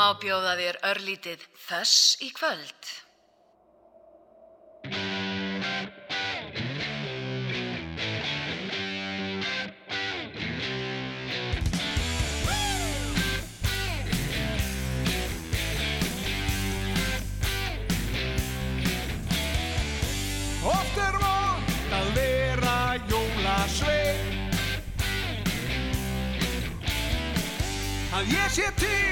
má 0.00 0.14
bjóða 0.16 0.54
þér 0.56 0.76
örlítið 0.94 1.42
þess 1.66 2.16
í 2.24 2.30
kvöld. 2.32 2.88
Oft 20.70 21.00
er 21.04 21.20
vond 21.26 21.94
að 22.00 22.08
vera 22.16 22.78
jólasvein 23.10 24.40
Að 28.16 28.32
ég 28.36 28.48
sé 28.52 28.72
til, 28.80 29.09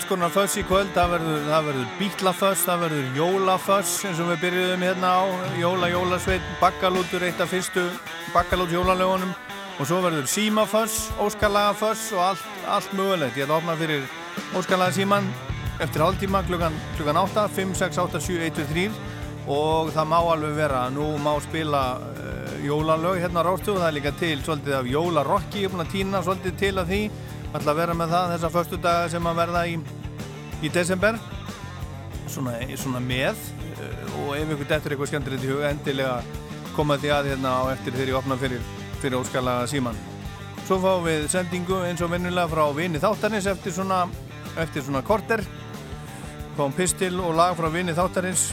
alls 0.00 0.08
konar 0.08 0.30
föss 0.32 0.54
í 0.56 0.62
kvöld, 0.64 0.88
það 0.94 1.10
verður, 1.12 1.42
verður 1.66 1.88
bítlaföss, 1.98 2.62
það 2.64 2.84
verður 2.86 3.18
jólaföss 3.18 3.90
eins 4.08 4.20
og 4.22 4.30
við 4.30 4.38
byrjuðum 4.46 4.84
hérna 4.86 5.10
á, 5.12 5.22
jóla, 5.60 5.90
jólasveit, 5.92 6.46
bakkalútur, 6.60 7.24
eitt 7.26 7.40
af 7.42 7.50
fyrstu 7.52 7.82
bakkalút 8.32 8.72
jólalögunum. 8.72 9.34
Og 9.76 9.88
svo 9.88 9.98
verður 10.00 10.30
símaföss, 10.30 11.10
óskalagaföss 11.20 12.14
og 12.16 12.22
allt, 12.30 12.46
allt 12.64 12.96
mögulegt. 12.96 13.36
Ég 13.36 13.44
ætla 13.44 13.58
að 13.58 13.60
opna 13.60 13.76
fyrir 13.82 14.56
óskalaga 14.56 14.96
síman 14.96 15.28
eftir 15.84 16.06
hálftíma 16.06 16.44
klukkan, 16.48 16.80
klukkan 16.96 17.20
8, 17.20 17.48
5, 17.60 17.74
6, 17.82 18.00
8, 18.06 18.22
7, 18.30 18.40
1, 18.48 18.56
2, 18.56 18.68
3 18.72 19.50
og 19.50 19.90
það 19.92 20.12
má 20.14 20.18
alveg 20.20 20.56
vera, 20.62 20.86
nú 20.94 21.10
má 21.20 21.34
spila 21.44 21.82
uh, 21.98 22.54
jólalög 22.64 23.20
hérna 23.20 23.44
á 23.44 23.52
og 23.52 23.60
það 23.66 23.88
er 23.88 23.98
líka 23.98 24.16
til 24.16 24.38
svolítið 24.40 24.78
af 24.78 24.88
jólarokki, 24.94 25.64
ég 25.64 25.68
er 25.68 25.74
búin 25.74 25.84
að 25.84 25.92
týna 25.92 26.24
svolítið 26.24 26.58
til 26.60 26.78
af 26.78 26.88
því, 26.88 27.02
ætla 27.50 27.72
að 27.72 27.80
vera 27.82 27.96
með 27.98 28.14
það 28.14 28.34
þessa 28.34 28.52
förstu 28.54 28.78
daga 28.82 29.08
sem 29.10 29.26
að 29.26 29.40
verða 29.40 29.64
í, 29.66 29.78
í 30.62 30.70
desember. 30.72 31.18
Svona, 32.30 32.54
svona 32.78 33.00
með 33.02 33.40
uh, 33.74 34.14
og 34.22 34.36
ef 34.38 34.54
ykkur 34.54 34.70
dettur 34.70 34.94
eitthvað 34.94 35.10
skemmtilegt 35.10 35.46
í 35.46 35.50
huga 35.50 35.72
endilega 35.74 36.20
koma 36.76 36.98
því 37.00 37.10
að 37.16 37.32
hérna 37.32 37.56
á 37.58 37.62
eftir 37.72 37.96
þegar 37.96 38.12
ég 38.12 38.20
opna 38.20 38.38
fyrir, 38.38 38.62
fyrir 39.02 39.18
óskala 39.18 39.56
síman 39.70 39.98
Svo 40.70 40.76
fáum 40.78 41.02
við 41.02 41.24
sendingu 41.32 41.80
eins 41.82 41.98
og 42.04 42.12
vinnulega 42.12 42.46
frá 42.46 42.62
vini 42.76 43.00
þáttarins 43.02 43.48
eftir 43.50 43.72
svona, 43.74 44.04
eftir 44.62 44.84
svona 44.86 45.00
korter. 45.02 45.42
Fáum 46.54 46.70
pistil 46.76 47.16
og 47.18 47.34
lag 47.34 47.56
frá 47.58 47.66
vini 47.74 47.90
þáttarins. 47.96 48.44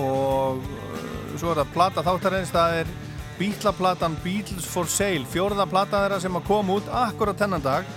Og 0.00 0.62
uh, 0.64 1.34
svo 1.36 1.52
er 1.52 1.60
það 1.60 1.74
plata 1.74 2.06
þáttarins, 2.06 2.54
það 2.54 2.78
er 2.78 2.94
bítlaplatan 3.38 4.16
Beatles 4.24 4.66
for 4.68 4.88
Sale, 4.90 5.26
fjórða 5.28 5.66
plata 5.70 6.04
þeirra 6.04 6.20
sem 6.22 6.38
að 6.38 6.48
koma 6.48 6.78
út 6.78 6.88
akkurat 7.02 7.38
þennan 7.38 7.64
dag, 7.64 7.90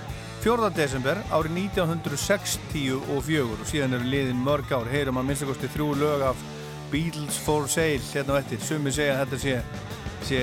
4. 0.44 0.70
desember 0.76 1.18
árið 1.34 1.56
1964 1.66 2.98
og 3.16 3.66
síðan 3.66 3.96
eru 3.98 4.10
liðin 4.12 4.44
mörg 4.46 4.70
ár, 4.70 4.86
heyrum 4.90 5.18
að 5.20 5.30
minnstakosti 5.30 5.70
þrjú 5.74 5.88
lög 6.02 6.26
af 6.28 6.44
Beatles 6.92 7.38
for 7.42 7.66
Sale 7.70 8.04
hérna 8.12 8.36
og 8.36 8.42
eftir, 8.42 8.62
sumi 8.62 8.92
segja 8.94 9.16
að 9.16 9.24
þetta 9.24 9.42
sé, 9.42 9.56
sé 10.28 10.42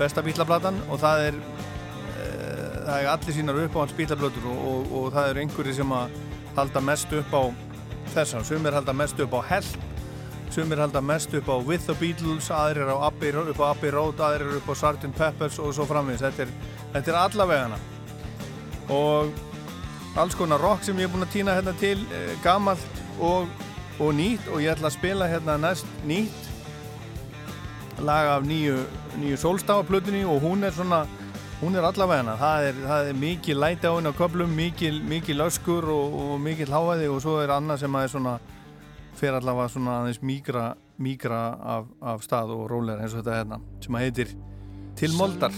besta 0.00 0.24
bítlaplatan 0.26 0.82
og 0.88 0.98
það 1.02 1.28
er 1.28 1.44
það 2.84 3.00
er 3.00 3.10
allir 3.10 3.36
sínar 3.36 3.60
upp 3.64 3.76
á 3.76 3.82
hans 3.82 3.96
bílablötur 3.96 4.46
og, 4.50 4.60
og, 4.68 4.92
og 4.98 5.06
það 5.14 5.30
eru 5.30 5.42
einhverju 5.44 5.74
sem 5.78 5.94
að 5.96 6.16
halda 6.58 6.82
mest 6.84 7.14
upp 7.20 7.34
á 7.34 7.42
þessar 8.14 8.46
sumir 8.46 8.76
halda 8.76 8.94
mest 8.96 9.20
upp 9.24 9.36
á 9.38 9.40
Help 9.54 9.93
sumir 10.50 10.80
halda 10.82 11.00
mest 11.00 11.34
upp 11.34 11.48
á 11.48 11.56
With 11.64 11.86
the 11.86 11.94
Beatles 11.94 12.50
aðrir 12.50 12.90
á 12.90 13.06
Abbey, 13.08 13.32
upp 13.32 13.60
á 13.60 13.70
Abbey 13.70 13.90
Road 13.90 14.20
aðrir 14.20 14.56
upp 14.58 14.68
á 14.68 14.74
Sgt. 14.74 15.10
Peppers 15.16 15.58
og 15.58 15.74
svo 15.74 15.86
framvins 15.88 16.22
þetta 16.24 16.46
er, 16.46 16.54
þetta 16.92 17.12
er 17.12 17.20
allavegana. 17.20 17.78
Og 18.92 19.32
alls 20.16 20.36
konar 20.38 20.60
rock 20.60 20.84
sem 20.84 20.98
ég 20.98 21.08
er 21.08 21.14
búin 21.14 21.26
að 21.26 21.34
týna 21.34 21.56
hérna 21.56 21.74
til 21.80 21.98
eh, 22.12 22.34
gamalt 22.44 23.02
og, 23.18 23.48
og 23.98 24.14
nýtt. 24.14 24.48
Og 24.52 24.62
ég 24.62 24.74
ætla 24.74 24.90
að 24.90 24.98
spila 24.98 25.30
hérna 25.30 25.58
næst 25.60 25.88
nýtt 26.06 26.50
lag 28.02 28.26
af 28.26 28.42
nýju, 28.42 28.80
nýju 29.20 29.36
sólstafaplötunni 29.38 30.24
og 30.26 30.42
hún 30.42 30.64
er 30.64 30.74
svona 30.74 31.04
hún 31.60 31.76
er 31.76 31.86
allavega 31.86 32.34
það 32.36 32.66
er, 32.68 32.80
það 32.88 33.08
er 33.08 33.20
mikið 33.20 33.60
læti 33.62 33.86
á 33.86 33.94
henni 33.94 34.10
á 34.10 34.18
köplum 34.18 34.50
mikið, 34.56 34.98
mikið 35.08 35.38
löskur 35.38 35.86
og, 35.88 36.16
og 36.20 36.40
mikið 36.42 36.72
hláði 36.72 37.06
og 37.08 37.22
svo 37.22 37.38
er 37.42 37.54
annað 37.54 37.84
sem 37.84 37.94
að 37.94 38.06
er 38.06 38.12
svona 38.12 38.34
fer 39.18 39.36
allavega 39.36 39.70
svona 39.72 40.00
aðeins 40.00 40.22
mígra 40.22 40.72
mígra 40.98 41.40
af, 41.58 41.86
af 42.00 42.22
stað 42.22 42.54
og 42.54 42.68
róleira 42.70 43.02
eins 43.02 43.14
og 43.14 43.22
þetta 43.22 43.38
hérna 43.40 43.60
sem 43.82 43.96
að 43.96 44.04
heitir 44.06 44.34
Til 44.94 45.10
moldar. 45.18 45.50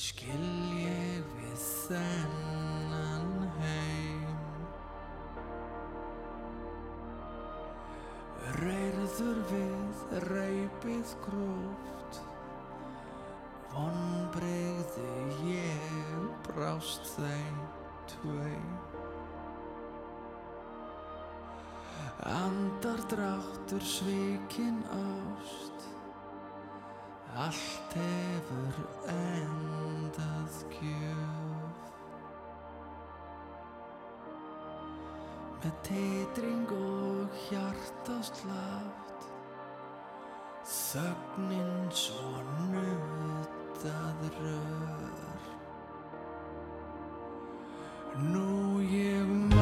Skil 0.00 0.46
ég 0.80 1.28
við 1.36 1.60
þennan 1.62 3.44
heim. 3.60 4.40
Reyrður 8.58 9.42
við 9.52 10.16
reypið 10.26 11.14
gróft. 11.28 12.22
Vonbreyðu 13.70 15.10
ég 15.52 16.24
brást 16.48 17.14
þeim 17.14 17.60
tveim 22.20 22.34
Andardráttur 22.34 23.80
svikinn 23.80 24.84
ást. 24.90 25.88
Allt 27.36 27.92
hefur 27.94 28.74
endað 29.06 30.64
gjöf. 30.70 31.88
Með 35.62 35.72
titring 35.82 36.70
og 36.72 37.28
hjartaslátt 37.48 38.98
Þögnin 40.64 41.90
svo 41.92 42.40
nutað 42.70 44.20
rör. 44.40 45.48
Nú 48.20 48.80
ég 48.80 49.26
man 49.26 49.59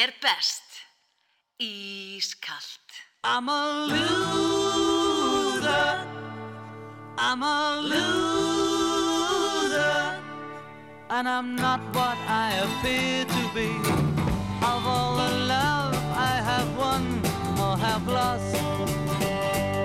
er 0.00 0.12
best. 0.20 0.62
Ískalt. 1.58 2.88
I'm 3.22 3.48
a 3.48 3.86
loser. 3.92 5.16
I'm 7.18 7.42
a 7.42 7.80
loser. 7.92 8.10
And 11.10 11.28
I'm 11.28 11.54
not 11.54 11.80
what 11.94 12.18
I 12.26 12.48
appear 12.64 13.24
to 13.26 13.42
be. 13.54 13.70
Of 14.70 14.86
all 14.94 15.16
the 15.16 15.30
love 15.54 15.94
I 16.30 16.34
have 16.50 16.70
won 16.78 17.04
or 17.64 17.76
have 17.76 18.06
lost, 18.08 18.54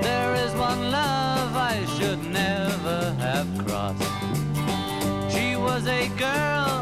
there 0.08 0.34
is 0.46 0.54
one 0.54 0.92
love 0.92 1.56
I 1.74 1.86
should 1.98 2.24
never 2.24 3.14
have 3.26 3.50
crossed. 3.66 4.04
She 5.34 5.56
was 5.58 5.88
a 5.88 6.08
girl 6.18 6.75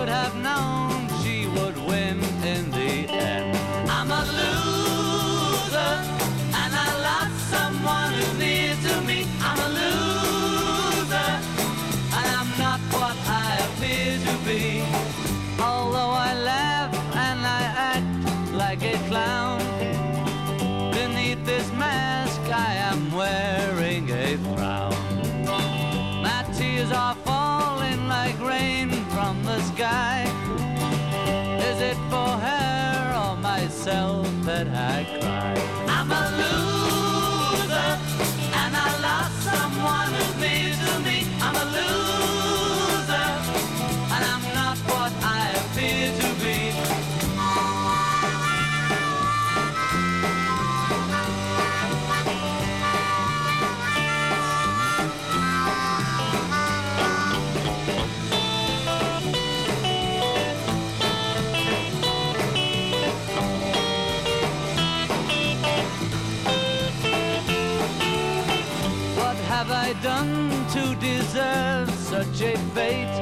should 0.00 0.08
have 0.08 0.39
invade 72.70 73.19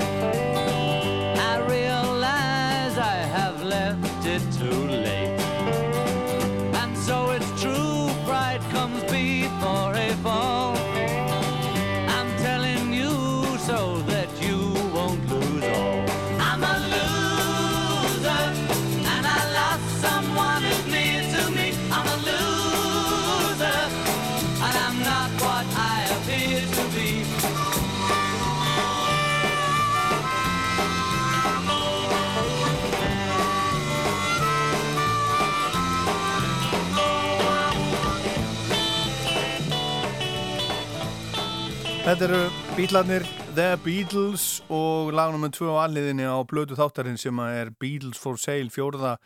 Þetta 42.08 42.24
eru 42.24 42.38
bílarnir 42.72 43.24
The 43.52 43.74
Beatles 43.84 44.62
og 44.72 45.10
lag 45.12 45.34
nr. 45.36 45.50
2 45.52 45.66
á 45.76 45.84
alliðinni 45.84 46.24
á 46.24 46.40
blödu 46.48 46.72
þáttarinn 46.78 47.20
sem 47.20 47.36
er 47.44 47.68
Beatles 47.76 48.16
for 48.16 48.40
Sale 48.40 48.72
fjóruða 48.72 49.18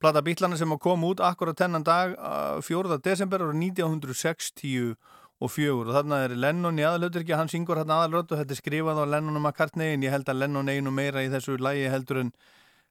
plata 0.00 0.22
bílarna 0.24 0.56
sem 0.56 0.72
að 0.72 0.80
koma 0.86 1.10
út 1.12 1.20
akkurat 1.20 1.60
þennan 1.60 1.84
dag 1.84 2.16
fjóruða 2.64 2.96
desember 3.04 3.44
ára 3.44 3.52
1960 3.52 4.96
og 5.36 5.52
fjögur 5.52 5.92
og 5.92 5.98
þarna 5.98 6.22
er 6.30 6.36
Lennon 6.46 6.80
í 6.80 6.88
aðalautur 6.88 7.26
ekki, 7.26 7.36
hann 7.36 7.52
syngur 7.52 7.82
þarna 7.82 8.00
aðalrödd 8.06 8.32
og 8.32 8.40
þetta 8.40 8.56
er 8.56 8.62
skrifað 8.62 9.04
á 9.04 9.12
Lennon 9.18 9.36
og 9.36 9.44
McCartney 9.44 9.98
en 9.98 10.08
ég 10.08 10.16
held 10.16 10.32
að 10.32 10.40
Lennon 10.40 10.72
einu 10.72 10.96
meira 10.96 11.20
í 11.20 11.28
þessu 11.28 11.60
lægi 11.60 11.92
heldur 11.92 12.24
en, 12.24 12.34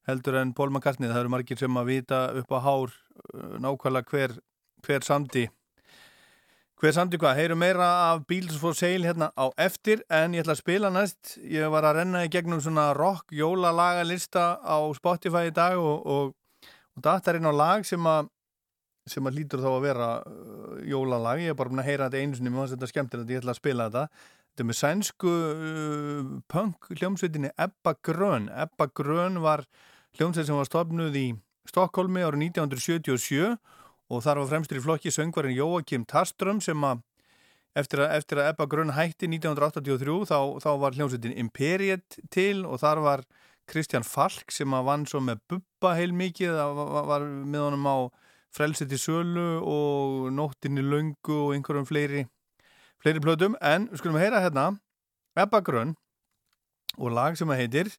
heldur 0.05 0.43
en 0.43 0.53
Paul 0.53 0.69
McCartney 0.69 1.09
það 1.09 1.23
eru 1.23 1.33
margir 1.39 1.57
sem 1.57 1.81
að 1.81 1.89
vita 1.95 2.27
upp 2.37 2.53
á 2.53 2.59
hár 2.69 2.93
uh, 3.33 3.57
nákvæmlega 3.65 4.13
hver, 4.13 4.37
hver 4.85 5.09
samdi 5.09 5.49
Hver 6.79 6.93
samt 6.95 7.11
í 7.11 7.17
hvað, 7.19 7.35
heyrum 7.35 7.59
meira 7.59 7.85
af 8.07 8.21
Beatles 8.23 8.55
for 8.55 8.71
Sale 8.71 9.03
hérna 9.03 9.27
á 9.35 9.51
eftir 9.59 9.99
en 10.15 10.31
ég 10.31 10.45
ætla 10.45 10.53
að 10.55 10.61
spila 10.61 10.87
næst, 10.95 11.33
ég 11.43 11.67
var 11.73 11.83
að 11.83 11.97
renna 11.97 12.21
í 12.23 12.29
gegnum 12.31 12.61
svona 12.63 12.93
rock 12.95 13.33
jólalagalista 13.35 14.45
á 14.63 14.79
Spotify 14.95 15.49
í 15.49 15.51
dag 15.57 15.75
og, 15.75 16.05
og, 16.07 16.69
og 16.95 17.03
datarinn 17.03 17.49
á 17.51 17.51
lag 17.51 17.83
sem 17.83 18.07
að 18.07 18.29
sem 19.11 19.27
að 19.27 19.41
lítur 19.41 19.59
þá 19.59 19.67
að 19.73 19.83
vera 19.89 20.07
uh, 20.23 20.77
jólalag, 20.87 21.41
ég 21.43 21.51
er 21.51 21.57
bara 21.59 21.73
búin 21.73 21.83
að 21.83 21.89
heyra 21.89 22.07
þetta 22.07 22.23
einu 22.23 22.39
sinni 22.39 22.53
finnst 22.55 22.75
þetta 22.77 22.89
skemmtilegt, 22.93 23.33
ég 23.33 23.41
ætla 23.41 23.55
að 23.55 23.59
spila 23.59 23.87
þetta. 23.89 24.23
Þetta 24.47 24.63
er 24.63 24.69
með 24.69 24.79
sænsku 24.79 25.33
uh, 25.33 26.29
punk 26.53 26.87
hljómsveitinni 26.93 27.51
Ebba 27.59 27.95
Grön. 28.07 28.47
Ebba 28.55 28.87
Grön 28.95 29.41
var 29.43 29.65
hljómsveit 30.15 30.47
sem 30.47 30.55
var 30.55 30.69
stofnuð 30.69 31.19
í 31.19 31.25
Stokkólmi 31.67 32.23
árið 32.23 32.47
1977 32.53 33.57
og 34.09 34.23
þar 34.25 34.41
var 34.41 34.49
fremstur 34.51 34.79
í 34.79 34.83
flokki 34.83 35.13
söngvarinn 35.13 35.57
Jóakim 35.57 36.05
Tarström 36.09 36.61
sem 36.63 36.81
að 36.85 37.03
eftir 37.77 38.03
að, 38.03 38.15
eftir 38.17 38.41
að 38.41 38.49
Ebba 38.53 38.65
Grön 38.69 38.93
hætti 38.95 39.29
1983 39.29 40.15
þá, 40.29 40.39
þá 40.63 40.71
var 40.81 40.97
hljómsveitin 40.97 41.37
Imperiet 41.37 42.17
til 42.33 42.65
og 42.65 42.81
þar 42.81 43.03
var 43.05 43.23
Kristján 43.69 44.07
Falk 44.07 44.49
sem 44.53 44.73
að 44.73 44.87
vann 44.87 45.05
svo 45.09 45.21
með 45.21 45.43
Bubba 45.51 45.93
heil 45.99 46.15
mikið, 46.17 46.55
það 46.57 46.75
var, 46.79 47.07
var 47.11 47.29
með 47.29 47.65
honum 47.67 47.85
á 47.89 47.97
Frelsið 48.49 48.95
til 48.95 49.01
sölu 49.03 49.47
og 49.61 50.29
Nóttinni 50.33 50.81
löngu 50.81 51.35
og 51.37 51.53
einhverjum 51.53 51.85
fleiri 51.85 52.25
fleiri 52.99 53.21
plötum, 53.23 53.55
en 53.61 53.85
við 53.91 54.01
skulum 54.01 54.17
heyra 54.19 54.41
hérna 54.41 54.71
Ebba 55.37 55.61
Grön 55.61 55.93
og 56.97 57.13
lag 57.13 57.37
sem 57.37 57.49
að 57.53 57.61
heitir 57.61 57.93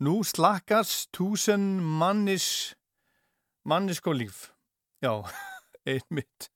Nú 0.00 0.22
slakas 0.24 1.10
túsen 1.12 1.76
mannis 1.76 2.72
manniskólíf. 3.68 4.48
Já, 5.04 5.28
einmitt. 5.86 6.50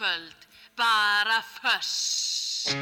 Kvöld, 0.00 0.40
bara 0.80 1.42
föss. 1.60 2.72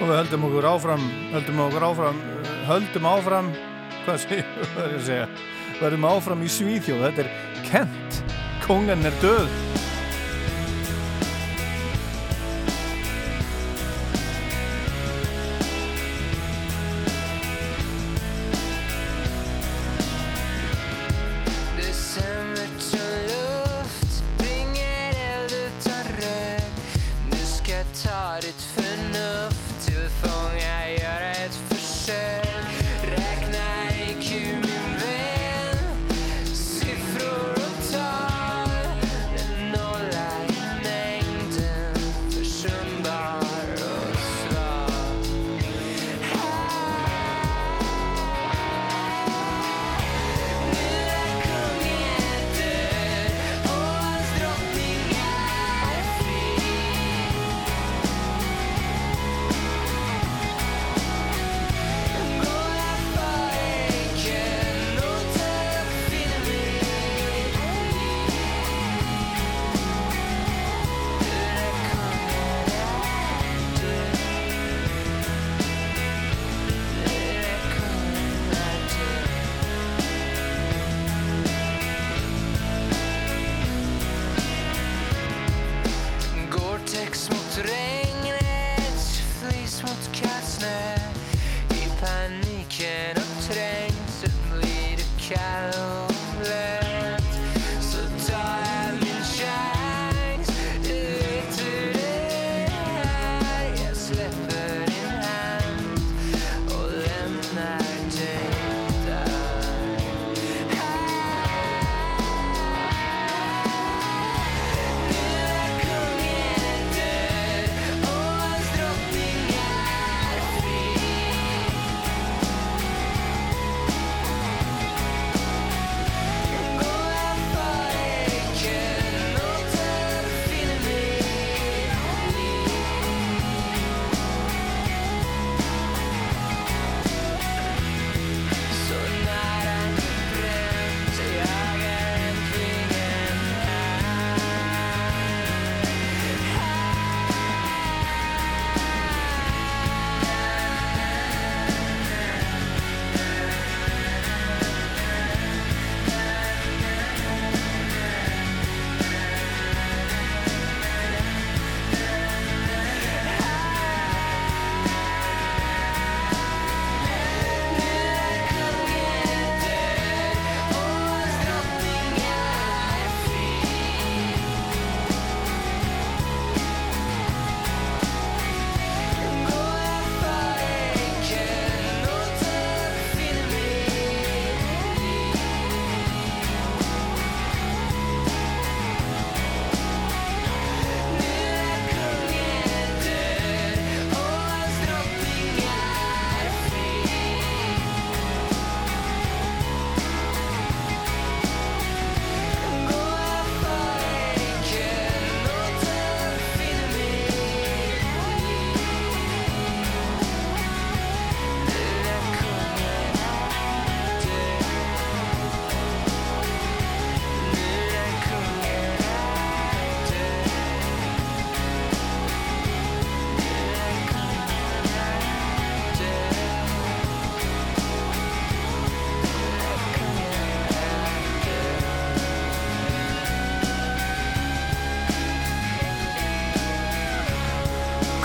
Og 0.00 0.08
við 0.08 0.16
höldum 0.16 0.46
okkur 0.48 0.68
áfram, 0.70 1.04
höldum 1.34 1.60
okkur 1.66 1.86
áfram, 1.90 2.22
höldum 2.70 3.10
áfram, 3.10 3.52
hvað 4.06 4.22
segir, 4.24 4.48
hvað 4.72 4.80
er 4.86 4.94
ég 4.94 5.02
að 5.02 5.06
segja, 5.10 5.28
verðum 5.82 6.08
áfram 6.14 6.48
í 6.48 6.50
Svíþjóð, 6.56 7.06
þetta 7.10 7.26
er 7.26 7.62
Kent, 7.68 8.20
kongan 8.64 9.04
er 9.04 9.20
döð. 9.20 9.63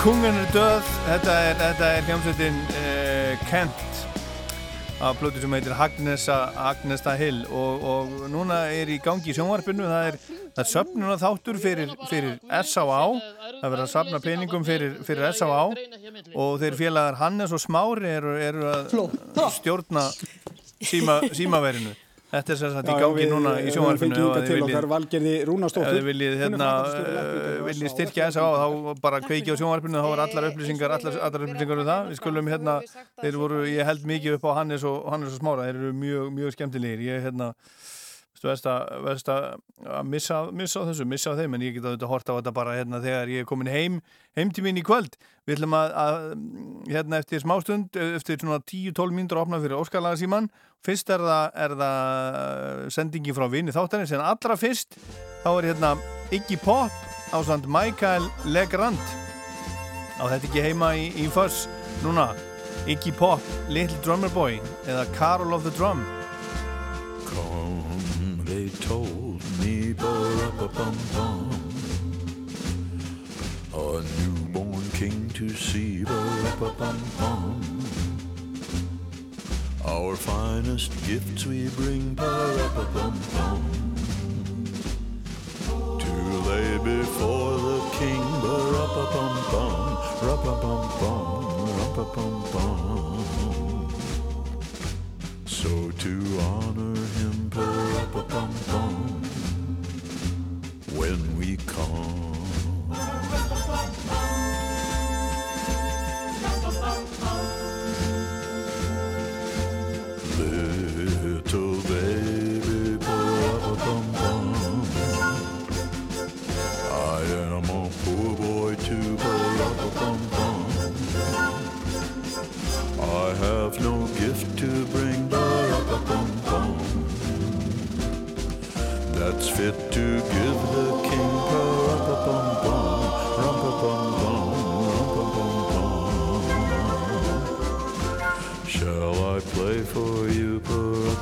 Kongan 0.09 0.39
er 0.41 0.47
döð, 0.49 0.87
þetta 1.05 1.33
er, 1.45 1.57
þetta 1.59 1.87
er 1.93 2.05
hljómsveitin 2.07 2.55
uh, 2.79 3.41
Kent 3.45 3.99
af 5.05 5.19
blötu 5.19 5.37
sem 5.43 5.53
heitir 5.53 5.75
Agnesa, 5.85 6.37
Agnesta 6.71 7.13
Hill 7.19 7.43
og, 7.53 7.85
og 7.91 8.15
núna 8.33 8.57
er 8.73 8.89
í 8.89 8.97
gangi 9.05 9.29
í 9.29 9.35
sjónvarpinu, 9.37 9.85
það 9.85 10.07
er, 10.07 10.17
er 10.63 10.69
söfnuna 10.71 11.19
þáttur 11.21 11.61
fyrir, 11.61 11.93
fyrir 12.09 12.41
S.A.A. 12.41 13.03
Það 13.59 13.67
verður 13.67 13.85
að 13.85 13.93
safna 13.93 14.23
peningum 14.23 14.65
fyrir, 14.65 14.97
fyrir 15.05 15.29
S.A.A. 15.29 15.61
og 16.33 16.57
þeir 16.63 16.81
félagar 16.81 17.21
Hannes 17.21 17.53
og 17.53 17.61
Smári 17.61 18.09
eru, 18.09 18.33
eru 18.49 18.65
að 18.65 18.89
stjórna 19.59 20.09
síma, 20.89 21.21
símaverinu. 21.37 21.93
Þetta 22.29 22.53
er 22.53 22.57
sem 22.59 22.73
sagt 22.75 22.89
í 22.91 22.95
gangi 23.01 23.25
núna 23.31 23.51
í 23.57 23.71
sjónvarpinu 23.73 24.13
Við 24.13 24.25
og 24.27 24.35
til 24.45 24.57
viljið- 24.59 24.65
okkar 24.67 24.85
Valgerði 24.91 25.31
Ef 25.41 25.87
þið 25.95 26.03
viljið, 26.09 26.35
hérna, 26.43 26.67
uh, 26.85 27.63
viljið 27.65 27.89
styrkja 27.95 28.27
þess 28.29 28.37
að 28.43 28.57
þá 28.59 29.01
bara 29.01 29.19
kveiki 29.23 29.49
á 29.49 29.55
sjónvarpinu, 29.57 29.97
þá 29.97 30.09
var 30.13 30.21
allar 30.27 30.49
upplýsingar, 30.51 30.93
allar, 30.99 31.17
allar 31.25 31.45
upplýsingar 31.47 31.81
um 31.81 31.87
það. 31.89 32.11
Við 32.11 32.19
skulum 32.21 32.51
hérna, 32.53 32.75
þeir 33.23 33.39
voru, 33.41 33.63
ég 33.65 33.89
held 33.89 34.05
mikið 34.05 34.37
upp 34.37 34.45
á 34.45 34.51
Hannes 34.61 34.83
og, 34.85 35.09
Hannes 35.09 35.33
og 35.33 35.41
Smára, 35.41 35.65
þeir 35.65 35.79
eru 35.81 35.93
mjög, 36.05 36.29
mjög 36.37 36.53
skemmtilegir. 36.53 37.01
Ég, 37.09 37.25
hérna, 37.25 37.49
Verst 38.39 38.67
að, 38.71 38.93
verst 39.03 39.29
að 39.33 39.47
að 39.83 40.05
missa, 40.07 40.37
missa 40.55 40.85
þessu, 40.87 41.07
missa 41.09 41.33
þeim 41.35 41.57
en 41.57 41.65
ég 41.65 41.75
get 41.75 41.83
að 41.83 41.97
þetta 41.97 42.09
horta 42.11 42.35
á 42.35 42.37
þetta 42.37 42.53
bara 42.55 42.75
hérna 42.77 43.01
þegar 43.03 43.33
ég 43.33 43.43
er 43.43 43.49
komin 43.49 43.71
heim 43.71 43.99
heim 44.37 44.53
til 44.55 44.63
mín 44.63 44.79
í 44.79 44.85
kvöld. 44.85 45.17
Við 45.43 45.57
ætlum 45.57 45.75
að, 45.75 45.93
að 46.03 46.17
hérna 46.93 47.19
eftir 47.19 47.43
smástund 47.43 47.99
eftir 47.99 48.39
svona 48.39 48.61
10-12 48.63 49.15
mínútur 49.17 49.41
að 49.41 49.47
opna 49.47 49.61
fyrir 49.63 49.79
Óskarlaga 49.79 50.21
síman 50.21 50.47
fyrst 50.85 51.11
er 51.11 51.23
það, 51.25 51.59
er 51.65 51.75
það 51.81 52.83
sendingi 52.95 53.35
frá 53.35 53.47
vini 53.51 53.75
þáttanins 53.75 54.13
en 54.15 54.23
allra 54.23 54.59
fyrst 54.59 54.95
þá 55.43 55.49
er 55.51 55.71
hérna 55.73 55.95
Iggy 56.35 56.59
Pop 56.63 56.93
á 57.33 57.37
samt 57.45 57.67
Michael 57.67 58.29
Legrand. 58.45 59.01
Á 60.19 60.23
þetta 60.27 60.47
ekki 60.49 60.63
heima 60.63 60.93
í, 60.95 61.09
í 61.19 61.27
Fuss 61.31 61.67
núna? 62.03 62.31
Iggy 62.89 63.11
Pop, 63.17 63.43
Little 63.69 63.99
Drummer 64.03 64.31
Boy 64.33 64.59
eða 64.87 65.05
Carol 65.17 65.53
of 65.53 65.63
the 65.63 65.73
Drum? 65.77 66.01
Come, 67.27 67.83
they 68.49 68.67
told 68.79 69.41
me, 69.59 69.93
ba-ra-ba-bum-bum. 69.93 71.49
A 73.75 74.01
newborn 74.17 74.89
king 74.93 75.29
to 75.35 75.49
see, 75.49 76.03
ba-ra-ba-bum-bum. 76.03 77.61
Our 79.85 80.15
finest 80.15 80.91
gifts 81.05 81.45
we 81.45 81.69
bring, 81.77 82.15
ba-ra-ba-bum-bum. 82.15 83.61
To 85.99 86.13
lay 86.49 86.77
before 86.79 87.53
the 87.67 87.79
king, 87.99 88.23
ba-ra-ba-bum-bum, 88.41 89.73
ra-ba-bum-bum, 90.25 91.23
ra-ba-bum-bum. 91.77 92.79
So 95.45 95.91
to 96.03 96.13
honor 96.41 96.95
him, 96.95 97.18
when 100.95 101.37
we 101.37 101.57
come. 101.57 102.28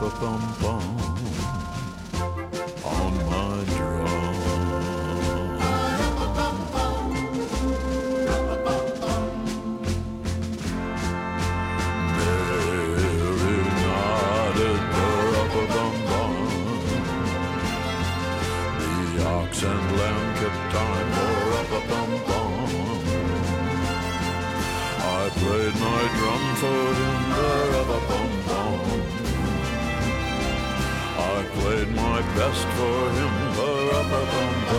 Pa-ra-pa-pum-pum, 0.10 0.68
on 0.68 0.77
my 32.48 32.54
best 32.54 32.68
for 32.78 33.10
him 33.18 33.34
ba-ra-ba-bum-bum, 33.56 33.88
ra-ba-bum-bum, 33.90 34.77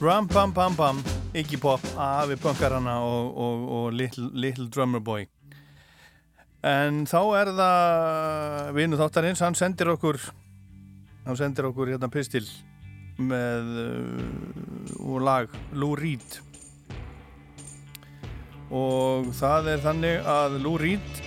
Ram 0.00 0.28
Pam 0.28 0.52
Pam 0.52 0.74
Pam. 0.76 1.02
Iggy 1.36 1.58
Pop, 1.60 1.82
afi 2.00 2.34
punkarana 2.40 2.96
og, 3.04 3.36
og, 3.36 3.64
og 3.76 3.92
little, 3.92 4.30
little 4.32 4.66
Drummer 4.72 4.98
Boy. 4.98 5.26
En 6.66 7.04
þá 7.06 7.20
er 7.38 7.50
það 7.58 8.70
vinu 8.76 8.98
þáttarins, 8.98 9.42
hann 9.44 9.56
sendir 9.56 9.92
okkur 9.92 10.18
hann 11.26 11.36
sendir 11.38 11.68
okkur 11.68 11.92
hérna 11.92 12.08
pistil 12.12 12.46
með 13.20 13.70
uh, 13.84 15.20
lag 15.20 15.52
Lou 15.76 15.92
Reed. 16.00 16.40
Og 18.72 19.30
það 19.36 19.72
er 19.74 19.84
þannig 19.84 20.26
að 20.32 20.58
Lou 20.64 20.74
Reed 20.80 21.24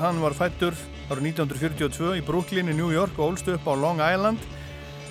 hann 0.00 0.24
var 0.24 0.34
fættur 0.34 0.74
árið 1.12 1.34
1942 1.36 2.16
í 2.18 2.24
Brooklyn 2.24 2.72
í 2.72 2.76
New 2.76 2.88
York 2.94 3.20
og 3.20 3.34
ólst 3.34 3.52
upp 3.52 3.68
á 3.68 3.74
Long 3.76 4.00
Island 4.00 4.40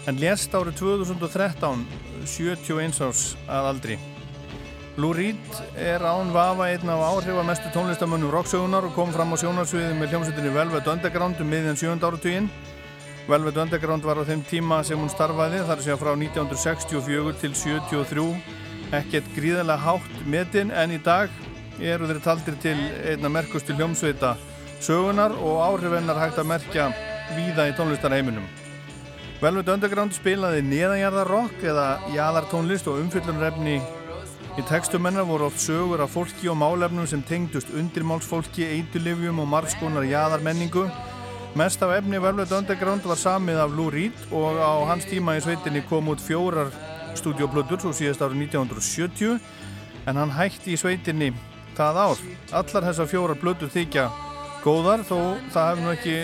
en 0.08 0.20
lést 0.20 0.54
árið 0.56 0.82
2013 0.82 1.86
71 2.26 3.00
árs 3.04 3.24
að 3.48 3.70
aldri. 3.70 4.00
Lou 5.02 5.10
Reed 5.16 5.62
er 5.80 6.04
án 6.06 6.30
vafa 6.34 6.68
einn 6.70 6.90
af 6.94 7.02
áhrifamestu 7.08 7.72
tónlistamönnum 7.74 8.32
rocksögunar 8.34 8.86
og 8.86 8.94
kom 8.94 9.14
fram 9.16 9.34
á 9.34 9.38
sjónarsviði 9.42 9.96
með 9.98 10.14
hljómsveitinni 10.14 10.54
Velvet 10.54 10.90
Underground 10.92 11.42
um 11.42 11.50
miðjan 11.50 11.80
7. 11.80 11.96
áratuginn. 11.98 12.50
Velvet 13.26 13.58
Underground 13.58 14.06
var 14.06 14.22
á 14.22 14.28
þeim 14.28 14.44
tíma 14.46 14.84
sem 14.86 15.00
hún 15.00 15.10
starfaði 15.10 15.64
þar 15.66 15.82
sé 15.82 15.96
að 15.96 16.04
frá 16.04 16.14
1964 16.14 17.36
til 17.42 17.54
73 17.58 18.28
ekkert 18.94 19.30
gríðarlega 19.34 19.82
hátt 19.82 20.26
metin 20.30 20.70
en 20.70 20.94
í 20.94 21.00
dag 21.02 21.32
eru 21.82 22.10
þeir 22.12 22.22
taldir 22.22 22.60
til 22.62 22.78
einna 23.10 23.32
merkustu 23.34 23.74
hljómsveita 23.74 24.36
sögunar 24.84 25.34
og 25.40 25.64
áhrifennar 25.64 26.20
hægt 26.22 26.38
að 26.38 26.52
merkja 26.52 26.92
víða 27.34 27.72
í 27.72 27.74
tónlistarheiminum 27.80 28.63
Velvet 29.44 29.68
Underground 29.74 30.14
spilaði 30.16 30.62
neðanjarðarrock 30.64 31.66
eða 31.68 31.88
jaðartónlist 32.14 32.86
og 32.88 33.02
umfyllunrefni 33.02 33.74
í 34.56 34.64
textumennar 34.70 35.26
voru 35.28 35.50
oft 35.50 35.60
sögur 35.60 36.00
af 36.06 36.14
fólki 36.14 36.48
og 36.48 36.56
málefnum 36.62 37.10
sem 37.12 37.20
tengdust 37.28 37.74
undirmálsfólki, 37.76 38.64
eitulifjum 38.78 39.42
og 39.44 39.50
margskonar 39.52 40.08
jaðarmenningu. 40.08 40.86
Mest 41.60 41.84
af 41.84 41.92
efni 41.98 42.24
Velvet 42.24 42.56
Underground 42.56 43.04
var 43.04 43.20
samið 43.20 43.60
af 43.66 43.76
Lou 43.76 43.90
Reed 43.92 44.24
og 44.32 44.64
á 44.64 44.80
hans 44.88 45.12
tíma 45.12 45.36
í 45.36 45.44
sveitinni 45.44 45.84
kom 45.92 46.08
út 46.14 46.24
fjórar 46.24 46.72
stúdioplötur 47.20 47.84
svo 47.84 47.92
síðast 47.92 48.24
árið 48.24 48.46
1970 48.48 49.42
en 50.08 50.24
hann 50.24 50.38
hætti 50.40 50.72
í 50.72 50.80
sveitinni 50.80 51.34
það 51.76 52.06
ár. 52.06 52.28
Allar 52.62 52.88
þessar 52.94 53.12
fjórar 53.12 53.44
plötur 53.44 53.76
þykja 53.76 54.08
góðar 54.64 55.04
þó 55.04 55.18
það 55.52 55.70
hefði 55.70 55.84
nú 55.84 55.92
ekki 55.92 56.16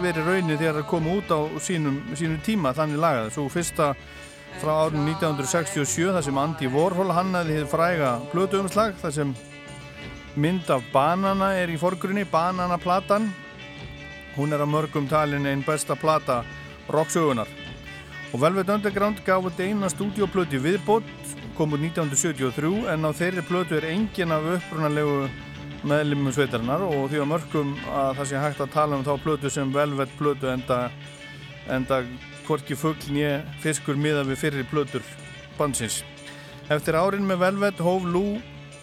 verið 0.00 0.28
raunni 0.30 0.56
þegar 0.56 0.78
það 0.78 0.88
kom 0.92 1.08
út 1.10 1.32
á 1.34 1.40
sínum, 1.58 2.00
sínum 2.14 2.40
tíma 2.46 2.74
þannig 2.76 3.02
lagað. 3.02 3.30
Svo 3.34 3.46
fyrsta 3.50 3.92
frá 4.60 4.72
árun 4.86 5.06
1967 5.08 6.12
þar 6.14 6.26
sem 6.26 6.40
Andy 6.42 6.70
Warhol 6.70 7.14
hannaði 7.14 7.58
hér 7.58 7.70
fræga 7.70 8.16
blötuumslag 8.32 8.94
þar 9.02 9.16
sem 9.18 9.34
mynd 10.40 10.70
af 10.70 10.84
banana 10.92 11.54
er 11.58 11.72
í 11.72 11.78
forgrunni, 11.80 12.22
bananaplatan 12.30 13.30
hún 14.36 14.54
er 14.54 14.62
að 14.62 14.72
mörgum 14.76 15.10
talin 15.10 15.48
einn 15.50 15.66
besta 15.66 15.98
plata 15.98 16.44
rocksögunar 16.88 17.50
Og 18.30 18.38
Velvet 18.38 18.68
Underground 18.70 19.24
gaf 19.26 19.42
út 19.48 19.58
eina 19.58 19.88
stúdíoplötu 19.90 20.60
viðbót, 20.62 21.06
kom 21.58 21.72
út 21.74 21.82
1973 21.82 22.84
en 22.92 23.02
á 23.02 23.10
þeirri 23.10 23.42
plötu 23.42 23.74
er 23.80 23.88
engin 23.90 24.30
af 24.30 24.46
upprunalegu 24.54 25.24
meðlimum 25.86 26.32
sveitarinnar 26.34 26.82
og 26.84 27.08
því 27.10 27.22
að 27.22 27.30
mörgum 27.30 27.72
að 27.88 28.12
það 28.18 28.28
sé 28.30 28.42
hægt 28.42 28.62
að 28.64 28.72
tala 28.74 28.98
um 28.98 29.04
þá 29.06 29.12
plötu 29.24 29.50
sem 29.52 29.72
Velvet 29.72 30.12
plötu 30.18 30.50
enda, 30.52 30.78
enda 31.72 32.02
hvorki 32.46 32.76
fuggl 32.78 33.12
nýja 33.14 33.40
fiskur 33.62 33.96
miða 33.96 34.24
við 34.28 34.42
fyrir 34.44 34.68
plötur 34.70 35.04
bansins. 35.58 36.02
Eftir 36.70 36.98
árin 36.98 37.26
með 37.26 37.44
Velvet 37.44 37.80
hóf 37.82 38.04
Lou 38.06 38.40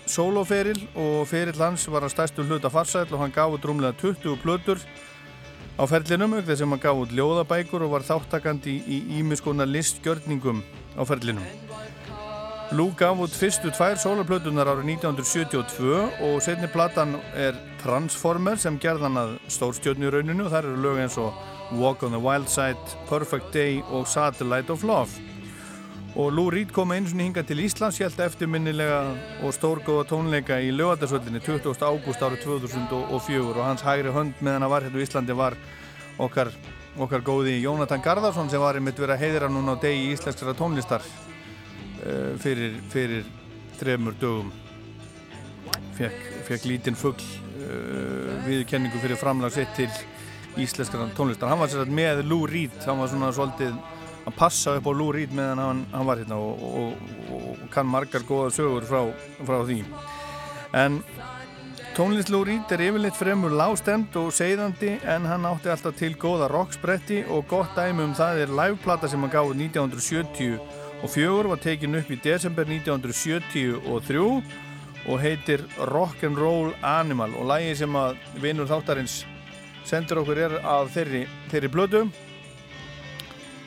soloferil 0.08 0.80
og 0.96 1.28
feril 1.30 1.60
hans 1.60 1.86
var 1.92 2.06
að 2.08 2.16
stærstu 2.16 2.46
hluta 2.48 2.72
farsæl 2.72 3.08
og 3.12 3.22
hann 3.22 3.36
gaf 3.36 3.54
út 3.58 3.68
rúmlega 3.68 3.96
20 4.00 4.40
plötur 4.44 4.82
á 5.78 5.84
ferlinum 5.86 6.38
auk 6.38 6.48
þess 6.48 6.64
að 6.64 6.74
hann 6.74 6.86
gaf 6.88 7.04
út 7.04 7.16
ljóðabækur 7.16 7.86
og 7.86 7.96
var 7.98 8.08
þáttakandi 8.08 8.80
í 8.88 9.02
ímiskona 9.20 9.68
listgjörningum 9.68 10.64
á 10.98 11.04
ferlinum. 11.06 11.67
Lou 12.76 12.90
gaf 13.00 13.16
út 13.24 13.32
fyrstu 13.32 13.70
tvær 13.72 13.96
soloplötunar 13.96 14.68
árið 14.68 14.90
1972 14.98 16.02
og 16.28 16.42
setni 16.44 16.68
platan 16.68 17.14
er 17.32 17.56
Transformer 17.80 18.60
sem 18.60 18.76
gerðan 18.84 19.16
að 19.22 19.38
stórstjörnurauninu 19.56 20.44
og 20.44 20.52
þar 20.52 20.68
eru 20.68 20.82
lög 20.84 21.00
eins 21.00 21.16
og 21.16 21.32
Walk 21.80 22.04
on 22.04 22.12
the 22.12 22.20
Wild 22.20 22.50
Side, 22.52 22.98
Perfect 23.08 23.54
Day 23.56 23.80
og 23.88 24.04
Satellite 24.12 24.76
of 24.76 24.84
Love 24.84 25.16
og 26.20 26.34
Lou 26.36 26.50
Reed 26.52 26.74
kom 26.76 26.92
einu 26.92 27.08
sinni 27.08 27.30
hinga 27.30 27.46
til 27.48 27.62
Íslands 27.64 28.02
helt 28.04 28.20
eftirminnilega 28.26 29.00
og 29.48 29.56
stórgóða 29.56 30.04
tónleika 30.10 30.60
í 30.60 30.74
lögadagsvöldinni 30.76 31.40
20. 31.46 31.72
ágúst 31.72 32.26
árið 32.26 32.44
2004 32.50 33.46
og 33.54 33.62
hans 33.64 33.86
hægri 33.88 34.12
hönd 34.12 34.44
meðan 34.44 34.68
að 34.68 34.74
var 34.76 34.90
hérna 34.90 35.00
í 35.00 35.08
Íslandi 35.08 35.40
var 35.40 35.56
okkar, 36.20 36.52
okkar 37.00 37.24
góði 37.24 37.62
Jónatan 37.62 38.04
Garðarsson 38.04 38.52
sem 38.52 38.60
var 38.60 38.76
einmitt 38.76 39.00
verið 39.00 39.16
að 39.16 39.24
heiðra 39.24 39.52
núna 39.56 39.80
á 39.80 39.84
degi 39.88 40.12
íslenskara 40.18 40.58
tónlistar 40.58 41.08
fyrir, 42.42 42.80
fyrir 42.94 43.28
þremur 43.78 44.16
dögum 44.22 44.54
fekk, 45.98 46.66
lítinn 46.68 46.98
fuggl 46.98 47.26
uh, 47.58 48.38
viðkenningu 48.46 49.02
fyrir 49.02 49.20
framlag 49.20 49.54
sitt 49.56 49.74
til 49.78 49.90
íslenskara 50.58 51.10
tónlistar. 51.18 51.52
Hann 51.52 51.62
var 51.62 51.70
sér 51.72 51.86
að 51.86 51.94
með 51.94 52.24
Lou 52.26 52.46
Reed. 52.50 52.74
Hann 52.86 53.02
var 53.02 53.12
svona 53.12 53.32
svolítið 53.36 53.76
að 54.28 54.38
passa 54.38 54.78
upp 54.78 54.90
á 54.90 54.94
Lou 54.98 55.12
Reed 55.16 55.34
meðan 55.36 55.62
hann, 55.62 55.84
hann 55.94 56.08
var 56.08 56.22
hérna 56.22 56.40
og, 56.42 56.64
og, 56.82 57.10
og 57.38 57.66
kann 57.74 57.90
margar 57.90 58.26
góða 58.28 58.54
sögur 58.56 58.88
frá, 58.90 59.04
frá 59.46 59.60
því. 59.68 59.84
En 60.78 61.00
tónlist 61.98 62.32
Lou 62.34 62.44
Reed 62.48 62.74
er 62.74 62.88
yfirleitt 62.88 63.18
fremur 63.18 63.54
lástemt 63.58 64.18
og 64.20 64.34
segðandi 64.36 64.98
en 65.06 65.30
hann 65.30 65.48
átti 65.50 65.72
alltaf 65.74 65.98
til 66.00 66.16
góða 66.20 66.50
rockspretti 66.52 67.24
og 67.34 67.46
gott 67.52 67.78
dæmi 67.78 68.06
um 68.06 68.18
það 68.18 68.44
er 68.44 68.58
liveplata 68.62 69.10
sem 69.12 69.24
hann 69.24 69.34
gáði 69.34 69.70
1970 69.70 70.77
og 71.04 71.12
fjögur 71.14 71.52
var 71.52 71.62
tekin 71.62 71.96
upp 72.00 72.10
í 72.12 72.20
desember 72.24 72.66
1973 72.66 73.78
og 75.08 75.20
heitir 75.22 75.64
Rock'n'Roll 75.78 76.74
Animal. 76.84 77.36
Og 77.38 77.48
lægi 77.48 77.76
sem 77.84 77.96
að 77.96 78.18
vinur 78.42 78.68
þáttarins 78.70 79.22
sendur 79.88 80.24
okkur 80.24 80.42
er 80.48 80.58
að 80.68 80.90
þeirri, 80.96 81.22
þeirri 81.52 81.70
blödu 81.72 82.02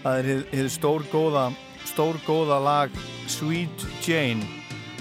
það 0.03 0.19
er 0.19 0.45
hér 0.53 0.71
stór 0.73 1.05
góða 1.13 1.51
stór 1.89 2.19
góða 2.27 2.61
lag 2.63 2.97
Sweet 3.31 3.87
Jane. 4.05 4.47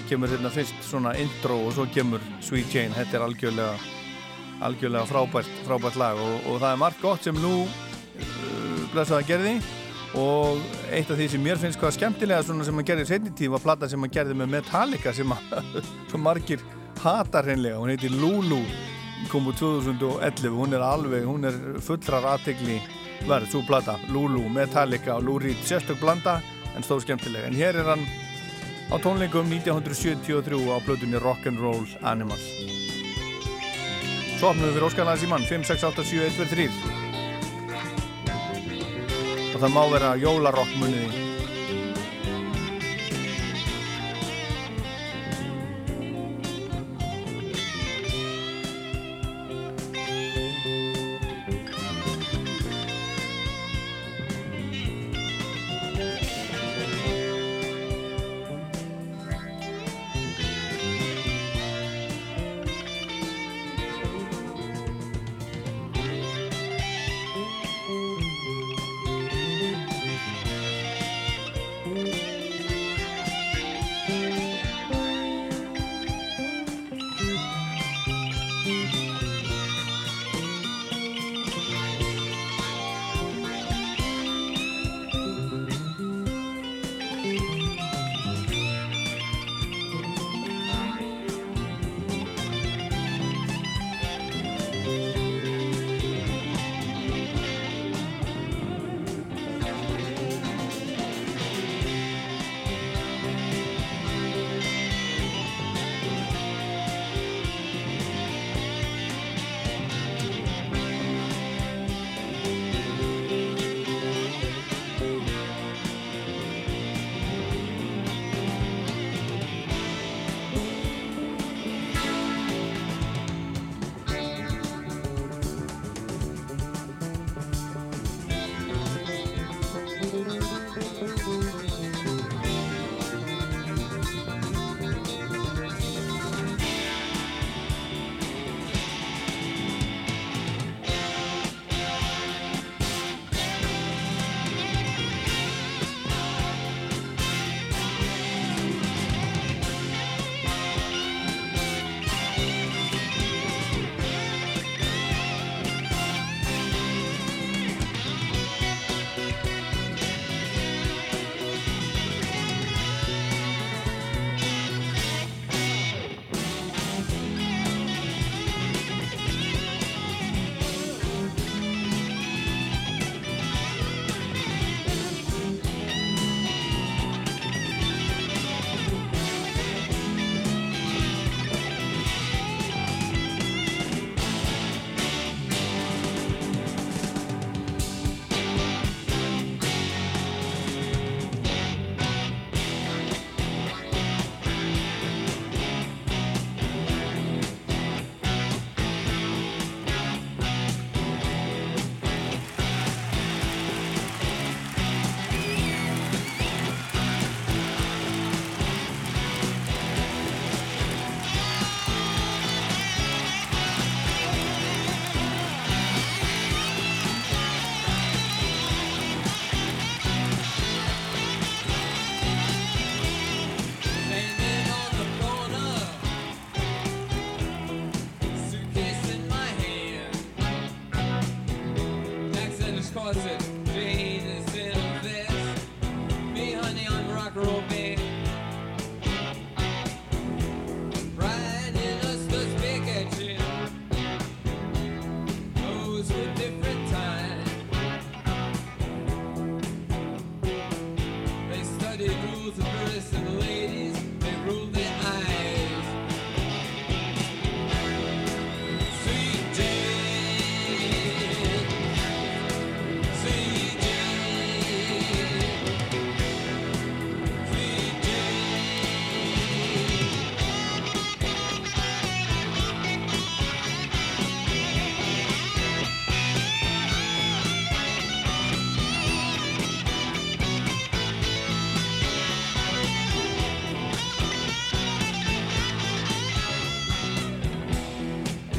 Kemur 0.08 0.30
hérna 0.30 0.50
fyrst 0.52 0.76
svona 0.86 1.14
intro 1.18 1.58
og 1.66 1.74
svo 1.76 1.86
kemur 1.94 2.22
Sweet 2.44 2.74
Jane. 2.74 2.94
Þetta 2.96 3.18
er 3.18 3.26
algjörlega 3.26 3.74
algjörlega 4.60 5.08
frábært, 5.08 5.52
frábært 5.66 6.00
lag. 6.00 6.20
Og, 6.20 6.48
og 6.50 6.58
það 6.62 6.72
er 6.72 6.80
margt 6.82 7.04
gott 7.04 7.26
sem 7.26 7.36
nú 7.40 7.54
uh, 7.64 8.82
blessaða 8.92 9.26
gerði 9.28 9.58
og 10.18 10.58
eitt 10.90 11.10
af 11.10 11.18
því 11.18 11.26
sem 11.30 11.42
mér 11.44 11.58
finnst 11.60 11.78
hvað 11.78 11.94
skemmtilega 11.94 12.42
svona 12.46 12.64
sem 12.66 12.74
hann 12.74 12.86
gerði 12.86 13.06
í 13.06 13.10
setni 13.10 13.32
tíð 13.36 13.52
var 13.54 13.62
platta 13.62 13.88
sem 13.90 14.02
hann 14.02 14.14
gerði 14.14 14.36
með 14.40 14.54
Metallica 14.56 15.12
sem 15.18 15.34
margir 16.18 16.64
hatar 17.02 17.46
hreinlega. 17.46 17.78
Hún 17.78 17.92
heitir 17.92 18.14
Lulu 18.14 18.62
kom 19.30 19.50
úr 19.50 19.56
2011 19.58 20.56
hún 20.56 20.74
er 20.74 20.82
alveg, 20.84 21.26
hún 21.28 21.46
er 21.46 21.58
fullrar 21.84 22.26
aðtegli 22.34 22.80
verð 23.28 23.52
svo 23.52 23.62
plata. 23.68 23.98
Lulu, 24.10 24.46
Metallica 24.48 25.18
og 25.20 25.44
Reed 25.44 25.60
sérstök 25.68 26.00
blanda 26.00 26.40
en 26.74 26.86
stóð 26.86 27.04
skemmtileg. 27.04 27.46
En 27.46 27.58
hér 27.58 27.82
er 27.82 27.92
hann 27.92 28.06
á 28.90 28.96
tónleikum 28.98 29.46
1973 29.52 30.58
á 30.74 30.78
blöðunni 30.82 31.20
Rock'n'Roll 31.22 31.86
Animal 32.02 32.40
Svo 34.40 34.54
opnum 34.54 34.70
við 34.70 34.78
fyrir 34.78 34.86
Óskarlæðis 34.88 35.26
í 35.26 35.30
mann. 35.30 35.44
5, 35.44 35.68
6, 35.68 35.86
8, 35.92 36.08
7, 36.14 36.26
1, 36.30 36.36
2, 36.40 36.50
3 36.56 36.99
og 39.60 39.66
það 39.66 39.72
má 39.76 39.82
vera 39.92 40.10
jólarokk 40.16 40.76
muniði 40.80 41.29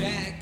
Jack. 0.02 0.40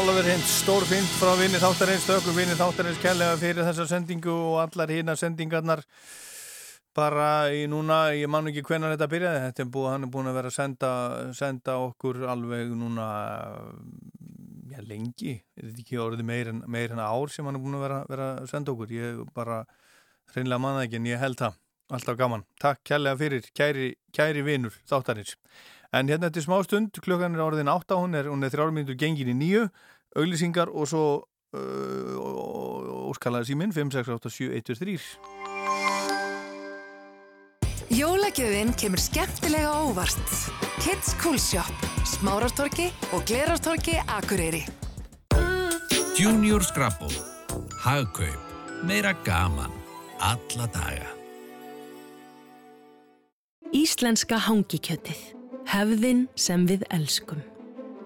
Alveg 0.00 0.24
hreint 0.24 0.46
stórfint 0.48 1.08
frá 1.20 1.34
vinni 1.36 1.58
þáttarins, 1.60 2.06
þökkum 2.08 2.38
vinni 2.38 2.54
þáttarins 2.56 3.00
kærlega 3.02 3.34
fyrir 3.36 3.66
þessa 3.66 3.84
sendingu 3.90 4.32
og 4.32 4.54
allar 4.62 4.88
hýna 4.88 5.12
sendingarnar. 5.18 5.82
Bara 6.96 7.26
í 7.52 7.66
núna, 7.68 7.98
ég 8.16 8.30
man 8.32 8.48
ekki 8.48 8.62
hvenar 8.64 8.94
þetta 8.94 9.08
byrjaði, 9.12 9.42
þetta 9.44 9.62
er 9.66 9.68
búið, 9.74 9.88
hann 9.92 10.06
er 10.06 10.12
búin 10.14 10.30
að 10.30 10.38
vera 10.38 10.48
að 10.48 10.54
senda, 10.56 10.92
senda 11.36 11.74
okkur 11.84 12.22
alveg 12.32 12.72
núna 12.80 13.08
já, 14.72 14.80
lengi, 14.88 15.34
er 15.60 15.66
þetta 15.68 15.84
ekki 15.84 16.00
orðið 16.06 16.28
meir 16.30 16.52
en, 16.54 16.62
meir 16.64 16.94
en 16.96 17.02
ár 17.04 17.34
sem 17.34 17.50
hann 17.50 17.60
er 17.60 17.64
búin 17.66 17.76
að 17.76 17.84
vera, 17.84 17.98
vera 18.08 18.30
að 18.38 18.48
senda 18.54 18.72
okkur, 18.72 18.94
ég 18.96 19.20
bara 19.36 19.66
hreinlega 20.32 20.64
manna 20.64 20.86
ekki 20.86 20.96
en 21.02 21.10
ég 21.12 21.20
held 21.20 21.42
það, 21.42 21.60
alltaf 21.92 22.16
gaman. 22.22 22.46
Takk 22.62 22.80
kærlega 22.88 23.20
fyrir, 23.20 23.52
kæri, 23.52 23.90
kæri 24.16 24.48
vinur 24.48 24.80
þáttarins 24.88 25.36
En 25.90 26.06
hérna 26.06 26.28
þetta 26.28 26.38
er 26.38 26.46
smá 26.46 26.58
stund, 26.62 27.00
klukkan 27.02 27.34
er 27.34 27.42
orðin 27.42 27.70
8, 27.70 27.98
hún 27.98 28.14
er, 28.14 28.28
hún 28.30 28.46
er 28.46 28.52
þrjára 28.52 28.74
mínútur 28.74 28.98
gengin 28.98 29.32
í 29.32 29.34
nýju, 29.34 29.66
auglýsingar 30.14 30.70
og 30.70 30.86
svo 30.90 31.04
uh, 31.56 33.10
óskalaði 33.10 33.50
síminn 33.50 33.74
5687123. 33.74 35.00
Jólagjöfin 37.90 38.70
kemur 38.78 39.02
skemmtilega 39.02 39.72
óvart. 39.82 40.36
Kids 40.78 41.16
Cool 41.18 41.40
Shop, 41.42 41.74
Smárartorki 42.06 42.86
og 43.10 43.26
Glerartorki 43.26 43.98
Akureyri. 44.06 44.62
Junior 46.14 46.62
Scrabble. 46.62 47.10
Hagkaup. 47.82 48.38
Meira 48.86 49.12
gaman. 49.24 49.74
Alla 50.20 50.66
daga. 50.70 51.10
Íslenska 53.72 54.38
hangikjötið. 54.38 55.39
Hefðin 55.70 56.24
sem 56.34 56.64
við 56.66 56.82
elskum. 56.90 57.38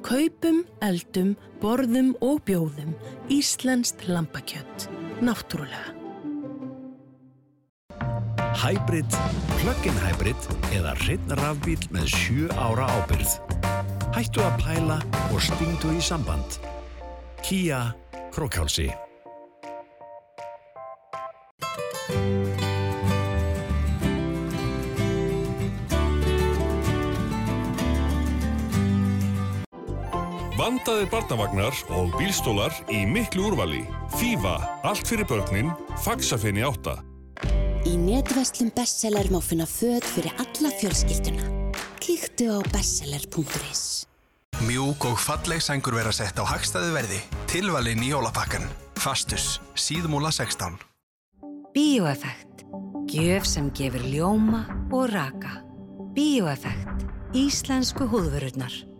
Kaupum, 0.04 0.58
eldum, 0.84 1.30
borðum 1.62 2.10
og 2.20 2.42
bjóðum 2.44 2.90
Íslenskt 3.32 4.04
lambakjött. 4.04 4.84
Náttúrulega. 5.24 5.94
Hybrid, 8.60 9.16
plug-in 9.62 9.96
hybrid 10.04 10.48
eða 10.76 10.92
hreinn 11.00 11.34
rafbíl 11.40 11.80
með 11.94 12.12
7 12.12 12.52
ára 12.52 12.90
ábyrð. 12.98 13.32
Hættu 14.12 14.44
að 14.44 14.60
pæla 14.60 15.00
og 15.30 15.40
stingdu 15.48 15.96
í 15.96 16.04
samband. 16.04 16.60
Kia 17.40 17.86
Krókálsi. 18.34 18.90
Vandaði 30.64 31.04
barnavagnar 31.12 31.76
og 31.92 32.14
bílstólar 32.16 32.72
í 32.88 33.02
miklu 33.04 33.50
úrvali. 33.50 33.82
Fífa, 34.16 34.54
allt 34.88 35.04
fyrir 35.04 35.26
börnin, 35.28 35.66
faxafinni 36.00 36.62
átta. 36.64 36.94
Í 37.84 37.98
netverslum 38.00 38.70
bestseller 38.72 39.28
má 39.28 39.42
finna 39.44 39.66
föð 39.68 40.06
fyrir 40.14 40.32
alla 40.40 40.70
fjölskylduna. 40.80 41.50
Kíktu 42.00 42.48
á 42.48 42.58
bestseller.is 42.72 43.82
Mjúk 44.64 45.04
og 45.10 45.20
falleg 45.20 45.60
sængur 45.60 45.98
vera 45.98 46.14
sett 46.16 46.40
á 46.40 46.48
hagstæðu 46.48 46.96
verði. 46.96 47.20
Tilvalin 47.52 48.00
í 48.00 48.14
jólapakkan. 48.14 48.64
Fastus, 48.96 49.58
síðmúla 49.76 50.32
16. 50.32 50.80
Bíóeffekt. 51.76 52.64
Gjöf 53.12 53.44
sem 53.52 53.68
gefur 53.76 54.08
ljóma 54.08 54.64
og 54.88 55.12
raka. 55.12 55.58
Bíóeffekt. 56.16 57.04
Íslensku 57.36 58.08
húðvörurnar. 58.08 58.93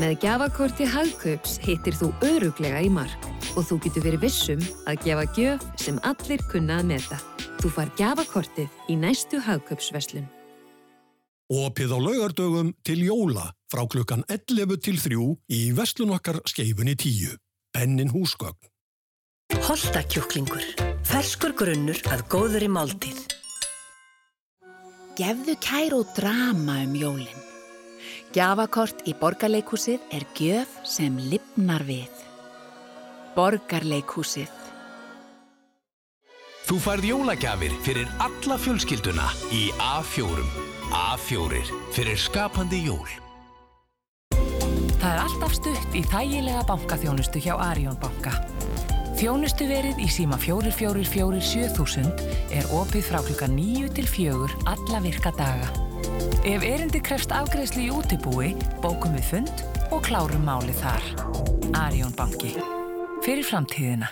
Með 0.00 0.14
gjafakorti 0.22 0.86
Hagkaups 0.88 1.58
hittir 1.60 1.96
þú 1.96 2.10
öruglega 2.24 2.80
í 2.80 2.88
mark 2.92 3.26
og 3.58 3.66
þú 3.68 3.80
getur 3.84 4.06
verið 4.06 4.24
vissum 4.24 4.62
að 4.88 5.02
gefa 5.04 5.24
gjöf 5.36 5.66
sem 5.82 5.98
allir 6.08 6.44
kunna 6.48 6.78
að 6.80 6.92
meta. 6.94 7.18
Þú 7.60 7.72
far 7.74 7.90
gjafakortið 7.98 8.92
í 8.92 8.96
næstu 8.96 9.42
Hagkaupsveslun. 9.44 10.28
Opið 11.50 11.92
á 11.92 11.98
laugardögum 11.98 12.72
til 12.86 13.02
jóla 13.04 13.50
frá 13.72 13.82
klukkan 13.90 14.22
11 14.30 14.80
til 14.86 15.00
3 15.02 15.18
í 15.50 15.60
vestlun 15.74 16.14
okkar 16.14 16.38
skeifunni 16.46 16.94
10. 16.94 17.36
Pennin 17.74 18.14
húsgögn. 18.14 18.70
Holtakjúklingur. 19.66 20.62
Ferskur 21.10 21.52
grunnur 21.58 21.98
að 22.14 22.24
góður 22.30 22.64
í 22.64 22.70
máltíð. 22.70 23.20
Gefðu 25.18 25.58
kær 25.60 25.98
og 25.98 26.14
drama 26.16 26.80
um 26.86 26.94
jólinn. 26.96 27.49
Gjafakort 28.30 29.00
í 29.10 29.12
Borgarleikhúsið 29.18 30.04
er 30.14 30.22
gjöf 30.38 30.70
sem 30.86 31.16
lifnar 31.18 31.82
við. 31.82 32.14
Borgarleikhúsið. 33.34 34.46
Þú 36.68 36.76
færð 36.84 37.08
jólagjafir 37.08 37.74
fyrir 37.82 38.12
alla 38.22 38.54
fjölskylduna 38.62 39.26
í 39.50 39.74
A4. 39.82 40.46
A4 40.94 41.64
fyrir 41.90 42.22
skapandi 42.22 42.84
jól. 42.86 43.10
Það 45.00 45.10
er 45.10 45.20
alltaf 45.24 45.58
stutt 45.58 45.98
í 45.98 46.06
þægilega 46.14 46.62
bankaþjónustu 46.70 47.42
hjá 47.42 47.58
Arjón 47.58 47.98
banka. 47.98 48.38
Þjónustuverið 49.18 49.98
í 50.06 50.08
síma 50.08 50.38
4447.000 50.38 52.54
er 52.54 52.62
opið 52.78 53.10
frá 53.10 53.26
klukka 53.26 53.50
9 53.50 53.90
til 53.98 54.06
4 54.06 54.70
alla 54.70 55.02
virka 55.02 55.34
daga. 55.34 55.89
Ef 56.44 56.64
erindi 56.64 57.00
krefst 57.04 57.32
afgreðslu 57.34 57.82
í 57.84 57.90
útibúi, 57.94 58.54
bókum 58.80 59.12
við 59.16 59.26
fund 59.32 59.62
og 59.90 60.02
klárum 60.06 60.46
máli 60.46 60.72
þar. 60.80 61.04
Arjón 61.76 62.14
banki. 62.16 62.54
Fyrir 63.24 63.44
framtíðina. 63.44 64.08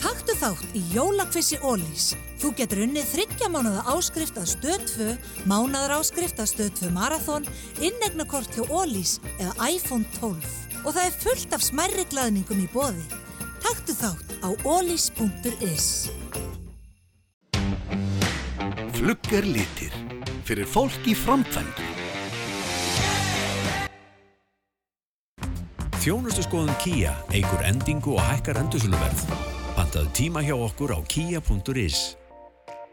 Taktu 0.00 0.36
þátt 0.38 0.76
í 0.76 0.82
jólakvissi 0.94 1.58
Ólís. 1.64 2.14
Þú 2.40 2.52
getur 2.58 2.82
unnið 2.84 3.08
þryggja 3.10 3.48
mánuða 3.52 3.84
áskrift 3.92 4.38
að 4.40 4.48
stöð 4.52 4.86
2, 4.92 5.08
mánuðar 5.50 5.96
áskrift 5.98 6.40
að 6.42 6.50
stöð 6.52 6.72
2 6.82 6.90
marathón, 6.94 7.48
innegnakort 7.80 8.52
hjá 8.54 8.64
Ólís 8.68 9.16
eða 9.38 9.70
iPhone 9.70 10.06
12. 10.20 10.56
Og 10.84 10.90
það 10.94 11.04
er 11.04 11.20
fullt 11.24 11.56
af 11.56 11.64
smærri 11.66 12.06
glaðningum 12.12 12.62
í 12.62 12.68
bóði. 12.72 13.06
Taktu 13.64 13.96
þátt 13.98 14.36
á 14.46 14.48
ólís.is. 14.62 15.88
Fluggar 18.96 19.44
litir. 19.44 20.05
Fyrir 20.46 20.68
fólk 20.70 21.08
í 21.10 21.14
framkvæmdu. 21.18 21.86
Þjónustu 26.06 26.44
skoðun 26.46 26.76
Kia 26.84 27.16
eigur 27.34 27.64
endingu 27.66 28.14
og 28.14 28.22
hækkar 28.22 28.60
endursuluverð. 28.60 29.24
Pantaðu 29.74 30.12
tíma 30.14 30.44
hjá 30.46 30.54
okkur 30.54 30.94
á 30.94 30.98
kia.is. 31.10 32.14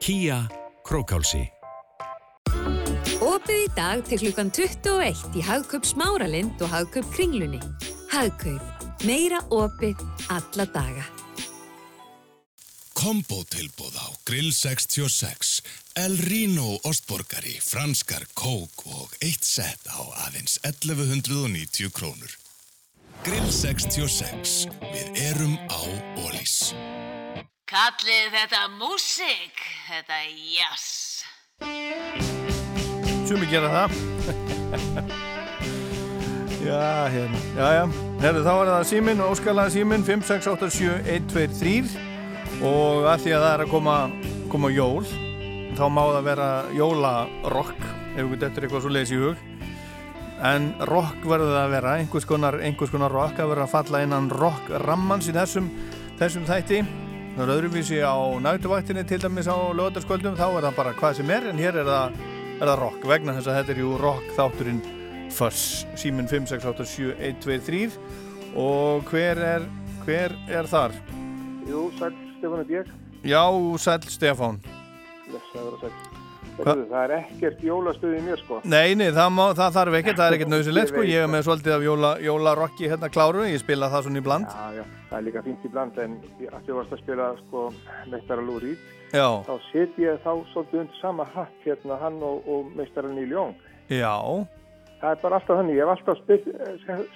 Kia 0.02 0.40
Krókálsi. 0.82 1.46
Opið 3.22 3.60
í 3.60 3.70
dag 3.78 4.02
til 4.10 4.24
klukkan 4.26 4.50
21 4.50 5.38
í 5.38 5.46
Hagkaup 5.46 5.86
Smáralind 5.86 6.58
og 6.66 6.74
Hagkaup 6.74 7.06
Kringlunni. 7.14 7.62
Hagkaup. 8.10 8.66
Meira 9.06 9.44
opið 9.54 10.02
alla 10.34 10.66
daga. 10.74 11.06
Kombotilbúð 12.98 13.96
á 14.00 14.08
Grill 14.24 14.54
66, 14.56 15.60
El 15.94 16.18
Rino 16.18 16.80
Ostborgari, 16.90 17.60
franskar 17.62 18.24
kók 18.34 18.82
og 18.90 19.12
eitt 19.22 19.46
sett 19.46 19.86
á 19.94 20.02
aðeins 20.26 20.58
1190 20.66 21.92
krónur. 21.94 22.34
Grill 23.22 23.52
66, 23.54 24.74
við 24.82 25.20
erum 25.22 25.54
á 25.70 25.86
Ólís. 26.18 26.74
Kallið 27.70 28.34
þetta 28.34 28.74
músík, 28.80 29.54
þetta 29.86 30.18
jazz. 30.34 31.22
Sumi 33.30 33.46
gera 33.52 33.70
það 33.70 33.94
Já, 36.72 37.06
hérna 37.14 37.38
Já, 37.54 37.68
já, 37.78 37.86
herru, 38.24 38.42
þá 38.42 38.54
er 38.56 38.72
það 38.72 38.88
síminn 38.90 39.22
og 39.22 39.36
óskalaða 39.36 39.76
síminn 39.78 40.08
5687123 40.10 41.94
og 42.66 43.06
að 43.14 43.28
því 43.28 43.38
að 43.38 43.46
það 43.46 43.54
er 43.54 43.62
að 43.68 43.72
koma 43.78 43.98
koma 44.50 44.74
jól 44.74 45.06
þá 45.78 45.86
má 45.92 46.04
það 46.08 46.28
vera 46.28 46.50
jólarokk 46.76 47.82
ef 48.14 48.28
við 48.30 48.40
dettur 48.42 48.66
eitthvað 48.66 48.84
svo 48.86 48.92
leiðis 48.94 49.14
í 49.14 49.22
hug 49.22 49.38
en 50.44 50.64
rock 50.90 51.20
verður 51.24 51.54
það 51.54 51.62
að 51.64 51.74
vera 51.74 51.96
einhvers 52.00 52.28
konar, 52.28 52.56
einhvers 52.60 52.92
konar 52.94 53.14
rock 53.14 53.40
að 53.40 53.54
vera 53.54 53.66
að 53.68 53.74
falla 53.74 54.04
innan 54.04 54.32
rock 54.34 54.64
rammans 54.84 55.30
í 55.32 55.36
þessum 55.36 55.70
þessum 56.20 56.48
þætti 56.50 56.80
það 57.36 57.44
er 57.46 57.54
öðruvísi 57.56 58.00
á 58.04 58.16
nætuvaktinni 58.44 59.04
til 59.10 59.22
dæmis 59.24 59.50
á 59.50 59.58
lögataskvöldum 59.74 60.36
þá 60.38 60.48
er 60.50 60.68
það 60.68 60.80
bara 60.82 60.98
hvað 61.00 61.18
sem 61.22 61.32
er 61.34 61.44
en 61.50 61.62
hér 61.62 61.76
er 61.82 61.88
það, 61.90 62.20
er 62.60 62.68
það 62.68 62.82
rock 62.84 63.08
vegna 63.14 63.38
þess 63.38 63.50
að 63.50 63.58
þetta 63.62 63.74
er 63.74 63.82
jú 63.84 63.90
rock 64.02 64.28
þátturinn 64.38 64.84
Fuss, 65.34 65.88
síminn 65.98 66.30
5687123 66.30 67.96
og 68.60 69.08
hver 69.10 69.40
er 69.42 69.64
hver 70.04 70.36
er 70.52 70.68
þar? 70.68 70.94
Jú, 71.68 71.88
sæl, 71.98 72.14
Stefán 72.38 72.60
er 72.64 72.72
ég. 72.74 72.90
Já, 73.24 73.44
sæl 73.80 74.02
Stefán 74.12 74.60
Blessaður 75.34 75.80
og. 75.90 76.22
Heyrðu, 76.54 76.84
Það 76.92 77.04
er 77.04 77.12
ekkert 77.16 77.62
jólastöð 77.66 78.12
í 78.14 78.22
mér, 78.22 78.42
sko. 78.44 78.60
Nei, 78.70 78.94
nei, 79.00 79.08
það, 79.16 79.30
má, 79.34 79.44
það 79.58 79.78
þarf 79.78 79.96
ekkert, 80.00 80.18
það 80.20 80.28
er 80.28 80.36
ekkert 80.38 80.52
nöðsilegt 80.54 80.92
sko, 80.92 81.06
ég 81.10 81.24
er 81.26 81.32
með 81.34 81.46
svolítið 81.48 81.74
af 81.74 81.86
jóla, 81.88 82.12
jólarocki 82.22 82.90
hérna 82.92 83.10
kláru, 83.10 83.46
ég 83.50 83.62
spila 83.64 83.90
það 83.90 84.06
svona 84.06 84.22
í 84.22 84.26
bland 84.28 84.52
Já, 84.54 84.68
já, 84.78 84.84
það 85.10 85.18
er 85.18 85.26
líka 85.28 85.44
fínt 85.48 85.66
í 85.66 85.72
bland, 85.74 85.98
en 86.04 86.18
ég 86.44 86.54
ætti 86.54 86.78
varst 86.78 86.94
að 86.94 87.02
spila, 87.02 87.30
sko, 87.42 87.64
meistara. 88.14 88.46
Já, 89.14 89.28
Þá 89.50 89.54
set 89.72 89.98
ég 90.02 90.22
þá 90.22 90.32
svolítið 90.54 90.84
undir 90.84 91.00
sama 91.02 91.26
hatt, 91.34 91.58
hérna, 91.66 91.98
hann 92.02 92.22
og, 92.26 92.46
og 92.50 92.70
meistara 92.78 93.10
Níl 93.14 93.34
Jóng. 93.34 93.56
já, 93.90 94.14
Það 95.04 95.12
er 95.12 95.18
bara 95.20 95.36
alltaf 95.36 95.58
þannig, 95.60 95.76
ég 95.76 95.84
hef 95.84 95.90
alltaf 95.92 96.20
spil, 96.22 96.36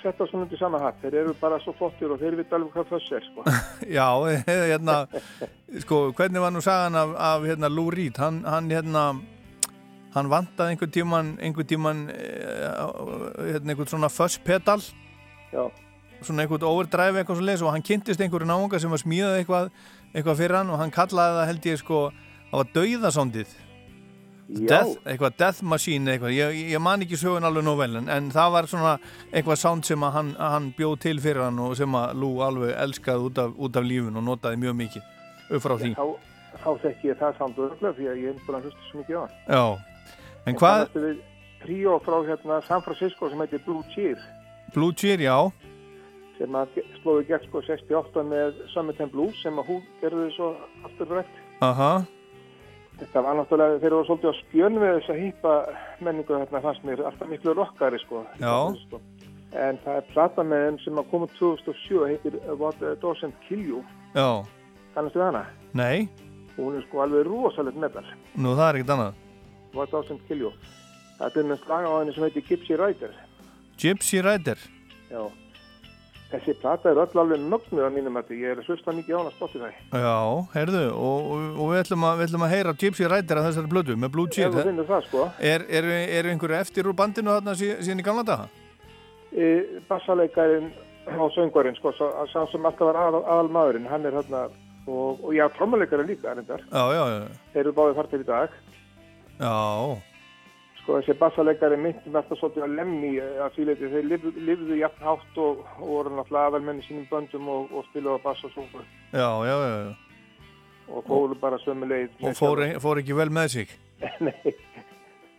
sett 0.01 0.17
það 0.17 0.27
svona 0.27 0.43
undir 0.43 0.59
sama 0.59 0.79
hatt. 0.83 0.97
Þeir 0.99 1.13
eru 1.21 1.33
bara 1.39 1.55
svo 1.63 1.71
flottir 1.77 2.11
og 2.11 2.17
þeir 2.19 2.35
veit 2.35 2.55
alveg 2.57 2.73
hvað 2.73 2.89
það 2.89 3.13
er, 3.15 3.27
sko. 3.29 3.43
já, 3.97 4.07
hérna, 4.49 4.95
sko, 5.85 5.99
hvernig 6.17 6.43
var 6.43 6.51
nú 6.51 6.59
sagan 6.65 6.97
af, 6.99 7.13
af 7.29 7.45
hérna 7.47 7.69
Lou 7.71 7.85
Reed, 7.95 8.19
hann, 8.19 8.41
hann 8.43 8.67
hérna, 8.75 9.03
hann 10.17 10.31
vantaði 10.33 10.75
einhvern 10.75 10.91
tíman, 10.97 11.29
einhvern 11.39 11.69
tíman, 11.69 12.01
eh, 12.11 12.73
hérna 13.53 13.71
einhvern 13.71 13.91
svona 13.93 14.11
fuzz 14.11 14.35
pedal, 14.43 14.83
Já. 15.53 15.63
svona 16.19 16.43
einhvern 16.43 16.67
overdrive 16.67 17.21
eitthvað 17.21 17.39
svo 17.39 17.47
leis 17.47 17.63
og 17.63 17.71
hann 17.71 17.87
kynntist 17.87 18.19
einhverju 18.19 18.49
náunga 18.51 18.81
sem 18.83 18.91
var 18.91 18.99
smíðað 18.99 19.37
eitthvað, 19.45 19.71
eitthvað 20.11 20.41
fyrir 20.43 20.59
hann 20.59 20.75
og 20.75 20.83
hann 20.83 20.91
kallaði 20.91 21.39
það 21.39 21.49
held 21.53 21.71
ég 21.71 21.79
sko, 21.85 22.03
það 22.51 22.59
var 22.65 22.75
dauðasándið. 22.75 23.55
Death, 24.47 24.93
eitthvað 25.03 25.33
Death 25.41 25.63
Machine 25.67 26.13
eitthvað, 26.13 26.31
ég, 26.31 26.59
ég 26.71 26.79
man 26.79 27.01
ekki 27.03 27.17
sögun 27.19 27.43
alveg 27.43 27.65
nóg 27.67 27.81
vel 27.81 27.97
en, 27.99 28.05
en 28.09 28.29
það 28.31 28.51
var 28.53 28.67
svona 28.71 28.93
eitthvað 29.33 29.59
sound 29.59 29.83
sem 29.87 30.05
hann, 30.15 30.29
hann 30.39 30.69
bjóð 30.77 30.95
til 31.03 31.19
fyrir 31.19 31.43
hann 31.49 31.59
og 31.59 31.75
sem 31.75 31.97
að 31.99 32.13
Lou 32.21 32.39
alveg 32.45 32.71
elskaði 32.85 33.27
út 33.27 33.41
af, 33.43 33.51
út 33.59 33.75
af 33.81 33.83
lífun 33.83 34.15
og 34.21 34.23
notaði 34.29 34.61
mjög 34.63 34.77
mikið 34.79 35.03
upp 35.57 35.65
frá 35.65 35.75
því. 35.81 35.91
Þá, 35.99 36.07
þá 36.63 36.69
þekki 36.85 37.11
ég 37.11 37.19
það 37.19 37.37
samt 37.41 37.59
örglega 37.67 37.97
því 37.99 38.07
að 38.13 38.21
ég 38.23 38.31
hef 38.33 38.47
búin 38.47 38.59
að 38.61 38.69
hlusta 38.69 38.87
svo 38.89 39.01
mikið 39.03 39.19
á 39.19 39.21
hann. 39.21 39.37
Já, 39.51 39.65
en 40.47 40.59
hvað, 40.63 40.83
Það 40.95 41.07
er 41.11 41.21
tríó 41.65 41.99
frá 42.07 42.17
hérna 42.31 42.61
San 42.67 42.83
Francisco 42.87 43.29
sem 43.31 43.43
heitir 43.43 43.63
Blue 43.67 43.83
Cheer 43.95 44.19
Blue 44.75 44.93
Cheer, 44.95 45.19
já, 45.27 45.37
sem 46.37 46.55
að 46.55 46.75
slóði 47.01 47.27
gegn 47.31 47.47
sko 47.49 47.61
68 47.65 48.23
með 48.31 48.59
Summertime 48.71 49.11
Blues 49.11 49.39
sem 49.43 49.57
að 49.59 49.71
hún 49.71 49.83
gerði 50.03 50.27
svo 50.35 50.53
afturrætt. 50.85 51.39
aha, 51.65 51.91
Þetta 52.97 53.21
var 53.21 53.35
náttúrulega 53.37 53.79
það 53.83 53.93
var 53.93 54.05
svolítið 54.07 54.31
á 54.33 54.35
spjön 54.41 54.77
við 54.81 54.93
þess 54.97 55.09
að 55.13 55.19
hýpa 55.21 55.51
menningu 56.01 56.33
þarna 56.33 56.61
fannst 56.65 56.83
mér 56.87 57.03
alltaf 57.05 57.29
miklu 57.29 57.53
rockari 57.53 57.99
sko. 58.01 58.23
Já. 58.41 58.53
Sko. 58.87 59.01
En 59.53 59.77
það 59.83 59.99
er 59.99 60.07
plata 60.13 60.43
með 60.43 60.63
þeim 60.65 60.79
sem 60.83 60.97
að 61.01 61.09
koma 61.11 61.27
2007 61.37 62.07
heitir 62.09 62.39
What 62.59 62.81
Doesn't 63.03 63.37
Kill 63.47 63.61
You. 63.69 63.83
já, 64.15 64.43
Kannastu 64.95 65.21
hana? 65.21 65.45
nei, 65.73 66.09
Hún 66.57 66.75
er 66.75 66.81
sko 66.87 67.03
alveg 67.05 67.27
rosalegt 67.29 67.77
metal. 67.77 68.03
nú 68.35 68.55
það 68.57 68.69
er 68.69 68.75
ekkert 68.79 68.93
annað. 68.95 69.13
What 69.73 69.91
Doesn't 69.91 70.27
Kill 70.27 70.39
You. 70.41 70.51
Það 71.19 71.37
er 71.37 71.43
með 71.51 71.63
slaga 71.65 71.87
á 71.87 71.95
henni 72.01 72.13
sem 72.15 72.23
heitir 72.23 72.43
Gypsy 72.49 72.75
Rider. 72.81 73.13
Gypsy 73.77 74.21
Rider, 74.25 74.57
Já. 75.11 75.21
Þessi 76.27 76.53
plata 76.59 76.89
er 76.91 76.97
öll 76.99 77.19
alveg 77.21 77.39
mögnuð 77.47 77.85
á 77.87 77.91
mínum 77.95 78.17
að 78.19 78.31
ég 78.35 78.49
er 78.51 78.59
að 78.59 78.67
hlusta 78.67 78.91
mikið 78.91 79.15
á 79.15 79.19
hana 79.21 79.29
á 79.31 79.35
Spotify. 79.37 79.69
já, 79.95 80.15
heyrðu, 80.57 80.81
og, 80.91 81.29
og, 81.31 81.45
og 81.63 81.69
við, 81.71 81.79
ætlum 81.85 82.03
að, 82.03 82.17
við 82.19 82.25
ætlum 82.27 82.43
að 82.43 82.51
heyra 82.51 82.73
Gypsy 82.81 83.07
Rider 83.07 83.39
að 83.39 83.45
þessari 83.47 83.71
blödu 83.71 83.95
með 83.95 84.11
Blue 84.17 84.27
Cheer. 84.35 84.51
Þú 84.51 84.65
finnur 84.67 84.89
það 84.89 85.05
sko. 85.07 85.23
Er, 85.39 85.63
er, 85.79 85.87
er 86.17 86.29
einhverju 86.33 86.57
eftir 86.59 86.89
úr 86.91 86.97
bandinu 86.99 87.31
þarna 87.31 87.55
sí- 87.55 87.77
síðan 87.79 88.03
í 88.03 88.07
gamla 88.09 88.25
daga? 88.27 88.49
E, 89.31 89.47
bassaleikarin 89.87 90.67
og 91.23 91.31
söngvarinn 91.37 91.79
sko, 91.79 91.95
sá, 91.95 92.05
sá 92.33 92.41
sem 92.51 92.67
alltaf 92.67 92.89
var 92.91 92.99
aðal, 93.05 93.23
aðal 93.23 93.53
maðurinn, 93.55 93.87
hann 93.87 94.03
er 94.11 94.19
hérna 94.19 94.43
og, 94.87 95.23
og 95.23 95.31
já, 95.35 95.45
trommuleikari 95.55 96.09
líka 96.11 96.35
reyndar. 96.35 96.67
Já, 96.67 96.83
já, 96.91 97.03
já, 97.15 97.23
Þeir 97.55 97.63
eru 97.63 97.75
báðið 97.79 97.97
fartir 98.01 98.23
í 98.23 98.27
dag. 98.27 98.59
já, 99.39 99.55
Sko 100.87 101.01
þessi 101.01 101.17
bassaleikari 101.19 101.75
myndi 101.83 102.07
með 102.07 102.21
alltaf 102.21 102.39
svolítið 102.39 102.63
að 102.63 102.75
lemmi 102.77 103.07
að 103.19 103.55
því 103.57 103.63
leiti. 103.67 103.87
Þeir 103.91 104.05
lifðu, 104.07 104.29
lifðu 104.47 104.75
jafn 104.79 105.01
hátt 105.03 105.39
og, 105.43 105.57
og 105.81 105.89
voru 105.89 106.11
náttúrulega 106.15 106.47
aðalmenni 106.47 106.85
sínum 106.85 107.07
böndum 107.09 107.49
og, 107.51 107.73
og 107.75 107.83
spilaðu 107.89 108.15
á 108.15 108.23
bass 108.23 108.45
og 108.47 108.53
sungu 108.53 108.83
já, 109.11 109.27
já, 109.49 109.55
já, 109.67 109.73
já. 109.83 109.89
og 110.87 111.03
fóru 111.09 111.35
bara 111.41 111.59
sömu 111.59 111.89
leið. 111.91 112.13
og 112.23 112.37
fór, 112.39 112.61
fór 112.79 113.01
ekki 113.01 113.17
vel 113.17 113.27
með 113.35 113.49
sig. 113.57 113.73
Nei. 114.23 114.53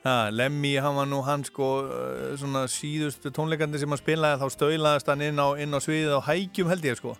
Ha, 0.04 0.16
Lemmy, 0.36 0.74
hann 0.84 0.98
var 1.00 1.08
nú 1.08 1.22
hann 1.24 1.46
sko 1.48 1.68
uh, 1.80 2.34
svona 2.36 2.66
síðustu 2.68 3.32
tónleikandi 3.32 3.80
sem 3.80 3.88
hann 3.88 4.02
spilaði 4.02 4.42
þá 4.42 4.52
stöðlaðist 4.52 5.08
hann 5.08 5.24
inn 5.30 5.40
á, 5.40 5.48
inn 5.56 5.72
á 5.72 5.80
sviðið 5.80 6.12
á 6.20 6.28
hægjum 6.28 6.68
held 6.74 6.90
ég 6.90 7.00
sko. 7.00 7.14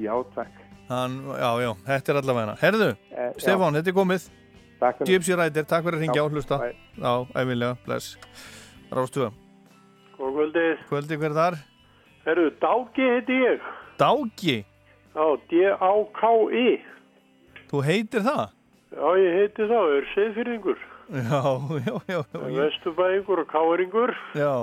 Já, 0.00 0.14
takk. 0.32 0.56
Hann, 0.88 1.20
já, 1.36 1.50
já, 1.68 1.70
þetta 1.84 2.14
er 2.16 2.22
allavega 2.22 2.46
hana. 2.48 2.56
Herðu, 2.64 2.90
Eh. 3.12 3.28
Stefán, 3.44 3.76
þetta 3.76 3.92
er 3.92 3.98
komið. 4.00 4.26
Takk 4.80 4.98
fyrir. 5.00 5.12
Gypsy 5.14 5.36
Rider, 5.38 5.64
takk 5.64 5.84
fyrir 5.86 5.98
að 5.98 6.04
ringja 6.04 6.24
og 6.24 6.32
hlusta. 6.34 6.58
bye. 6.58 6.74
Já, 6.98 7.12
æfinlega, 7.42 7.76
bless. 7.86 8.16
Rástuða. 8.92 9.30
Kvöldi 10.88 11.16
hver 11.18 11.34
þar? 11.34 11.56
Herru, 12.24 12.50
Dáki 12.62 13.02
heiti 13.10 13.38
ég. 13.44 13.60
Dáki? 14.00 14.56
Já, 15.14 15.26
D-A-K-I. 15.50 16.68
Þú 17.70 17.82
heitir 17.84 18.22
það? 18.24 18.44
Já, 18.94 19.08
ég 19.18 19.36
heiti 19.40 19.66
þá, 19.70 19.78
er 19.98 20.08
seðfyrringur. 20.14 20.78
Já, 21.12 21.40
já, 21.84 21.94
já. 22.08 22.20
já, 22.32 22.40
Vesturbæingur 22.62 23.42
og 23.44 23.48
káringur. 23.50 24.14
Já, 24.38 24.54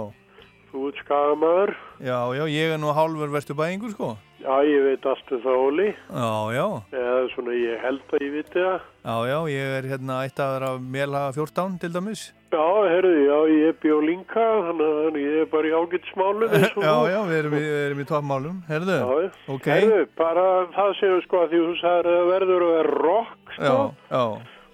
Þú 0.71 0.87
ert 0.87 0.99
skagamæður. 1.03 1.73
já, 1.99 2.17
já, 2.39 2.43
ég 2.49 2.71
er 2.73 2.79
nú 2.79 2.93
hálfur 2.95 3.29
vesturbæingur 3.33 3.91
sko. 3.91 4.13
Já, 4.41 4.55
ég 4.65 4.81
veit 4.87 5.03
allt 5.05 5.31
um 5.35 5.41
það, 5.43 5.57
Óli. 5.67 5.87
Já, 6.09 6.29
já, 6.55 6.65
Eða 6.97 7.17
svona, 7.35 7.53
ég 7.61 7.81
held 7.83 8.13
að 8.15 8.23
ég 8.25 8.31
viti 8.33 8.57
það. 8.63 8.79
já, 9.05 9.15
já, 9.29 9.37
ég 9.53 9.73
er 9.77 9.87
hérna 9.91 10.15
ættaður 10.25 10.63
af 10.69 10.79
Mélhaga 10.95 11.33
14 11.35 11.75
til 11.83 11.91
dæmis. 11.93 12.23
Já, 12.51 12.63
herru, 12.89 13.11
já, 13.27 13.37
ég 13.53 13.77
bjó 13.83 13.99
linka, 14.03 14.45
þannig 14.65 14.89
að 15.11 15.19
ég 15.21 15.35
er 15.43 15.49
bara 15.53 15.69
í 15.69 15.75
ágættismálum 15.77 16.55
eins 16.57 16.73
og 16.73 16.83
Já, 16.87 16.93
þú. 16.95 17.05
já, 17.13 17.19
við 17.29 17.37
erum 17.41 17.53
í, 17.53 17.61
við 17.67 17.83
erum 17.85 18.01
í 18.01 18.07
toppmálum. 18.09 18.57
Herðu, 18.71 18.97
Já, 18.97 19.29
ok. 19.55 19.69
Herru, 19.75 20.01
bara 20.17 20.47
það 20.75 20.91
séu 21.03 21.21
sko 21.27 21.43
að 21.45 21.53
því 21.53 21.61
þú 21.67 21.77
sagðir 21.83 22.11
að 22.17 22.31
verður 22.33 22.65
að 22.67 22.73
vera 22.79 22.97
rock, 23.05 23.55
sko. 23.55 23.63
Já, 23.69 24.17
já, 24.17 24.25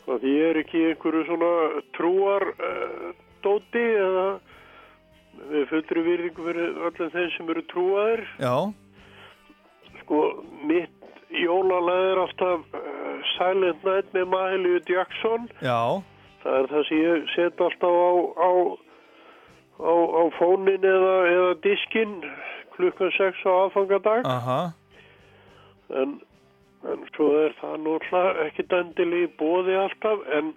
Og 0.07 0.21
því 0.23 0.33
er 0.47 0.57
ekki 0.63 0.81
einhverju 0.93 1.21
svona 1.27 1.47
trúar 1.97 2.43
uh, 2.55 3.07
dóti 3.43 3.81
eða 3.99 4.27
við 5.51 5.65
fullri 5.69 6.03
virðingu 6.05 6.45
fyrir 6.47 6.77
öllum 6.87 7.09
þeim 7.13 7.31
sem 7.35 7.49
eru 7.53 7.63
trúaðir. 7.73 8.23
já, 8.39 8.53
Sko, 10.07 10.19
mitt 10.63 10.93
jólalega 11.35 12.11
er 12.13 12.19
alltaf 12.21 12.61
uh, 12.79 13.23
Silent 13.35 13.81
Night 13.83 14.13
með 14.15 14.29
Mahalia 14.31 14.79
Jackson. 14.87 15.49
Já, 15.59 15.99
Það 16.45 16.59
er 16.61 16.69
það 16.71 16.83
sem 16.87 17.01
ég 17.01 17.25
set 17.33 17.61
alltaf 17.65 17.91
á, 17.91 18.11
á, 18.39 18.51
á, 19.83 19.91
á 19.91 20.23
fónin 20.37 20.85
eða, 20.87 21.15
eða 21.33 21.49
diskin 21.65 22.13
klukkan 22.77 23.11
6 23.17 23.43
á 23.43 23.51
aðfangadag. 23.65 24.23
aha, 24.31 24.59
En, 25.91 26.17
en 26.87 27.03
svo 27.15 27.27
er 27.41 27.55
það 27.59 27.75
náttúrulega 27.83 28.47
ekki 28.47 28.67
dendili 28.71 29.25
í 29.25 29.31
bóði 29.39 29.75
alltaf. 29.81 30.23
En, 30.39 30.53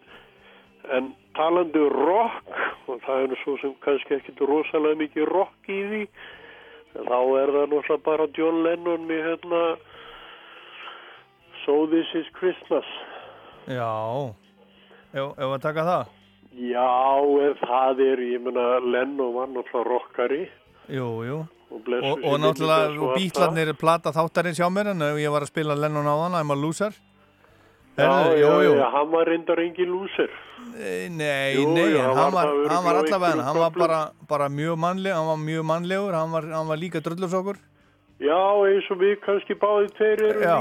en 0.94 1.10
talandi 1.34 1.82
rock, 1.90 2.54
og 2.86 3.02
það 3.02 3.24
er 3.24 3.32
nú 3.34 3.40
svo 3.42 3.56
sem 3.64 3.74
kannski 3.82 4.20
ekkit 4.20 4.46
rosalega 4.46 5.02
mikið 5.02 5.26
rock 5.34 5.70
í 5.74 5.82
því, 5.90 6.04
þá 6.94 7.18
er 7.40 7.52
það 7.54 7.66
náttúrulega 7.72 8.04
bara 8.04 8.26
John 8.36 8.62
Lennon 8.66 9.06
í 9.10 9.18
hérna 9.26 9.62
So 11.64 11.86
This 11.90 12.08
Is 12.16 12.26
Christmas. 12.38 12.86
já, 13.68 14.34
ef 15.12 15.38
ef 15.38 15.52
að 15.54 15.62
taka 15.62 15.84
það? 15.84 16.16
Já, 16.50 16.88
en 17.46 17.54
það 17.62 18.00
er, 18.08 18.22
ég 18.32 18.42
meina, 18.42 18.66
Lennon 18.82 19.34
var 19.36 19.52
náttúrulega 19.52 19.86
rockari 19.90 20.42
Jú, 20.90 21.08
jú. 21.22 21.38
og 21.70 21.86
Og, 21.86 22.24
og 22.26 22.40
náttúrulega, 22.42 23.14
bítlarnir 23.14 23.74
plata 23.78 24.10
þáttarins 24.10 24.58
hjá 24.58 24.66
mér, 24.72 24.90
en 24.90 25.02
ef 25.06 25.20
ég 25.22 25.30
var 25.30 25.42
að 25.46 25.52
spila 25.52 25.76
Lennon 25.78 26.08
á 26.10 26.14
þann, 26.18 26.38
I'm 26.40 26.50
a 26.50 26.56
loser. 26.58 26.90
Já, 27.98 28.32
já, 28.36 28.62
já, 28.62 28.86
hann 28.94 29.10
var 29.10 29.26
reyndar 29.26 29.58
engin 29.60 29.90
lúsir. 29.90 30.30
Nei, 31.10 31.56
Jú, 31.56 31.66
nei, 31.74 31.90
jú, 31.92 31.98
hann 32.00 32.32
var 32.32 32.48
hann 32.70 32.84
var 32.84 33.00
allavega, 33.02 33.42
hann 33.42 33.58
var 33.58 33.74
bara, 33.74 34.00
bara 34.28 34.48
mjög 34.48 34.78
mannleg, 34.78 35.12
hann 35.12 35.26
var 35.26 35.36
mjög 35.36 35.64
mannlegur, 35.64 36.14
hann 36.14 36.30
var, 36.32 36.46
hann 36.54 36.68
var 36.70 36.76
líka 36.80 37.02
drullusokkur. 37.04 37.58
Já, 38.20 38.40
eins 38.68 38.88
og 38.92 39.00
við 39.00 39.18
kannski 39.24 39.56
báðið 39.56 39.92
tveir 39.96 40.24
erum 40.28 40.42
Já. 40.44 40.56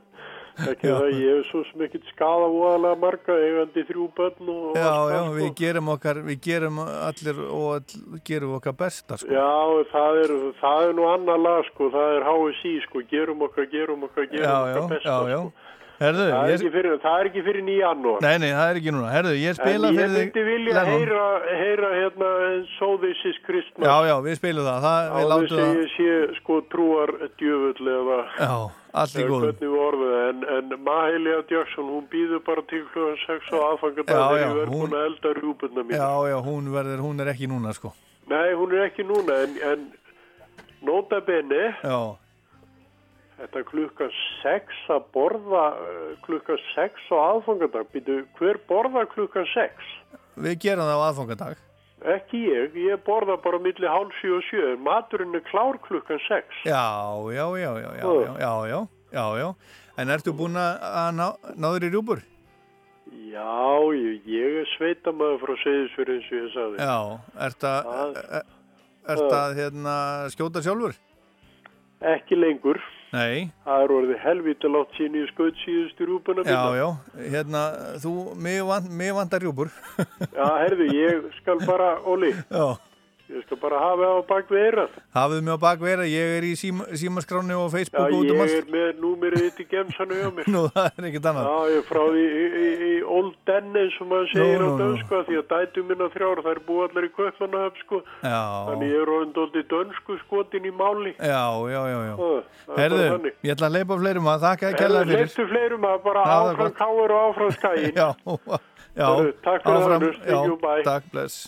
Ekki 0.56 0.88
það, 0.88 1.06
ég 1.20 1.34
hef 1.36 1.48
svo 1.50 1.60
sem 1.68 1.82
ekkert 1.84 2.06
skada 2.14 2.46
voðalega 2.48 2.96
marga, 3.02 3.34
eigandi 3.44 3.84
þrjú 3.90 4.06
börn 4.16 4.48
og 4.54 4.78
Já, 4.78 4.86
já, 4.86 4.94
það, 5.12 5.28
við 5.36 5.46
sko. 5.50 5.56
gerum 5.60 5.90
okkar, 5.92 6.20
við 6.30 6.40
gerum 6.46 6.80
allir 6.86 7.42
og 7.44 7.66
all, 7.74 8.00
gerum 8.30 8.56
okkar 8.56 8.76
besta, 8.80 9.18
sko. 9.20 9.28
Já, 9.36 9.52
það 9.92 10.22
er, 10.24 10.34
það 10.62 10.88
er 10.88 10.96
nú 10.96 11.06
annar 11.12 11.44
lag, 11.44 11.68
sko, 11.74 11.90
það 11.92 12.16
er 12.16 12.28
HSI, 12.30 12.74
sko, 12.88 13.04
gerum 13.12 13.44
okkar, 13.48 13.68
gerum 13.74 14.08
okkar, 14.08 14.30
gerum 14.32 14.48
Já, 14.48 14.56
okkar 14.62 14.80
já, 14.80 14.88
besta, 14.94 15.08
já, 15.12 15.32
já. 15.36 15.40
sko. 15.44 15.72
Herðu, 15.96 16.24
Það 16.28 16.50
er, 16.52 16.60
ég, 16.60 16.72
fyrir, 16.74 16.94
það 17.00 17.14
er 17.20 17.28
ekki 17.30 17.42
fyrir 17.46 17.62
nýja 17.64 17.90
annúar. 17.94 18.18
nei, 18.20 18.34
nei, 18.42 18.50
það 18.52 18.70
er 18.70 18.78
ekki 18.82 18.92
núna. 18.92 19.12
Herðu, 19.14 19.30
ég 19.40 19.60
ég 19.64 20.10
myndi 20.12 20.42
vilja 20.44 20.74
Lennon. 20.76 20.90
heyra, 20.92 21.22
heyra 21.56 21.92
hérna 21.96 22.32
So 22.76 22.88
This 23.00 23.22
Is 23.24 23.38
Christmas. 23.46 23.88
Já, 23.88 23.94
já, 24.10 24.16
við 24.26 24.36
spilum 24.36 24.68
það, 24.68 24.84
það, 24.84 25.08
það, 25.48 25.78
ég 25.80 25.94
sé 25.94 26.18
sko 26.42 26.58
trúar 26.68 27.14
djöfull 27.40 27.88
eða 27.94 28.18
já, 28.36 28.52
allt 29.02 29.16
í 29.20 29.24
góðum. 29.28 29.54
en, 30.30 30.42
en 30.56 30.74
Mahalia 30.86 31.38
Jackson 31.50 31.88
hún 31.92 32.06
býður 32.12 32.42
bara 32.46 32.62
til 32.70 32.82
klugan 32.92 33.18
6 33.26 33.50
á 33.52 33.58
aðfangadag 33.70 34.12
þegar 34.12 34.36
já, 34.40 34.46
ég 34.46 34.54
verð 34.60 34.74
hún- 34.74 34.96
að 34.96 35.06
elda 35.10 35.32
rjúbunna 35.40 35.84
mín 35.86 35.96
Já, 35.96 36.10
já, 36.32 36.36
hún 36.48 36.70
verður, 36.74 37.02
hún 37.06 37.20
er 37.24 37.32
ekki 37.34 37.48
núna, 37.52 37.74
sko. 37.76 37.92
Nei, 38.26 38.54
hún 38.58 38.72
er 38.74 38.86
ekki 38.90 39.04
núna 39.06 39.40
en, 39.44 39.58
en 39.72 39.84
nota 40.82 41.20
bene 41.20 41.62
Já, 41.82 42.00
þetta 43.40 43.64
klukkan 43.68 44.10
6 44.42 44.82
að 44.96 45.06
borða 45.12 45.66
uh, 45.76 46.10
klukkan 46.24 46.58
6 46.74 47.10
á 47.12 47.16
aðfangadag 47.36 47.90
býtu, 47.92 48.22
hver 48.40 48.60
borða 48.68 49.04
klukkan 49.12 49.46
6? 49.52 49.94
við 50.36 50.58
gerum 50.60 50.84
það 50.84 51.00
á 51.00 51.06
aðfangadag. 51.10 51.65
Ekki 52.04 52.42
ég, 52.52 52.74
ég 52.76 53.00
borða 53.06 53.38
bara 53.40 53.58
milli 53.62 53.88
hálf 53.88 54.12
7 54.20 54.34
og 54.36 54.42
7 54.50 54.72
en 54.74 54.82
maturinn 54.84 55.34
er 55.34 55.40
klár 55.48 55.78
klukkan 55.86 56.20
6 56.28 56.66
Já, 56.68 56.82
já, 57.32 57.46
já, 57.56 57.70
já, 57.80 57.90
já, 57.96 58.10
já, 58.36 58.54
já, 58.68 58.80
já, 59.16 59.24
já. 59.40 59.48
En 59.96 60.10
ertu 60.12 60.34
búin 60.36 60.58
að 60.60 61.14
ná, 61.16 61.28
náður 61.56 61.86
í 61.88 61.90
rjúbur? 61.94 62.20
Já, 63.32 63.80
ég, 63.96 64.26
ég 64.28 64.58
er 64.60 64.68
sveitamæður 64.76 65.40
frá 65.40 65.54
Seyðisfjörð 65.62 66.12
eins 66.18 66.28
og 66.28 66.36
ég 66.36 66.52
sagði 66.52 66.84
Já, 66.84 66.98
ert 67.48 67.66
að, 67.70 68.20
er- 68.40 68.46
ert 69.16 69.34
að, 69.40 69.56
hérna, 69.62 69.96
skjóta 70.34 70.62
sjálfur? 70.64 70.96
Ekki 72.12 72.36
lengur 72.36 72.82
Nei, 73.16 73.46
Það 73.64 73.82
er 73.86 73.92
orðið 73.96 74.18
helvítið 74.26 74.72
látt 74.76 74.96
sín 74.98 75.14
í 75.16 75.22
skaut 75.30 75.56
síðustu 75.62 76.08
rjúpuna 76.10 76.42
já, 76.44 76.58
já, 76.76 76.88
hérna, 77.32 77.62
þú, 78.02 78.12
mig, 78.44 78.58
vant, 78.68 78.90
mig 78.92 79.14
vantar 79.16 79.40
rjúbur. 79.44 79.70
Já, 80.36 80.46
herðu, 80.60 80.88
ég 80.92 81.30
skal 81.40 81.62
bara, 81.64 81.94
Óli, 82.04 82.34
Já, 82.52 82.66
ég 83.30 83.42
skal 83.46 83.58
bara 83.62 83.78
hafa 83.82 84.02
það 84.06 84.16
á 84.16 84.22
bak 84.30 84.50
við 84.54 84.60
eirað. 84.66 84.96
hafið 85.16 85.40
mig 85.46 85.54
á 85.56 85.58
bakveira, 85.64 86.04
ég 86.06 86.32
er 86.38 86.44
í 86.46 86.52
síma, 86.60 86.84
símaskráni 86.94 87.54
og 87.56 87.66
Já, 87.66 87.72
Facebook 87.74 88.06
og 88.06 88.16
út 88.20 88.30
um 88.30 88.36
ég 88.36 88.42
allt. 88.44 88.54
er 88.60 88.68
með 88.74 89.00
númerið 89.02 89.42
þitt 89.46 89.60
í 89.60 89.66
gemsanu 89.72 90.18
hjá 90.20 90.28
mér. 90.36 90.50
Nú, 90.54 90.62
það 90.76 90.86
er 91.00 91.08
ekkert 91.10 91.28
annað. 91.32 91.48
Já, 91.50 91.56
ég 91.72 91.80
er 91.82 91.86
frá 91.90 92.02
því 92.06 92.24
í, 92.26 92.44
í, 92.46 92.68
í 92.86 92.92
Old 93.16 93.34
Den 93.50 93.80
eins 93.82 93.98
og 94.00 94.10
maður 94.12 94.30
segir 94.34 94.62
á 94.62 94.68
dönsku 94.82 95.18
að 95.20 95.24
því 95.30 95.38
að 95.40 95.46
dætu 95.54 95.84
minna 95.90 96.08
þrjár, 96.14 96.42
það 96.46 96.52
er 96.56 96.62
búið 96.70 96.86
allar 96.88 97.08
í 97.08 97.12
köklanahöf, 97.18 97.82
sko. 97.84 98.00
Já, 98.22 98.40
Þannig 98.70 98.94
ég 98.94 99.02
er 99.02 99.12
orðin 99.16 99.34
dóldi 99.36 99.64
dönsku 99.74 100.18
skotin 100.24 100.70
í 100.70 100.74
máli. 100.76 101.12
já, 101.18 101.42
já, 101.74 101.82
já, 101.90 101.98
já. 102.06 102.14
Það 102.66 102.76
er 102.76 102.82
Herðu, 102.86 103.34
ég 103.46 103.56
ætla 103.56 103.66
að 103.70 103.76
leipa 103.80 103.98
fleirum 104.00 104.30
að 104.32 104.46
þakka 104.46 104.70
að 104.72 104.78
kella 104.80 105.02
fyrir. 105.06 105.20
leiftu 105.26 105.46
fleirum 105.50 105.86
að 105.90 105.98
bara 106.06 106.24
Já, 106.26 106.38
áfram 106.54 106.74
káir 106.80 107.14
og 107.16 107.20
áfram 107.26 107.52
skæin. 107.58 107.92
Já, 108.00 108.08
já, 108.96 109.06
Herðu, 109.06 109.32
takk 109.44 109.66
fyrir 109.66 109.82
áfram, 109.82 110.08
já. 110.24 110.82
Takk, 110.86 111.10
bless. 111.12 111.38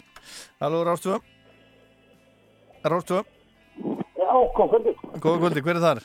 Halló, 0.60 0.82
Rástfö. 0.84 1.18
Rástfö, 2.84 3.24
Já, 4.18 4.52
kom 4.54 4.68
kvöldi. 4.68 4.94
góða 5.18 5.38
kvöldi, 5.42 5.62
hver 5.62 5.76
er 5.76 5.82
þar? 5.82 6.00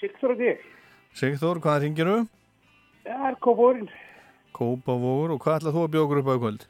Sigþór 0.00 0.32
og 0.32 0.40
ég. 0.40 0.60
Sigþór, 1.16 1.60
hvaða 1.60 1.82
ringir 1.82 2.08
þú? 2.08 2.18
Er 3.04 3.36
kópúrin. 3.40 3.88
Kópavogur 4.56 5.34
og 5.34 5.40
hvað 5.42 5.60
ætlað 5.60 5.76
þú 5.76 5.82
að 5.84 5.92
bjóða 5.92 6.06
okkur 6.06 6.20
upp 6.22 6.30
á 6.32 6.36
kvöld? 6.40 6.62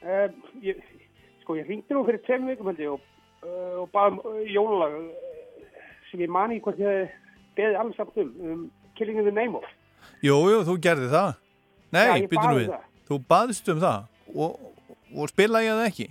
Um, 0.00 0.36
ég, 0.62 0.78
sko, 1.42 1.56
ég 1.58 1.66
ringdi 1.66 1.94
nú 1.94 2.04
fyrir 2.06 2.22
tveim 2.26 2.46
ég 2.48 2.60
og, 2.92 3.00
uh, 3.42 3.82
og 3.82 3.90
baðum 3.90 4.20
uh, 4.22 4.38
jólalag 4.46 4.94
uh, 4.94 5.74
sem 6.10 6.20
ég 6.20 6.30
mani 6.30 6.60
hvort 6.60 6.78
ég 6.78 7.10
beði 7.56 7.76
alls 7.76 7.96
samt 7.96 8.16
um, 8.16 8.30
um 8.40 8.70
Killing 8.96 9.18
in 9.18 9.24
the 9.24 9.34
Name 9.34 9.56
of. 9.56 9.64
Jú, 10.22 10.36
jú, 10.52 10.62
þú 10.68 10.78
gerði 10.78 11.10
það. 11.10 11.34
Nei, 11.90 12.06
Já, 12.06 12.28
býtum 12.30 12.50
um 12.52 12.58
við. 12.58 12.70
það. 12.70 12.88
Þú 13.08 13.20
baðst 13.26 13.68
um 13.72 13.80
það 13.80 14.00
og, 14.34 14.58
og 15.16 15.30
spila 15.32 15.62
ég 15.64 15.78
það 15.78 15.88
ekki. 15.90 16.08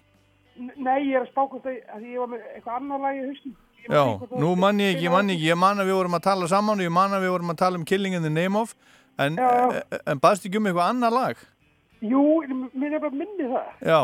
Nei, 0.60 1.00
ég 1.08 1.16
er 1.16 1.24
að 1.26 1.30
spá 1.32 1.42
hvort 1.48 1.66
að, 1.70 1.78
að 1.96 2.06
ég 2.10 2.20
var 2.20 2.30
með 2.34 2.46
eitthvað 2.56 2.78
annar 2.80 3.04
lag 3.06 3.18
í 3.20 3.26
haustum. 3.28 3.56
Ég 3.80 3.90
man 3.90 3.98
Já, 3.98 4.04
ekki 4.14 4.28
það- 4.34 4.42
nú 4.44 4.50
mann 4.60 4.80
ég 4.84 4.90
ekki, 4.96 5.06
ég 5.08 5.12
mann 5.14 5.30
ekki, 5.34 5.46
ég 5.50 5.58
man 5.62 5.78
að 5.80 5.88
við 5.90 5.98
vorum 6.00 6.18
að 6.20 6.24
tala 6.26 6.48
saman 6.52 6.80
og 6.82 6.84
ég 6.86 6.92
man 6.92 7.14
að 7.16 7.24
við 7.24 7.32
vorum 7.36 7.54
að 7.54 7.60
tala 7.62 7.80
um 7.80 7.86
Killing 7.88 8.14
in 8.18 8.26
the 8.26 8.30
Name 8.34 8.60
of 8.60 8.74
en, 9.18 9.38
en 9.40 10.20
baðst 10.20 10.46
ekki 10.50 10.60
um 10.60 10.68
eitthvað 10.68 10.90
annar 10.94 11.16
lag? 11.16 11.46
Jú, 12.04 12.24
mér 12.76 12.94
er 12.98 13.00
bara 13.04 13.16
minni 13.16 13.48
það. 13.52 13.72
Já, 13.88 14.02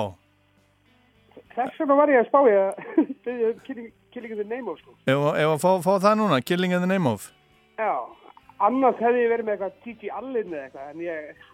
Þess 1.56 1.78
vegna 1.80 1.95
var 1.95 2.12
ég 2.12 2.20
að 2.20 2.28
spá 2.28 2.39
ég 2.49 2.58
að 2.60 2.74
um 3.51 3.60
Killing, 3.68 3.91
Killing 4.16 4.32
in 4.36 4.39
the 4.41 4.47
Name 4.56 4.68
of, 4.72 4.80
sko. 4.82 4.95
ef, 5.08 5.24
að 5.39 5.58
fá, 5.64 5.72
fá 5.86 5.93
það 6.03 6.18
núna, 6.20 6.39
Killing 6.43 6.74
in 6.76 6.84
the 6.84 6.89
Name 6.89 7.08
of. 7.12 7.30
Já, 7.80 7.91
annars 8.68 8.99
hefði 9.03 9.24
ég 9.24 9.32
verið 9.32 9.47
með 9.47 9.56
eitthvað 9.58 9.78
T.G. 9.86 10.10
Allin 10.20 10.51
eða 10.56 10.66
eitthvað, 10.66 10.89
en 10.91 11.03
ég 11.06 11.45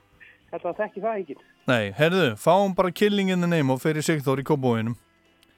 held 0.53 0.65
að 0.71 0.79
þekki 0.81 1.03
það 1.05 1.19
enginn. 1.21 1.43
Nei, 1.71 1.91
herðu, 1.95 2.33
fáum 2.41 2.73
bara 2.75 2.91
Killing 2.91 3.31
in 3.31 3.43
the 3.43 3.47
Name 3.47 3.71
of 3.71 3.83
fyrir 3.83 4.03
Sigþór 4.03 4.41
í 4.41 4.45
Kópavóginum. 4.47 4.97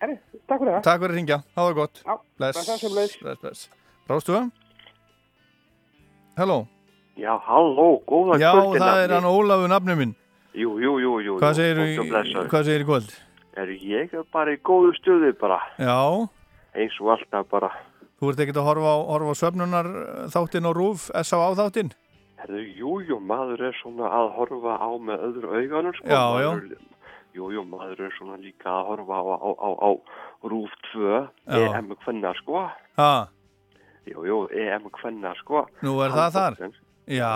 Herri, 0.04 0.20
takk 0.46 0.60
fyrir 0.62 0.76
það. 0.76 0.82
Takk 0.86 1.00
fyrir 1.02 1.14
að 1.14 1.18
ringja, 1.18 1.38
það 1.56 1.70
var 1.70 1.78
gott. 1.80 2.02
Já, 2.04 2.18
bless. 2.38 2.60
bless. 2.84 3.16
Bless, 3.24 3.40
bless. 3.42 3.64
Rástu 4.12 4.36
það? 4.36 4.52
Halló? 6.38 6.60
Já, 7.18 7.32
halló, 7.48 7.88
góða 8.10 8.38
Já, 8.42 8.52
kvöldin 8.54 8.84
það 8.84 9.02
er 9.06 9.16
hann 9.16 9.30
Ólafur 9.30 9.74
nafni 9.74 9.96
minn. 9.98 10.14
Jú, 10.54 10.76
jú, 10.82 10.94
jú, 11.02 11.14
jú 11.26 11.40
Hvað 11.42 11.58
segir 11.58 11.82
og 11.82 12.84
í 12.84 12.86
kvöld? 12.86 13.16
Er 13.58 13.74
ég 13.74 14.14
bara 14.34 14.54
í 14.54 14.60
góðu 14.66 14.94
stöðu 15.00 15.34
bara 15.40 15.60
Já, 15.82 16.30
Eins 16.78 16.96
og 17.02 17.14
alltaf 17.16 17.50
bara 17.50 17.72
þú 18.24 18.32
ert 18.32 18.44
ekkert 18.46 18.60
að 18.62 18.68
horfa 18.70 18.94
á, 18.94 18.98
horfa 19.10 19.34
á 19.34 19.40
svefnunar 19.42 19.90
þáttinn 20.32 20.70
og 20.70 20.76
rúf, 20.78 21.10
S.A.A. 21.12 21.50
þáttinn? 21.58 21.92
Herðu, 22.44 22.64
jú, 22.76 22.94
jú, 23.08 23.18
maður 23.24 23.62
er 23.70 23.76
svona 23.80 24.10
að 24.12 24.32
horfa 24.36 24.74
á 24.76 24.90
með 25.00 25.22
öðru 25.30 25.52
auganum 25.58 25.94
sko. 25.96 26.08
Já, 26.12 26.24
Maður 26.36 26.66
er- 26.72 26.90
Jú, 27.34 27.48
jú, 27.50 27.64
maður 27.66 28.00
er 28.06 28.12
svona 28.14 28.36
líka 28.38 28.70
að 28.70 28.86
horfa 28.92 29.16
á, 29.18 29.24
á, 29.42 29.50
á, 29.58 29.70
á 29.74 29.90
Rúf 30.46 30.70
2 30.92 31.30
Já. 31.48 31.74
EM 31.80 31.96
kvenna, 32.04 32.34
sko 32.38 32.70
Ha, 33.00 33.28
Jú, 34.06 34.26
jú, 34.28 34.38
EM 34.52 34.90
kvenna, 34.92 35.32
sko 35.40 35.64
nú 35.82 35.96
er 36.04 36.12
það 36.12 36.32
þar? 36.36 36.58
Já, 37.08 37.32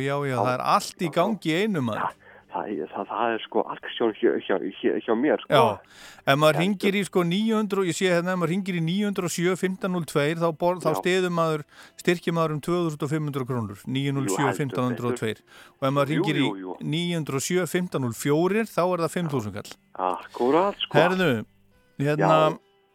já, 0.00 0.16
já, 0.26 0.36
það 0.38 0.54
er 0.54 0.62
allt 0.64 1.02
í 1.04 1.08
gangi 1.12 1.52
einu 1.60 1.82
maður. 1.82 2.14
Það, 2.54 2.68
það, 2.92 3.06
það 3.10 3.32
er 3.34 3.40
sko 3.42 3.62
aksjón 3.74 4.12
hjá, 4.14 4.32
hjá, 4.46 4.56
hjá, 4.78 4.92
hjá 5.02 5.14
mér, 5.18 5.40
sko 5.42 5.58
Já, 5.58 5.62
ef 6.22 6.36
maður 6.38 6.58
ringir 6.60 6.94
í 6.94 7.00
sko 7.08 7.24
900, 7.26 7.86
ég 7.88 7.96
sé 7.98 8.10
hérna, 8.12 8.36
ef 8.36 8.40
maður 8.40 8.52
ringir 8.54 8.78
í 8.78 8.82
907 8.86 9.56
1502, 9.58 10.36
þá, 10.38 10.46
bor, 10.60 10.78
þá 10.84 10.90
Já. 10.92 10.98
stiður 11.00 11.34
maður, 11.34 11.64
styrkir 12.04 12.36
maður 12.36 12.54
um 12.54 12.60
2500 12.68 13.48
krónur, 13.48 13.82
907 13.98 14.38
Jú, 14.38 14.46
heldur 14.46 14.84
1502. 14.84 15.42
Og 15.80 15.88
ef 15.88 15.96
maður 15.98 16.14
ringir 16.14 16.38
í 16.38 16.46
jú, 16.46 16.54
jú. 16.62 16.76
907 16.94 17.66
1504, 17.74 18.64
þá 18.70 18.84
er 18.86 19.04
það 19.04 19.18
5000 19.18 19.58
kall. 19.58 19.74
Akkurat, 20.12 20.86
sko 20.86 21.00
Herðu, 21.00 21.32
hérna, 21.98 22.38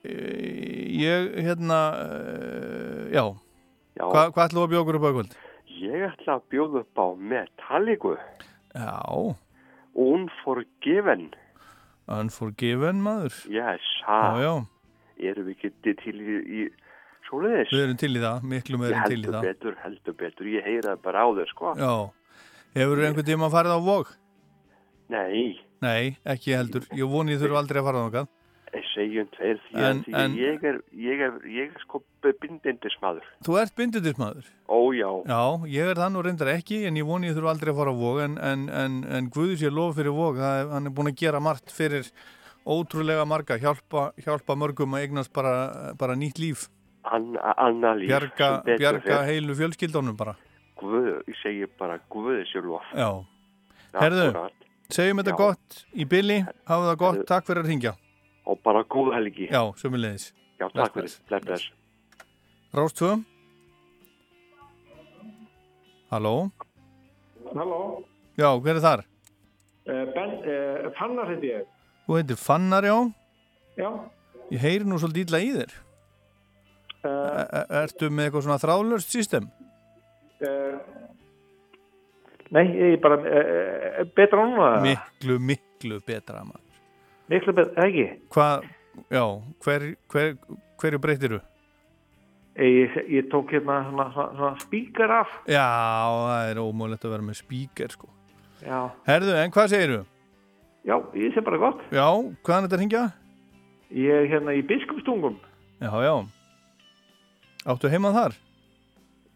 eh, 0.07 0.87
ég, 1.03 1.29
hérna, 1.43 1.83
eh, 2.07 3.05
já, 3.19 3.27
Já. 3.99 4.05
Hva, 4.07 4.21
hvað 4.31 4.45
ætlum 4.45 4.61
við 4.61 4.65
að 4.65 4.71
bjóða 4.71 4.83
okkur 4.85 4.97
upp 4.97 5.03
á 5.03 5.11
kvöld? 5.11 5.33
Ég 5.79 6.03
ætla 6.07 6.35
að 6.37 6.43
bjóða 6.53 6.81
upp 6.85 6.99
á 7.03 7.07
Metallica. 7.31 8.11
Já. 8.71 9.35
Unforgiven. 9.95 11.29
Unforgiven, 12.09 13.01
maður. 13.05 13.35
Yes, 13.53 13.85
já. 14.03 14.53
Erum 15.19 15.49
við 15.49 15.55
ekki 15.57 15.95
til 15.99 16.15
í, 16.15 16.37
í 16.39 16.61
svoleiðis? 17.27 17.73
Við 17.73 17.83
erum 17.83 17.97
til 17.99 18.11
í 18.15 18.21
það, 18.23 18.45
miklu 18.53 18.79
meira 18.79 19.03
til 19.05 19.17
í 19.19 19.19
Heldur 19.19 19.35
það. 19.35 19.47
betur, 19.49 19.75
heldur 19.83 20.17
betur. 20.21 20.49
Ég 20.55 20.65
heyra 20.65 20.95
bara 21.03 21.25
á 21.25 21.27
þér, 21.35 21.51
sko. 21.51 21.73
Já. 21.77 21.93
Hefur 22.79 23.03
einhvern 23.03 23.27
tíma 23.27 23.49
farið 23.53 23.75
á 23.75 23.79
vog? 23.83 24.13
Nei, 25.09 25.59
Nei, 25.81 26.17
ekki 26.27 26.51
heldur. 26.57 26.83
Ég 26.91 27.07
voni 27.09 27.37
þurfa 27.39 27.61
aldrei 27.61 27.79
að 27.81 27.85
fara 27.87 28.01
þangað. 28.05 28.27
ég 28.27 28.38
segjum 28.93 29.27
tveir 29.35 29.59
því 29.67 29.75
En- 29.89 30.03
að 30.03 30.13
en- 30.23 30.31
að 30.31 30.37
ég 30.39 30.63
er, 30.63 30.77
ég 30.93 31.21
er, 31.27 31.33
ég 31.49 31.71
er 31.75 31.81
sko 31.83 32.01
bindindismadur. 32.21 33.25
Þú 33.45 33.57
ert 33.61 33.75
bindundismadur. 33.75 34.45
Ó, 34.69 34.79
já. 34.93 35.09
Já, 35.25 35.41
ég 35.67 35.89
er 35.91 35.95
það 35.95 36.11
nú 36.13 36.23
reyndar 36.25 36.51
ekki, 36.53 36.85
en 36.87 36.95
ég 36.95 37.05
voni 37.07 37.27
ég 37.29 37.35
þurfa 37.37 37.53
aldrei 37.55 37.73
að 37.73 37.79
fara 37.81 37.91
á 37.93 37.97
vog, 38.01 38.19
en, 38.25 38.37
en, 38.37 38.67
en, 38.69 39.03
en 39.09 39.29
Guði 39.29 39.57
sé 39.57 39.71
lof 39.71 39.95
fyrir 39.97 40.13
vog, 40.13 40.37
er- 40.37 40.69
hann 40.73 40.85
er 40.87 40.91
búin 40.91 41.11
að 41.11 41.17
gera 41.17 41.39
margt 41.39 41.71
fyrir 41.71 42.09
ótrúlega 42.69 43.25
marga, 43.25 43.57
hjálpa, 43.57 44.11
hjálpa 44.21 44.55
mörgum 44.55 44.93
að 44.93 45.07
eignast 45.07 45.33
bara, 45.33 45.93
bara 45.97 46.15
nýtt 46.15 46.37
líf. 46.39 46.67
Anna, 47.09 47.53
Anna 47.57 47.93
líf. 47.95 48.09
Bjarga, 48.11 48.49
bjarga 48.67 49.23
heilu 49.25 49.55
fjölskyldunum 49.55 50.17
bara. 50.17 50.35
Guð, 50.79 51.23
ég 51.27 51.35
segi 51.41 51.65
bara 51.79 51.97
Guði 52.11 52.43
sér 52.51 52.67
lof. 52.67 52.85
Já. 52.93 53.09
Herðu, 53.99 54.49
segjum 54.93 55.17
þetta 55.23 55.33
Já. 55.33 55.37
gott 55.39 55.79
í 55.95 56.05
billi, 56.05 56.41
hafa 56.67 56.91
það 56.93 56.97
gott, 57.01 57.25
takk 57.25 57.47
fyrir 57.47 57.63
að 57.63 57.71
ringja. 57.73 57.93
Og 58.45 58.59
bara 58.63 58.83
góð 58.83 59.13
helgi. 59.15 59.47
Já, 59.51 59.61
sömulegis. 59.77 60.33
Já, 60.59 60.67
takk 60.73 60.93
fyrir. 60.93 61.11
Bless, 61.29 61.45
bless. 61.45 61.65
Rás 62.73 62.93
2. 62.93 63.23
Halló? 66.11 66.49
Halló, 67.55 68.03
Já, 68.37 68.49
hver 68.61 68.75
er 68.77 68.81
þar? 68.83 69.01
uh, 69.89 70.05
ben, 70.15 70.31
uh, 70.45 70.89
Fannar 70.97 71.27
heiti 71.31 71.49
ég. 71.51 71.65
Þú 72.07 72.17
heitir 72.19 72.37
Fannar, 72.39 72.83
já. 72.85 72.95
Já. 73.77 73.89
Ég 74.51 74.59
heyri 74.63 74.85
nú 74.85 74.97
svolítið 75.01 75.27
illa 75.29 75.39
í 75.45 75.51
þér. 75.57 75.73
Uh, 76.99 77.09
E- 77.09 77.49
e- 77.59 77.83
Ertu 77.83 78.09
með 78.09 78.25
eitthvað 78.29 78.43
svona 78.45 78.59
þráðlöst 78.61 79.09
system? 79.13 79.49
uh, 80.41 80.79
nei, 82.51 82.65
ég 82.75 82.93
er 82.97 83.01
bara 83.03 83.17
uh, 83.21 84.03
betra 84.15 84.45
núna. 84.45 84.69
Miklu, 84.83 85.39
miklu 85.39 85.99
betra 86.05 86.43
maður. 86.43 86.65
Miklu 87.29 87.53
betra, 87.53 87.85
ekki? 87.85 88.05
Hvað, 88.33 88.63
já, 89.13 89.23
hver, 89.65 89.85
hver, 90.09 90.31
hverju 90.81 90.99
breytiru? 91.03 91.39
Ég, 92.59 92.95
ég 93.07 93.27
tók 93.31 93.53
hérna 93.53 93.83
svona, 93.87 94.07
svona, 94.15 94.31
svona 94.35 94.63
spíkar 94.63 95.13
af. 95.21 95.35
Já, 95.47 95.67
það 96.09 96.49
er 96.49 96.61
ómögulegt 96.63 97.05
að 97.05 97.13
vera 97.13 97.27
með 97.27 97.37
spíker, 97.39 97.93
sko. 97.93 98.09
Já. 98.65 98.79
Herðu, 99.07 99.35
en 99.39 99.53
hvað 99.55 99.69
segiru? 99.71 99.99
Já, 100.89 100.95
ég 101.15 101.35
sé 101.35 101.43
bara 101.45 101.59
gott. 101.61 101.85
Já, 101.93 102.07
hvaðan 102.09 102.65
er 102.65 102.67
þetta 102.67 102.77
að 102.79 102.83
ringja? 102.83 103.05
Ég 103.95 104.19
er 104.23 104.27
hérna 104.33 104.55
í 104.57 104.65
biskupstungum. 104.67 105.37
Já, 105.79 105.91
já. 106.03 106.13
Áttu 107.69 107.91
heima 107.91 108.11
þar? 108.15 108.35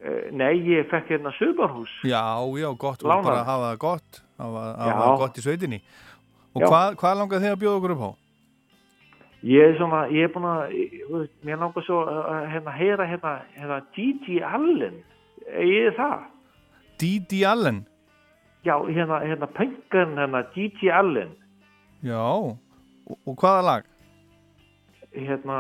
Uh, 0.03 0.25
nei, 0.35 0.57
ég 0.67 0.89
fekk 0.91 1.13
hérna 1.13 1.31
sögbarhús. 1.37 1.91
Já, 2.03 2.25
já, 2.59 2.67
gott, 2.75 3.05
og 3.05 3.11
Lánað. 3.13 3.29
bara 3.29 3.45
hafa 3.47 3.69
það 3.69 3.77
gott, 3.85 4.19
hafa, 4.41 4.63
það 4.81 5.13
gott 5.21 5.37
í 5.39 5.45
sveitinni. 5.45 5.79
Og 6.53 6.67
hvað, 6.67 6.97
hvað 7.01 7.17
langar 7.17 7.41
þið 7.41 7.53
að 7.53 7.61
bjóða 7.63 7.77
okkur 7.79 7.93
upp 7.95 8.03
á? 8.03 8.11
Ég 9.43 9.71
er 9.71 9.73
svona, 9.75 10.03
ég 10.13 10.27
er 10.27 10.31
búin 10.31 10.45
að, 10.47 10.75
mér 11.43 11.59
langar 11.59 11.83
svo 11.83 12.03
að 12.07 12.45
hérna 12.53 12.75
heyra 12.77 13.07
hérna, 13.09 13.31
hérna 13.57 13.79
Gigi 13.95 14.37
Allen. 14.47 15.01
Ég 15.49 15.89
er 15.89 15.97
það. 15.97 16.27
Didi 17.01 17.41
Allen? 17.43 17.81
Já, 18.63 18.77
hérna, 18.87 19.19
hérna 19.25 19.49
pöngan 19.57 20.13
hérna 20.21 20.43
Gigi 20.53 20.91
Allen. 20.93 21.33
Já, 22.05 22.21
og, 22.21 23.17
og 23.25 23.35
hvaða 23.41 23.65
lag? 23.67 23.89
Hérna, 25.11 25.57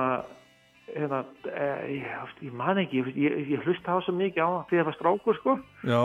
hérna, 0.93 1.23
eh, 1.51 1.81
ég, 1.97 2.37
ég 2.45 2.53
man 2.55 2.79
ekki, 2.79 3.01
ég, 3.01 3.17
ég, 3.19 3.41
ég 3.57 3.65
hlusta 3.67 3.97
á 3.97 4.05
svo 4.05 4.15
mikið 4.15 4.45
á 4.45 4.49
það 4.53 4.69
þegar 4.69 4.83
það 4.83 4.91
var 4.91 4.97
strákur, 4.99 5.41
sko. 5.41 5.57
Já, 5.89 6.03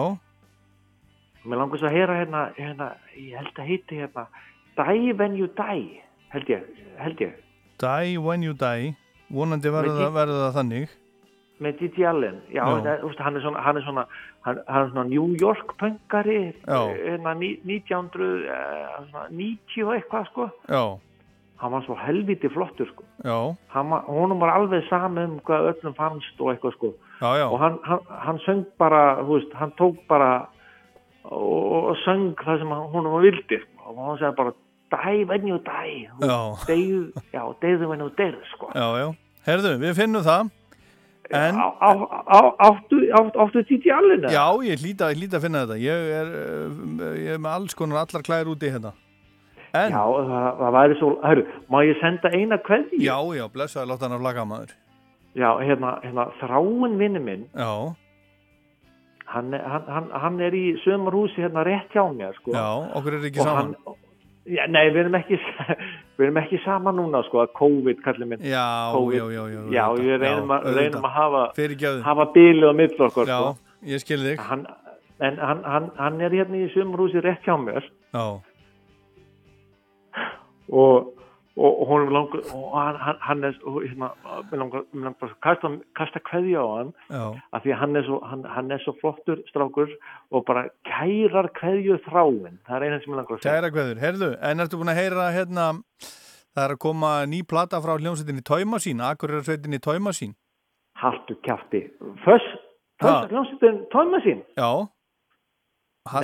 Mér 1.47 1.62
langar 1.62 1.80
svo 1.80 1.89
að 1.89 1.95
heyra 1.97 2.16
hérna, 2.18 2.41
hérna, 2.59 2.86
ég 3.16 3.36
held 3.39 3.55
að 3.55 3.68
heiti 3.70 3.99
hérna, 4.03 4.24
Die 4.78 5.12
When 5.18 5.34
You 5.36 5.46
Die, 5.58 6.00
held 6.32 6.48
ég, 6.48 6.62
held 6.98 7.18
ég, 7.20 7.32
Die 7.82 8.16
When 8.18 8.42
You 8.46 8.52
Die, 8.54 8.94
vonandi 9.30 9.68
verður 9.74 9.98
það, 10.04 10.12
verður 10.16 10.40
það 10.46 10.54
þannig. 10.60 10.88
með 11.58 11.78
Gigi 11.80 12.04
Allen. 12.06 12.36
Já. 12.54 12.62
Það, 12.64 13.00
veist, 13.02 13.18
hann 13.26 13.36
er 13.36 13.40
svona, 13.42 13.60
hann 13.66 13.76
er 13.76 13.82
svona, 13.82 14.04
hann, 14.46 14.58
hann 14.68 14.82
er 14.84 14.88
svona 14.92 15.08
New 15.10 15.34
York 15.40 15.72
pöngari, 15.80 16.52
Já. 16.68 16.78
hérna, 16.94 17.32
ní- 17.34 17.58
1990 17.66 19.82
og 19.84 19.94
eitthvað, 19.96 20.26
sko. 20.32 20.48
Já, 20.68 20.98
Hann 21.58 21.72
var 21.72 21.82
svo 21.82 21.94
helviti 21.98 22.48
flottur, 22.54 22.86
sko. 22.92 23.02
var, 23.90 24.00
honum 24.06 24.38
var 24.38 24.48
alveg 24.54 24.84
sami 24.88 25.22
um 25.24 25.40
hvað 25.40 25.72
öllum 25.72 25.94
fannst 25.96 26.40
og 26.40 26.52
eitthvað, 26.54 26.72
sko. 26.76 26.92
já, 27.20 27.48
og 27.50 27.58
hann, 27.58 27.78
hann, 27.82 27.98
hann 28.08 28.38
söng 28.46 28.64
bara 28.78 29.22
veist, 29.26 29.52
hann 29.54 29.72
tók 29.72 29.96
bara 30.08 30.46
og, 31.24 31.84
og 31.90 31.96
söng 32.06 32.34
það 32.38 32.58
sem 32.60 32.68
honum 32.70 33.20
vildi 33.22 33.58
og 33.84 33.96
hann 33.98 34.18
sagði 34.18 34.36
bara 34.36 34.52
die 34.95 35.24
when 35.28 35.47
you 35.47 35.59
die 35.64 36.09
Þú 36.20 36.28
Já. 36.28 37.43
deyðu 37.61 37.89
when 37.91 38.01
you 38.01 38.11
deyð 38.18 38.39
sko. 38.55 38.70
Já, 38.74 38.86
já. 39.03 39.09
Herðu, 39.49 39.74
við 39.82 39.95
finnum 39.97 40.22
það. 40.26 40.51
En, 41.28 41.59
á, 41.61 41.66
á, 41.76 41.91
á, 42.24 42.39
áttu, 42.70 42.99
áttu, 43.12 43.61
títi 43.68 43.91
allir 43.93 44.22
já, 44.32 44.47
ég 44.64 44.80
hlýta 44.80 45.11
að 45.12 45.43
finna 45.45 45.66
þetta. 45.66 45.76
Ég 45.84 46.07
er, 46.20 46.30
uh, 46.32 47.11
ég 47.20 47.34
er 47.34 47.39
með 47.45 47.53
alls 47.53 47.74
konar 47.76 48.01
allar 48.01 48.24
klæðir 48.24 48.49
úti 48.55 48.70
hérna. 48.72 48.95
En, 49.76 49.93
já, 49.93 50.01
það, 50.01 50.47
það 50.62 50.72
væri 50.78 50.97
svo 50.97 51.11
hörru, 51.20 51.43
má 51.68 51.78
ég 51.84 51.99
senda 52.01 52.30
eina 52.32 52.57
kveðju 52.64 53.03
já, 53.05 53.16
já, 53.36 53.45
blessaði, 53.53 53.91
láta 53.91 54.07
hann 54.09 54.16
að 54.16 54.22
flagga 54.24 54.45
maður. 54.49 54.72
já, 55.36 55.51
hérna, 55.61 55.91
hérna 56.07 56.24
þráin 56.41 56.97
vinnu 57.03 57.20
minn 57.20 57.45
Já, 57.53 57.68
hann, 59.28 59.53
hann, 59.53 59.84
hann, 59.93 60.09
hann 60.24 60.41
er 60.41 60.57
í 60.57 60.64
sömarhúsi 60.86 61.45
hérna 61.45 61.66
rétt 61.68 61.93
hjá 61.93 62.07
mér 62.16 62.32
sko. 62.41 62.55
já, 62.57 62.64
okkur 62.97 63.18
er 63.18 63.26
ekki 63.28 63.43
Og 63.45 63.45
saman. 63.51 63.74
hann, 63.84 64.01
já, 64.49 64.64
nei, 64.72 64.84
við 64.94 65.01
erum 65.05 65.16
ekki 65.18 65.38
við 66.18 66.24
erum 66.26 66.40
ekki 66.42 66.61
saman 66.64 66.96
núna 66.99 67.20
sko, 67.28 67.42
að 67.44 67.53
COVID 67.59 68.03
kallir 68.05 68.30
minn 68.32 68.44
Já, 68.49 68.64
COVID. 68.94 69.18
já, 69.18 69.24
já, 69.36 69.44
já. 69.55 69.62
já, 69.76 69.84
við 69.99 70.18
reynum, 70.24 70.53
Já, 70.53 70.59
að, 70.59 70.78
reynum 70.80 71.09
að 71.09 71.16
hafa 71.20 71.44
hafa 72.09 72.28
bílið 72.36 72.68
á 72.70 72.74
milli 72.80 73.05
okkur 73.09 73.28
Já, 73.32 73.38
sko. 73.38 73.55
ég 73.92 74.05
skil 74.05 74.20
þig. 74.24 74.42
hann, 74.49 74.66
en 75.20 75.38
hann, 75.42 75.62
hann, 75.64 75.90
hann 75.99 76.20
er 76.24 76.36
hérna 76.40 76.62
í 76.64 76.68
sömarhúsi 76.74 77.20
rétt 77.24 77.44
hjá 77.46 77.57
mér 77.61 77.84
Já, 78.14 78.24
og, 80.72 81.12
og, 81.59 81.80
og 81.80 81.86
honum 81.90 82.12
langur 82.14 82.42
og 82.54 82.76
hann, 82.78 83.18
hann, 83.20 83.44
er 83.44 83.56
hérna, 83.66 84.11
mig 84.50 84.61
langar, 84.61 84.84
langar 84.94 85.28
að 85.28 85.34
kasta, 85.44 85.70
kasta 85.98 86.22
kveðja 86.28 86.62
á 86.62 86.68
hann 86.76 86.92
af 87.11 87.64
því 87.64 87.78
hann 87.80 87.98
er, 87.98 88.06
svo, 88.06 88.20
hann, 88.30 88.44
hann 88.54 88.70
er 88.74 88.82
svo 88.84 88.94
flottur 89.00 89.42
strákur 89.50 89.90
og 90.30 90.46
bara 90.48 90.68
kærar 90.86 91.50
kveðju 91.59 91.98
þráin 92.06 92.61
það 92.68 92.76
er 92.76 92.86
eina 92.86 93.00
sem 93.02 93.12
ég 93.12 93.18
langar 93.18 93.38
að 93.38 93.42
segja 93.42 93.56
kæra 93.56 93.72
kveður. 93.74 94.02
Herðu, 94.04 94.30
en 94.50 94.64
ertu 94.64 94.80
búin 94.80 94.92
að 94.94 95.00
heyra 95.02 95.30
hérna, 95.34 95.66
það 96.54 96.64
er 96.66 96.76
að 96.76 96.82
koma 96.86 97.14
ný 97.30 97.42
plata 97.48 97.82
frá 97.84 97.96
hljómsveitinni 97.96 98.46
Tóimasín, 98.46 99.02
akkur 99.11 99.38
er 99.38 99.46
sveitinni 99.46 99.82
Tóimasín. 99.82 100.36
Haltu 100.98 101.38
kjafti 101.46 101.84
Föss, 102.24 102.46
hljómsveitin 103.02 103.84
tóma 103.94 104.22
sín 104.24 104.46
Já. 104.59 104.86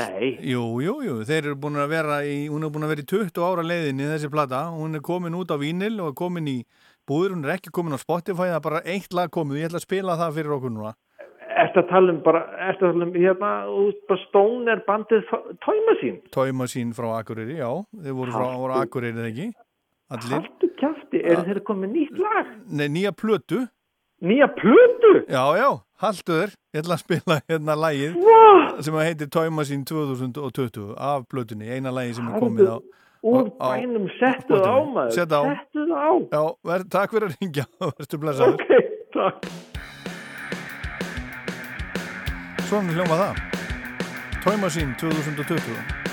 Nei. 0.01 0.31
Jú, 0.51 0.65
jú, 0.85 0.95
jú, 1.05 1.15
þeir 1.29 1.51
eru 1.51 1.57
búin 1.61 1.79
að 1.81 1.93
vera 1.93 2.19
í, 2.27 2.37
hún 2.53 2.67
er 2.67 2.73
búin 2.75 2.87
að 2.87 2.95
vera 2.95 3.05
í 3.05 3.09
20 3.13 3.47
ára 3.47 3.65
leiðinni 3.67 4.11
þessi 4.11 4.31
plata, 4.33 4.65
hún 4.75 4.99
er 4.99 5.05
komin 5.05 5.37
út 5.39 5.53
á 5.53 5.57
vínil 5.61 5.97
og 6.01 6.13
er 6.13 6.19
komin 6.19 6.51
í 6.51 6.59
búður, 7.09 7.37
hún 7.37 7.45
er 7.47 7.57
ekki 7.57 7.73
komin 7.75 7.97
á 7.97 8.01
Spotify, 8.01 8.51
það 8.53 8.59
er 8.59 8.65
bara 8.69 8.85
eitt 8.95 9.17
lag 9.17 9.33
komið, 9.35 9.61
ég 9.61 9.71
ætla 9.71 9.83
að 9.83 9.87
spila 9.89 10.17
það 10.21 10.39
fyrir 10.39 10.57
okkur 10.59 10.75
núna. 10.75 10.95
Ertu 11.55 11.83
að 11.85 11.91
tala 11.93 12.15
um 12.15 12.23
bara, 12.25 12.41
ertu 12.71 12.89
að 12.89 12.97
tala 12.97 13.07
um 13.07 13.13
hérna, 13.15 13.51
veist, 13.71 14.01
bara 14.09 14.25
Stone 14.25 14.73
er 14.73 14.81
bandið 14.89 15.29
tóma 15.63 15.95
sín 16.01 16.17
Tóimasín 16.35 16.91
frá 16.97 17.13
Akureyri, 17.21 17.61
já, 17.61 17.71
þeir 18.01 18.17
voru 18.19 18.35
frá 18.35 18.49
voru 18.59 18.79
Akureyri, 18.81 19.21
eða 19.21 19.31
ekki? 19.31 19.47
Allir. 20.15 20.35
Haltu 20.35 20.71
kjafti, 20.81 21.23
eru 21.23 21.45
þeir 21.47 21.61
komið 21.69 21.95
nýtt 21.95 22.19
lag? 22.21 22.51
Nei, 22.69 22.89
nýja 22.93 23.15
plötu. 23.17 23.63
Nýja 24.25 24.49
plötu? 24.49 25.11
Já, 25.29 25.43
já, 25.59 25.69
haltu 26.01 26.33
þér, 26.33 26.53
ég 26.73 26.81
ætla 26.81 26.97
að 26.97 27.03
spila 27.03 27.37
hérna 27.45 27.75
lagið 27.77 28.15
Vá! 28.25 28.81
sem 28.87 28.97
heitir 28.97 29.29
Tóimasín 29.29 29.83
2020 29.85 30.95
af 30.97 31.27
plötunni, 31.29 31.69
eina 31.69 31.93
lagi 31.93 32.15
sem 32.17 32.31
er 32.31 32.41
komið 32.41 32.71
á. 32.73 32.77
Úr 33.25 33.51
bænum, 33.61 34.07
settu 34.17 34.57
það 34.57 34.65
á 34.69 34.81
maður 34.95 35.13
Settu 35.17 35.33
það 35.35 35.93
á 35.93 36.13
Já, 36.33 36.43
ver, 36.71 36.87
takk 36.97 37.13
fyrir 37.17 37.29
að 37.29 37.37
ringja, 37.41 37.67
verður 37.85 38.23
blessaður. 38.25 38.57
Ok, 38.57 38.69
takk 39.17 39.37
Svona 42.65 42.97
hljóma 42.97 43.21
það. 43.21 43.45
Tóimasín 44.45 44.97
2020. 45.01 46.04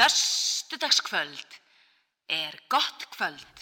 Föstudagskvöld 0.00 1.46
er 2.26 2.60
gott 2.68 3.08
kvöld. 3.10 3.56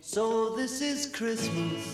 So 0.00 0.56
this 0.56 0.80
is 0.80 1.10
Christmas. 1.12 1.84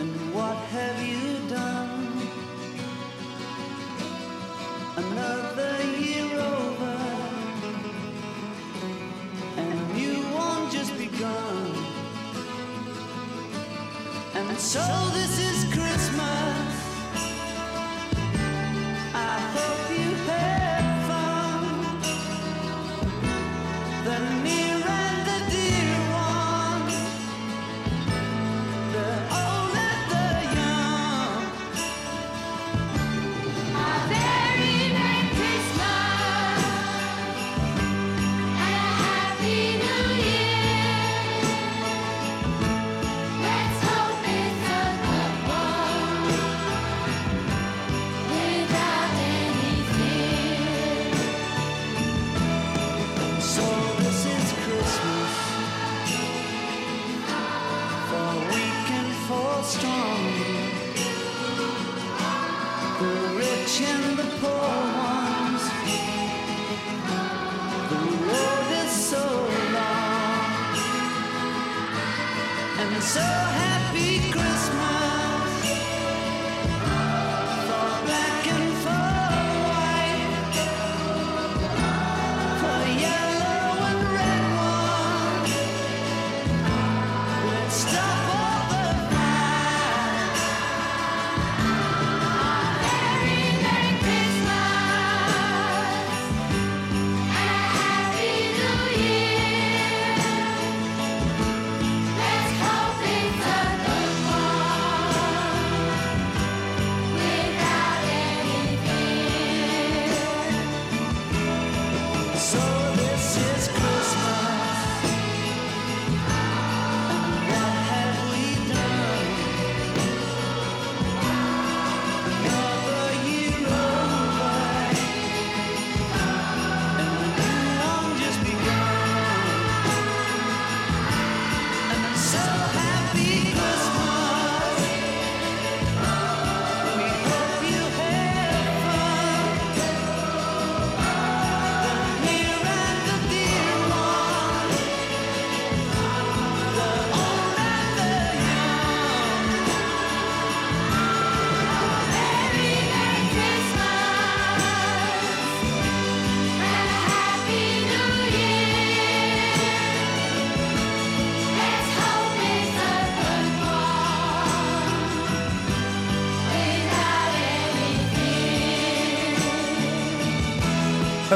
And 0.00 0.34
what 0.34 0.56
have 0.56 1.06
you 1.06 1.48
done? 1.48 2.22
Another 4.96 5.74
year 6.00 6.40
over. 6.40 6.96
And 9.56 9.94
new 9.94 10.22
one 10.34 10.70
just 10.70 10.96
begun. 10.96 11.74
And 14.34 14.58
so 14.58 14.84
this 15.12 15.38
is 15.38 15.51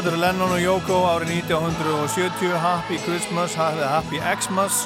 Eru 0.07 0.21
Lennon 0.23 0.53
og 0.55 0.61
Yoko 0.63 0.97
árið 1.09 1.33
1970 1.51 2.53
Happy 2.63 2.95
Christmas, 3.03 3.57
Happy 3.59 4.21
Xmas 4.23 4.85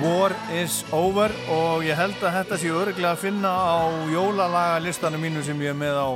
War 0.00 0.32
is 0.56 0.78
over 0.88 1.34
og 1.52 1.84
ég 1.84 1.98
held 1.98 2.16
að 2.24 2.38
þetta 2.38 2.58
sé 2.62 2.70
örglega 2.72 3.10
að 3.10 3.20
finna 3.26 3.50
á 3.52 3.92
jólalagalistanum 4.08 5.20
mínu 5.20 5.42
sem 5.44 5.60
ég 5.60 5.74
er 5.74 5.76
með 5.76 6.00
á 6.00 6.08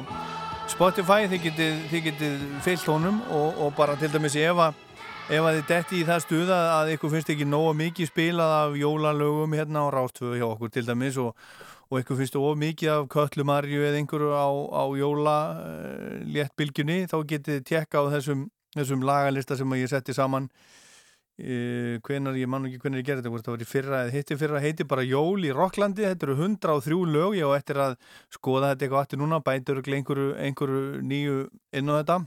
Spotify 0.73 1.29
þið 1.29 1.45
getið, 1.45 1.85
þið 1.91 2.05
getið 2.07 2.49
fyllt 2.65 2.89
honum 2.89 3.21
og, 3.29 3.61
og 3.67 3.77
bara 3.77 3.99
til 4.01 4.09
dæmis 4.15 4.39
ef 4.41 4.65
að 4.65 4.81
ef 5.29 5.45
að 5.45 5.59
þið 5.59 5.69
detti 5.75 6.01
í 6.01 6.09
það 6.09 6.25
stuð 6.25 6.57
að, 6.57 6.95
ykkur 6.95 7.17
finnst 7.19 7.35
ekki 7.35 7.53
nóga 7.53 7.77
mikið 7.85 8.13
spilað 8.15 8.55
af 8.63 8.79
jólalögum 8.81 9.59
hérna 9.61 9.85
á 9.85 9.93
Rástföðu 9.93 10.41
hjá 10.41 10.49
okkur 10.49 10.73
til 10.73 10.89
dæmis 10.89 11.21
og, 11.21 11.37
og 11.89 12.03
ykkur 12.03 12.19
finnst 12.21 12.37
of 12.37 12.59
mikið 12.61 12.91
af 12.93 13.07
köllumarju 13.13 13.85
eða 13.89 14.01
einhverju 14.03 14.33
á, 14.37 14.49
á 14.53 14.85
jóla 15.01 15.37
uh, 15.57 16.19
léttbylgjunni 16.29 17.07
þá 17.09 17.17
getið 17.33 17.59
þið 17.59 17.65
tekka 17.71 18.05
á 18.05 18.13
þessum, 18.13 18.45
þessum 18.77 19.07
lagalista 19.09 19.57
sem 19.57 19.77
ég 19.79 19.89
setti 19.89 20.17
saman 20.17 20.51
uh, 20.53 21.97
hvenar, 22.05 22.37
ég 22.37 22.51
man 22.51 22.69
ekki 22.69 22.83
hvernig 22.85 23.05
ég 23.05 23.11
gerði 23.11 23.25
þetta 23.25 23.45
það 23.49 23.55
var 23.57 23.65
í 23.65 23.71
fyrra 23.73 24.03
eða 24.05 24.17
hitti 24.19 24.41
fyrra 24.41 24.65
heiti 24.65 24.89
bara 24.89 25.07
Jól 25.09 25.45
í 25.49 25.55
Rocklandi, 25.55 26.05
þetta 26.05 26.29
eru 26.29 26.41
103 26.43 26.99
lög 27.15 27.39
á 27.41 27.49
eftir 27.57 27.85
að 27.87 28.01
skoða 28.37 28.75
þetta 28.75 28.85
eitthvað 28.89 29.05
aftur 29.07 29.23
núna 29.25 29.45
bætur 29.45 29.81
einhverju, 29.81 30.35
einhverju 30.37 31.07
nýju 31.09 31.47
inn 31.73 31.95
á 31.95 32.01
þetta 32.03 32.25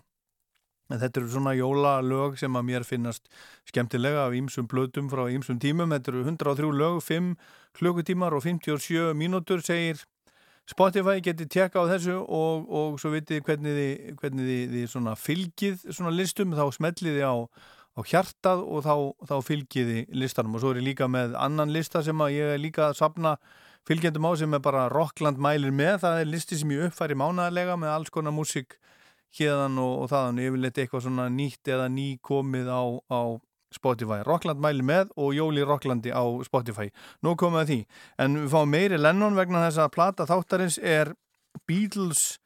En 0.92 1.00
þetta 1.00 1.22
eru 1.22 1.32
svona 1.32 1.54
jólalög 1.56 2.38
sem 2.40 2.56
að 2.58 2.68
mér 2.68 2.86
finnast 2.88 3.30
skemmtilega 3.70 4.26
af 4.26 4.36
ýmsum 4.36 4.68
blöðum 4.72 5.08
frá 5.12 5.24
ýmsum 5.32 5.60
tímum. 5.62 5.94
Þetta 5.96 6.12
eru 6.12 6.24
103 6.28 6.72
lög, 6.76 7.00
5 7.06 7.30
klukkutímar 7.78 8.36
og 8.38 8.44
57 8.46 9.14
mínútur 9.18 9.64
segir 9.66 10.02
Spotify 10.70 11.20
getið 11.24 11.50
tjekka 11.52 11.84
á 11.84 11.90
þessu 11.90 12.20
og, 12.22 12.68
og 12.70 13.00
svo 13.02 13.12
vitið 13.16 13.42
hvernig 13.48 13.78
þið, 13.78 14.12
hvernig 14.22 14.50
þið, 14.50 14.76
þið 14.76 14.90
svona 14.94 15.16
fylgið 15.20 15.86
svona 15.90 16.14
listum 16.16 16.54
þá 16.56 16.66
smellið 16.78 17.18
þið 17.18 17.26
á, 17.28 17.36
á 17.98 18.00
hjartað 18.08 18.62
og 18.64 18.86
þá, 18.86 18.96
þá 19.32 19.36
fylgið 19.48 19.92
þið 19.92 20.22
listanum 20.22 20.56
og 20.56 20.64
svo 20.64 20.72
er 20.72 20.80
ég 20.80 20.88
líka 20.92 21.10
með 21.12 21.36
annan 21.40 21.74
lista 21.74 22.04
sem 22.06 22.24
ég 22.32 22.56
er 22.56 22.62
líka 22.62 22.88
að 22.92 23.02
sapna 23.02 23.36
fylgjendum 23.88 24.30
á 24.30 24.32
sem 24.38 24.54
er 24.54 24.64
bara 24.64 24.88
Rockland 24.94 25.42
mælir 25.42 25.74
með. 25.74 26.02
Það 26.06 26.22
er 26.22 26.30
listi 26.30 26.60
sem 26.60 26.74
ég 26.76 26.88
uppfæri 26.90 27.18
mánaðarlega 27.18 27.78
með 27.82 27.96
alls 27.96 28.14
konar 28.14 28.36
músík 28.36 28.78
hérðan 29.38 29.80
og, 29.82 29.94
og 30.04 30.12
þaðan 30.12 30.42
yfirleitt 30.44 30.82
eitthvað 30.82 31.06
svona 31.08 31.28
nýtt 31.32 31.72
eða 31.72 31.88
nýkomið 31.92 32.68
á, 32.70 32.84
á, 33.12 33.22
Spotify. 33.72 34.22
Rockland 34.28 34.62
mæli 34.64 34.86
með 34.86 35.12
og 35.16 35.34
Jóli 35.38 35.66
Rocklandi 35.66 36.12
á 36.12 36.24
Spotify. 36.48 36.92
Nú 37.24 37.36
komum 37.40 37.60
við 37.60 37.64
að 37.64 37.72
því. 37.72 37.80
En 38.26 38.38
við 38.44 38.54
fáum 38.54 38.72
meiri 38.76 39.00
Lennon 39.00 39.40
vegna 39.40 39.66
þess 39.68 39.84
að 39.86 39.94
plata 39.96 40.28
þáttarins 40.30 40.80
er 40.82 41.14
Beatles 41.68 42.42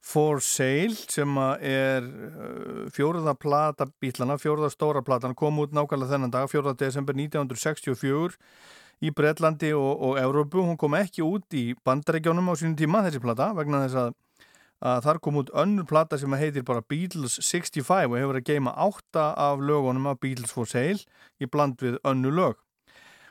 for 0.00 0.40
Sale 0.40 0.96
sem 0.96 1.36
er 1.60 2.06
uh, 2.06 2.86
fjóruða 2.94 3.34
plata 3.36 3.86
bítlana, 4.00 4.38
fjóruða 4.40 4.70
stóra 4.72 5.02
platan 5.04 5.36
kom 5.36 5.60
út 5.60 5.74
nákvæmlega 5.76 6.14
þennan 6.14 6.32
dag, 6.32 6.48
4. 6.48 6.72
desember 6.80 7.16
1964 7.18 8.38
í 9.04 9.12
Breitlandi 9.16 9.74
og, 9.76 9.92
og 10.08 10.18
Európu, 10.20 10.64
hún 10.64 10.78
kom 10.80 10.96
ekki 10.96 11.24
út 11.24 11.56
í 11.56 11.70
bandaregjónum 11.84 12.48
á 12.52 12.54
sínum 12.56 12.76
tíma 12.80 13.04
þessi 13.04 13.20
plata 13.22 13.50
vegna 13.56 13.84
þess 13.84 14.00
að, 14.00 14.16
að 14.80 15.02
þar 15.04 15.20
kom 15.20 15.38
út 15.42 15.52
önnur 15.52 15.86
plata 15.88 16.18
sem 16.18 16.32
heitir 16.40 16.64
bara 16.64 16.84
Beatles 16.88 17.36
65 17.44 18.08
og 18.08 18.16
hefur 18.16 18.38
að 18.40 18.46
geima 18.48 18.72
átta 18.72 19.30
af 19.36 19.60
lögunum 19.60 20.08
af 20.08 20.20
Beatles 20.20 20.52
for 20.52 20.68
Sale 20.68 21.04
í 21.40 21.48
bland 21.48 21.80
við 21.82 21.98
önnu 22.04 22.32
lög. 22.32 22.56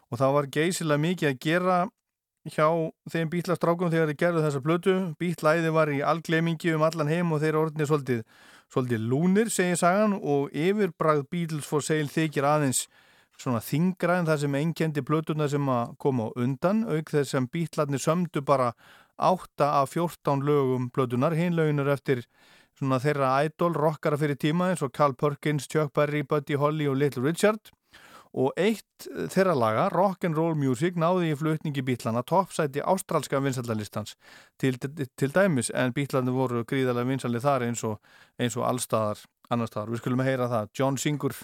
Og 0.10 0.22
það 0.22 0.36
var 0.36 0.52
geysilega 0.54 1.06
mikið 1.06 1.32
að 1.32 1.42
gera 1.46 1.80
hjá 2.50 2.70
þeim 3.12 3.30
bítlastrákum 3.34 3.92
þegar 3.92 4.12
þeir 4.12 4.22
gerðu 4.22 4.46
þessa 4.46 4.64
blötu 4.64 4.96
bítlæði 5.20 5.74
var 5.76 5.92
í 5.92 6.00
algleimingi 6.06 6.74
um 6.78 6.86
allan 6.86 7.12
heim 7.12 7.34
og 7.34 7.44
þeir 7.44 7.58
orðinir 7.60 7.90
svolítið, 7.90 8.24
svolítið 8.72 9.06
lúnir 9.12 9.52
segir 9.54 9.78
sagan 9.82 10.16
og 10.18 10.54
yfirbragð 10.56 11.28
Beatles 11.34 11.68
for 11.68 11.86
Sale 11.86 12.10
þykir 12.10 12.48
aðeins 12.48 12.86
svona 13.40 13.62
þingra 13.64 14.20
en 14.20 14.28
það 14.28 14.42
sem 14.44 14.58
einkendi 14.60 15.04
blötuna 15.06 15.48
sem 15.52 15.70
að 15.72 15.94
koma 16.02 16.30
á 16.30 16.36
undan 16.44 16.84
auk 16.88 17.12
þess 17.14 17.36
sem 17.36 17.48
bítlarnir 17.52 18.02
sömdu 18.04 18.44
bara 18.46 18.74
8 19.20 19.66
af 19.66 19.92
14 19.94 20.46
lögum 20.48 20.90
blötunar 20.96 21.36
hinlöginur 21.38 21.92
eftir 21.94 22.24
svona 22.80 23.00
þeirra 23.04 23.34
idol 23.46 23.76
rockara 23.76 24.18
fyrir 24.20 24.40
tíma 24.40 24.70
eins 24.72 24.84
og 24.86 24.94
Carl 24.96 25.16
Perkins, 25.20 25.68
Chuck 25.68 25.94
Berry, 25.94 26.24
Buddy 26.24 26.56
Holly 26.56 26.88
og 26.88 26.98
Little 26.98 27.26
Richard 27.26 27.72
og 28.34 28.54
eitt 28.62 29.08
þeirra 29.34 29.56
laga, 29.58 29.88
Rock'n'Roll 29.90 30.54
Music, 30.58 30.98
náði 31.00 31.32
í 31.34 31.38
flutningi 31.38 31.82
bítlana 31.86 32.22
toppsæti 32.22 32.84
ástralska 32.86 33.42
vinsaldalistans 33.42 34.16
til, 34.62 34.78
til, 34.78 35.34
dæmis 35.34 35.74
en 35.74 35.96
bítlandi 35.96 36.36
voru 36.36 36.62
gríðarlega 36.70 37.10
vinsalið 37.10 37.48
þar 37.48 37.68
eins 37.72 37.84
og, 37.90 37.98
eins 38.38 38.58
og 38.60 38.68
allstaðar 38.70 39.26
annar 39.50 39.72
staðar. 39.72 39.96
Við 39.96 40.04
skulum 40.04 40.22
að 40.22 40.30
heyra 40.30 40.52
það. 40.52 40.72
John 40.78 41.02
Singur 41.02 41.38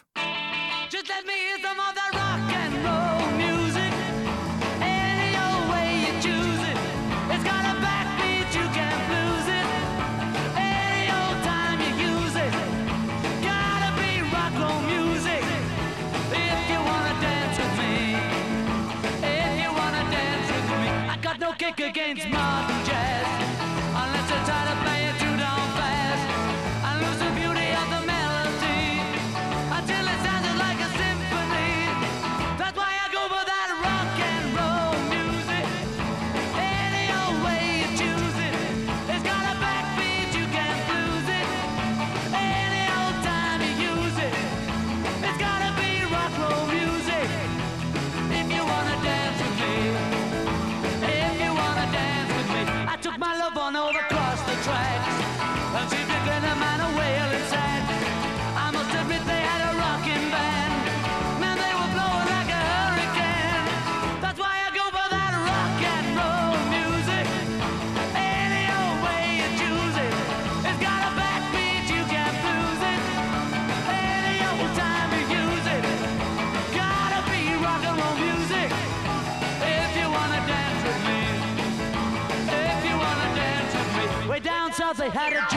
they 85.06 85.12
had 85.12 85.34
a 85.34 85.55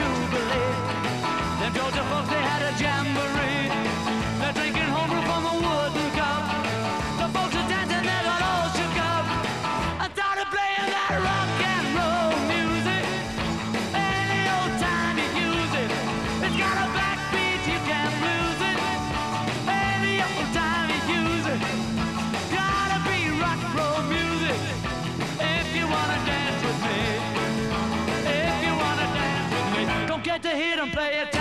to 30.99 31.38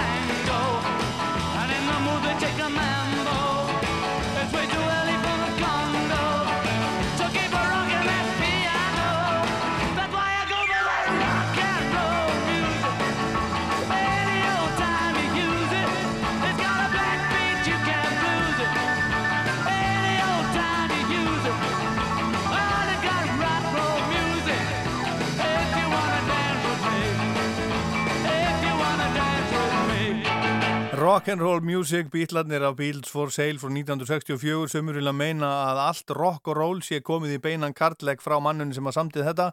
Rock'n'Roll 31.09 31.63
Music, 31.65 32.11
bítlarnir 32.13 32.61
af 32.63 32.75
Beatles 32.77 33.09
for 33.09 33.31
Sale 33.33 33.57
frá 33.57 33.71
1964 33.73 34.67
sem 34.69 34.89
eru 34.93 35.01
að 35.01 35.15
meina 35.17 35.49
að 35.71 35.79
allt 35.81 36.11
rock 36.19 36.51
og 36.53 36.57
roll 36.59 36.83
sé 36.85 36.99
komið 37.01 37.39
í 37.39 37.39
beinan 37.47 37.73
kartlegg 37.73 38.21
frá 38.21 38.35
mannunni 38.45 38.77
sem 38.77 38.91
að 38.91 38.97
samtið 38.99 39.25
þetta 39.31 39.47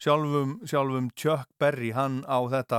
sjálfum, 0.00 0.54
sjálfum 0.64 1.10
Chuck 1.12 1.50
Berry, 1.60 1.90
hann 1.92 2.22
á 2.24 2.40
þetta 2.54 2.78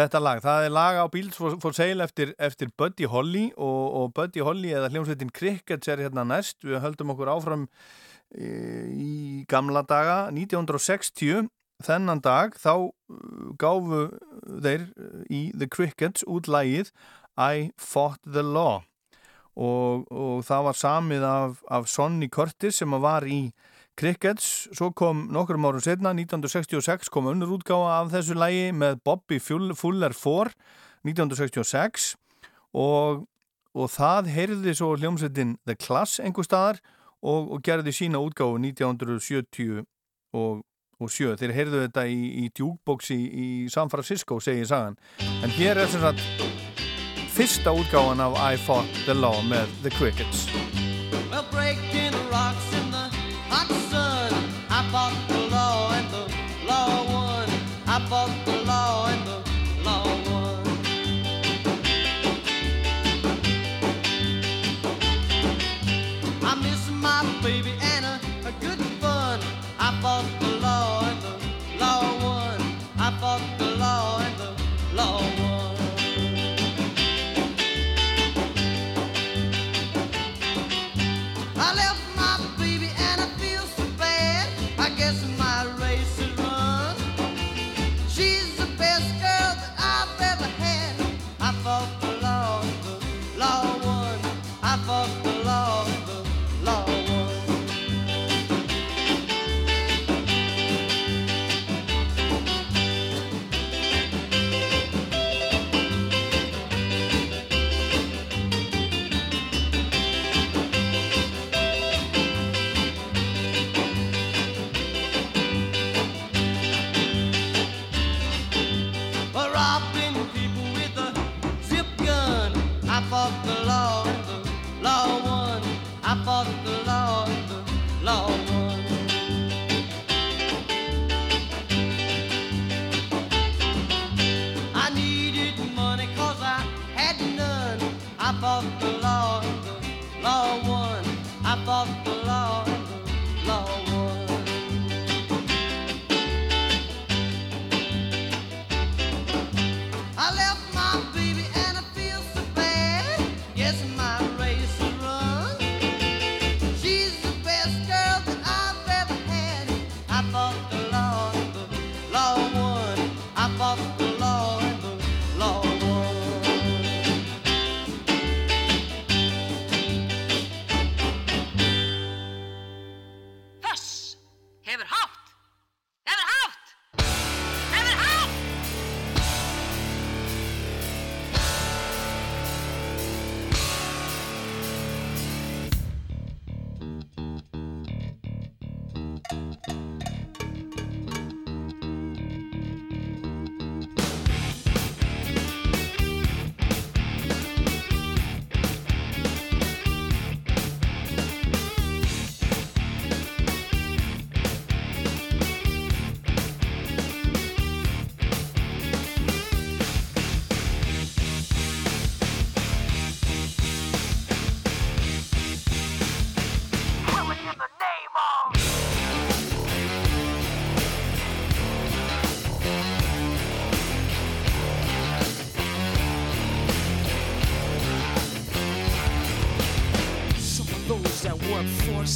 þetta 0.00 0.22
lag. 0.24 0.42
Það 0.42 0.66
er 0.66 0.74
lag 0.74 0.98
á 0.98 1.06
Beatles 1.12 1.38
for, 1.38 1.54
for 1.62 1.78
Sale 1.78 2.08
eftir, 2.08 2.32
eftir 2.42 2.72
Buddy 2.74 3.06
Holly 3.06 3.44
og, 3.54 3.84
og 4.00 4.10
Buddy 4.18 4.42
Holly 4.42 4.74
eða 4.74 4.90
hljómsveitin 4.90 5.30
Crickets 5.30 5.94
er 5.94 6.02
hérna 6.02 6.26
næst, 6.26 6.58
við 6.66 6.82
höldum 6.82 7.14
okkur 7.14 7.30
áfram 7.36 7.68
e, 8.34 8.50
í 8.98 9.14
gamla 9.46 9.84
daga 9.86 10.24
1960 10.34 11.46
þennan 11.84 12.22
dag 12.22 12.56
þá 12.58 12.72
uh, 12.90 13.50
gáfu 13.60 14.08
þeir 14.64 14.88
uh, 14.88 15.22
í 15.30 15.42
The 15.54 15.68
Crickets 15.70 16.26
út 16.26 16.50
lagið 16.50 16.90
I 17.38 17.70
Fought 17.78 18.20
the 18.26 18.42
Law 18.42 18.82
og, 19.58 20.04
og 20.12 20.44
það 20.46 20.64
var 20.68 20.78
samið 20.78 21.24
af, 21.26 21.62
af 21.70 21.88
Sonny 21.90 22.28
Curtis 22.30 22.78
sem 22.78 22.94
var 23.02 23.26
í 23.26 23.48
Crickets, 23.98 24.68
svo 24.78 24.92
kom 24.94 25.24
nokkrum 25.34 25.66
árum 25.66 25.82
setna, 25.82 26.12
1966 26.14 27.10
kom 27.10 27.26
önnur 27.32 27.56
útgáfa 27.56 27.96
af 27.96 28.12
þessu 28.12 28.36
lagi 28.38 28.68
með 28.70 29.00
Bobby 29.06 29.40
Fuller 29.42 30.14
4 30.14 30.54
1966 31.06 32.12
og, 32.78 33.26
og 33.74 33.90
það 33.90 34.30
heyrði 34.36 34.76
svo 34.78 34.92
hljómsveitin 34.94 35.56
The 35.66 35.74
Class 35.74 36.22
einhver 36.22 36.46
staðar 36.46 36.78
og, 37.18 37.50
og 37.50 37.62
gerði 37.66 37.94
sína 37.94 38.22
útgáfu 38.22 38.60
1970 38.62 39.82
og 40.38 40.64
og 40.98 41.12
sjö. 41.14 41.36
Þeir 41.38 41.54
heyrðu 41.54 41.82
þetta 41.84 42.06
í, 42.10 42.22
í 42.42 42.48
djúkbóksi 42.50 43.14
í, 43.14 43.48
San 43.70 43.90
Francisco, 43.92 44.40
segir 44.42 44.66
sagan. 44.66 44.98
En 45.44 45.54
hér 45.54 45.78
er 45.78 45.90
sem 45.90 46.02
sagt 46.02 46.67
fyrsta 47.38 47.70
útgáðan 47.70 48.18
af 48.20 48.34
I 48.34 48.56
Fought 48.58 48.90
the 49.06 49.14
Law 49.14 49.38
með 49.46 49.70
The 49.82 49.90
Crickets. 49.94 50.50
Well, 51.30 51.46
breaking 51.54 52.10
rocks 52.34 52.66
in 52.74 52.90
the 52.90 53.06
hot 53.46 53.70
sun. 53.90 54.34
I 54.66 54.82
fought 54.90 55.14
the 55.28 55.46
law 55.46 55.94
and 55.94 56.10
the 56.10 56.26
law 56.66 57.06
won. 57.06 57.46
I 57.86 58.02
fought 58.10 58.37
Ale 81.58 81.87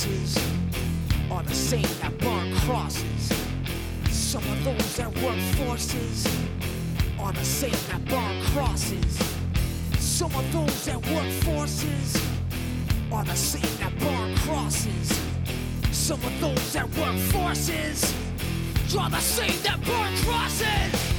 bosses 0.03 0.37
are 1.31 1.43
the 1.45 1.55
same 1.55 1.87
that 2.01 2.17
burn 2.19 2.53
crosses. 2.61 3.33
Some 4.11 4.43
of 4.51 4.65
those 4.65 4.97
that 4.97 5.15
work 5.23 5.39
forces 5.57 6.27
are 7.21 7.33
the 7.33 7.45
same 7.45 7.71
that 7.89 8.05
burn 8.07 8.43
crosses. 8.47 9.19
Some 9.99 10.35
of 10.35 10.53
those 10.53 10.85
that 10.87 11.07
work 11.07 11.31
forces 11.45 12.21
are 13.13 13.25
the 13.25 13.37
same 13.37 13.77
that 13.79 13.97
burn 14.01 14.37
crosses. 14.39 15.21
Some 15.93 16.21
of 16.25 16.41
those 16.41 16.73
that 16.73 16.89
work 16.97 17.17
forces 17.31 18.15
draw 18.89 19.09
the 19.09 19.21
same 19.21 19.63
that 19.63 19.81
burn 19.85 20.17
crosses. 20.25 21.12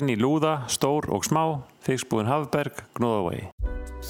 Glæni 0.00 0.16
lúða, 0.16 0.64
stór 0.64 1.10
og 1.12 1.26
smá, 1.28 1.60
þigsbúin 1.84 2.24
Hafberg, 2.24 2.72
Gnóðavegi. 2.96 3.50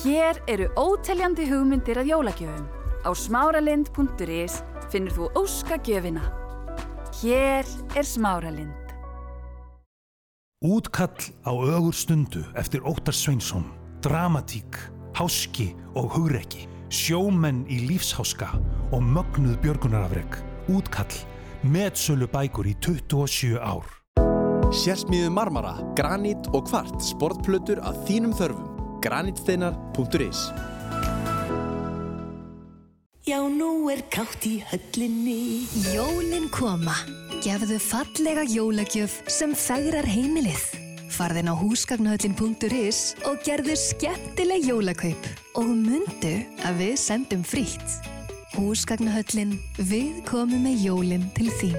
Hér 0.05 0.39
eru 0.47 0.69
óteljandi 0.79 1.49
hugmyndir 1.51 1.99
að 1.99 2.13
jólagjöfum. 2.13 2.69
Á 3.03 3.11
smáralind.is 3.11 4.61
finnur 4.95 5.17
þú 5.17 5.27
óska 5.35 5.81
gjöfina. 5.83 6.23
Hér 7.19 7.67
er 7.99 8.07
smáralind. 8.07 8.95
Útkall 10.63 11.35
á 11.43 11.51
ögur 11.59 11.99
stundu 11.99 12.47
eftir 12.55 12.87
Óttar 12.87 13.19
Sveinsson, 13.19 13.67
dramatík, 13.99 14.79
háski 15.19 15.73
og 15.99 16.15
hugrekki, 16.15 16.69
sjómenn 16.87 17.67
í 17.67 17.83
lífsháska 17.91 18.55
og 18.95 19.03
mögnuð 19.03 19.59
björgunarafreg, 19.67 20.39
útkall, 20.71 21.25
meðsölu 21.67 22.31
bækur 22.31 22.71
í 22.71 22.79
27 22.79 23.59
ár. 23.59 24.00
Sérsmíðu 24.71 25.33
marmara, 25.35 25.73
granít 25.99 26.47
og 26.55 26.69
kvart 26.69 27.03
sportplötur 27.03 27.81
að 27.83 27.97
þínum 28.07 28.35
þörfum. 28.39 28.69
Granítsteinar.is 29.03 30.43
Já, 33.27 33.41
nú 33.51 33.91
er 33.91 34.05
kátt 34.15 34.47
í 34.47 34.61
höllinni. 34.71 35.67
Jólin 35.91 36.47
koma. 36.55 36.95
Gefðu 37.43 37.81
fallega 37.83 38.45
jólagjöf 38.47 39.17
sem 39.27 39.57
færar 39.59 40.07
heimilið. 40.07 40.63
Farðin 41.11 41.51
á 41.51 41.55
húsgagnahöllin.is 41.59 43.01
og 43.27 43.43
gerðu 43.43 43.75
skemmtileg 43.75 44.71
jólakaup. 44.71 45.27
Og 45.59 45.67
mundu 45.67 46.37
að 46.63 46.79
við 46.85 46.95
sendum 47.03 47.43
frítt. 47.43 47.99
Húsgagnahöllin, 48.55 49.59
við 49.83 50.23
komum 50.31 50.63
með 50.63 50.87
jólin 50.87 51.27
til 51.35 51.51
þín. 51.59 51.77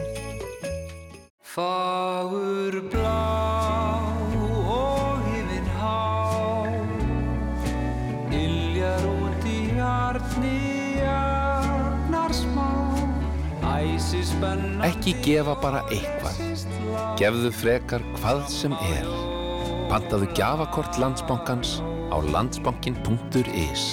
Fagur 1.51 2.77
blá 2.87 4.07
og 4.39 5.17
hifin 5.25 5.65
há 5.75 6.63
Iljar 8.31 9.03
út 9.09 9.47
í 9.51 9.57
hjartni 9.73 10.53
jafnar 11.01 12.31
smá 12.31 12.69
Ekki 14.87 15.17
gefa 15.25 15.57
bara 15.59 15.81
eitthvað. 15.91 16.39
Gefðu 17.19 17.51
frekar 17.59 18.05
hvað 18.21 18.45
sem 18.53 18.77
er. 18.87 19.11
Pantaðu 19.91 20.31
gjafakort 20.37 21.01
landsbankans 21.03 21.81
á 22.15 22.17
landsbankin.is. 22.31 23.85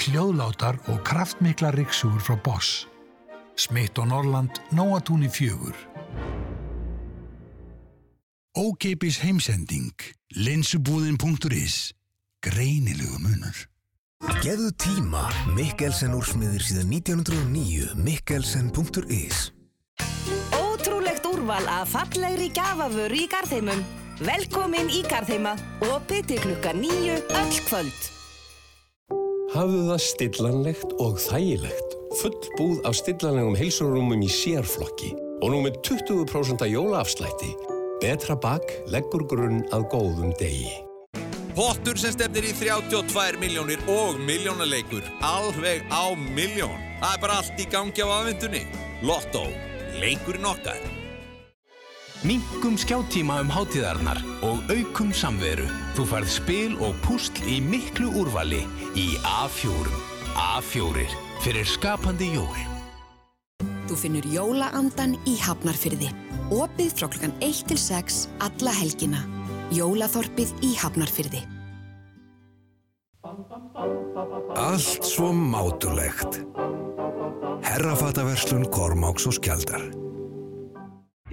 Hljóðlátar 0.00 0.78
og 0.88 1.02
kraftmikla 1.04 1.74
riksugur 1.74 2.22
frá 2.24 2.36
Boss. 2.40 2.86
Smitt 3.60 3.98
og 4.00 4.08
Norrland, 4.08 4.62
Nóatúni 4.72 5.28
fjögur. 5.28 5.76
Ókeipis 8.56 9.20
heimsending, 9.20 9.92
linsubúðin.is. 10.36 11.92
Greinilegu 12.40 13.18
munur. 13.20 13.58
Geðu 14.40 14.70
tíma, 14.80 15.26
Mikkelsen 15.56 16.16
úrsmiðir 16.16 16.64
síðan 16.64 16.92
1909, 16.96 17.92
mikkelsen.is 18.00 19.50
Ótrúlegt 20.56 21.28
úrval 21.28 21.64
af 21.68 21.92
fallegri 21.92 22.48
gafavöru 22.56 23.20
í 23.20 23.28
Garðheimum. 23.32 23.84
Velkomin 24.20 24.88
í 24.92 25.04
Garðheima. 25.08 25.54
Opið 25.92 26.32
til 26.32 26.40
klukka 26.44 26.72
nýju 26.76 27.20
öll 27.20 27.60
kvöld. 27.68 28.19
Hafðu 29.50 29.80
það 29.88 30.02
stillanlegt 30.04 30.92
og 31.02 31.16
þægilegt. 31.18 31.94
Full 32.20 32.36
búð 32.54 32.84
af 32.86 32.94
stillanlegum 33.00 33.56
heilsurúmum 33.58 34.22
í 34.22 34.28
sérflokki 34.30 35.10
og 35.42 35.50
nú 35.50 35.62
með 35.64 35.80
20% 35.88 36.62
jólaafslætti. 36.70 37.50
Betra 37.98 38.36
bak 38.38 38.70
leggur 38.94 39.24
grunn 39.26 39.64
að 39.74 39.88
góðum 39.90 40.30
degi. 40.38 40.70
Pottur 41.56 41.98
sem 41.98 42.14
stefnir 42.14 42.46
í 42.46 42.54
32 42.60 43.42
miljónir 43.42 43.82
og 43.90 44.22
miljónaleikur. 44.22 45.02
Alveg 45.18 45.82
á 45.90 46.14
miljón. 46.14 46.78
Það 47.02 47.10
er 47.16 47.26
bara 47.26 47.42
allt 47.42 47.58
í 47.58 47.66
gangi 47.74 48.06
á 48.06 48.08
aðvendunni. 48.20 48.64
Lotto. 49.02 49.48
Leikurinn 49.98 50.46
okkar. 50.46 50.99
Minkum 52.20 52.74
skjáttíma 52.76 53.38
um 53.40 53.48
hátíðarnar 53.48 54.18
og 54.44 54.58
aukum 54.68 55.08
samveru. 55.16 55.64
Þú 55.96 56.04
færð 56.04 56.28
spil 56.28 56.72
og 56.84 56.98
púsl 57.00 57.38
í 57.48 57.62
miklu 57.64 58.10
úrvali 58.20 58.60
í 58.92 59.06
A4. 59.24 59.88
A4 60.36 61.06
fyrir 61.40 61.64
skapandi 61.64 62.28
jól. 62.34 62.58
Þú 63.88 63.96
finnur 64.02 64.28
jólaandan 64.28 65.16
í 65.24 65.38
Hafnarfyrði. 65.40 66.10
Opið 66.52 66.92
frá 66.98 67.08
klukkan 67.08 67.32
1 67.40 67.62
til 67.70 67.80
6 67.80 68.20
alla 68.44 68.76
helgina. 68.76 69.24
Jólaþorpið 69.72 70.52
í 70.60 70.74
Hafnarfyrði. 70.76 71.40
Allt 74.60 75.08
svo 75.08 75.32
mátulegt. 75.32 76.42
Herrafataverslun 77.64 78.68
Kormáks 78.68 79.24
og 79.24 79.40
Skjaldar. 79.40 79.88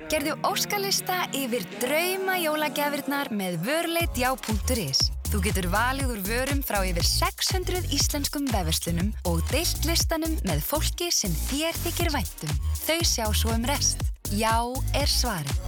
Gerðu 0.06 0.36
óskalista 0.46 1.24
yfir 1.36 1.66
drauma 1.82 2.38
jólagjafirnar 2.38 3.32
með 3.34 3.58
vörleitjá.is. 3.66 5.08
Þú 5.28 5.42
getur 5.44 5.68
valið 5.74 6.14
úr 6.14 6.22
vörum 6.24 6.62
frá 6.64 6.80
yfir 6.88 7.04
600 7.04 7.90
íslenskum 7.98 8.46
vefverslunum 8.54 9.10
og 9.28 9.42
deilt 9.50 9.90
listanum 9.90 10.38
með 10.48 10.62
fólki 10.70 11.10
sem 11.12 11.34
þér 11.50 11.82
þykir 11.82 12.14
væntum. 12.14 12.56
Þau 12.86 13.00
sjá 13.02 13.26
svo 13.34 13.52
um 13.58 13.68
rest. 13.68 14.06
Já 14.32 14.56
er 14.96 15.12
svarið. 15.12 15.60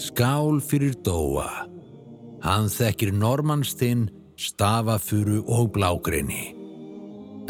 Skál 0.00 0.60
fyrir 0.64 0.96
Dóa. 1.04 1.66
Hann 2.44 2.68
þekkir 2.72 3.14
normannstinn, 3.16 4.08
stafafuru 4.36 5.42
og 5.48 5.72
blágreini. 5.76 6.63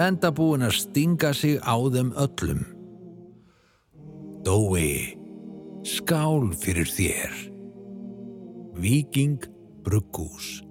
Enda 0.01 0.33
búinn 0.35 0.67
að 0.67 0.79
stinga 0.81 1.31
sig 1.35 1.59
á 1.63 1.79
þeim 1.79 2.11
öllum. 2.19 2.63
Dói, 4.45 5.15
skál 5.87 6.51
fyrir 6.59 6.91
þér. 6.91 7.35
Viking 8.75 9.47
Bruggús. 9.87 10.63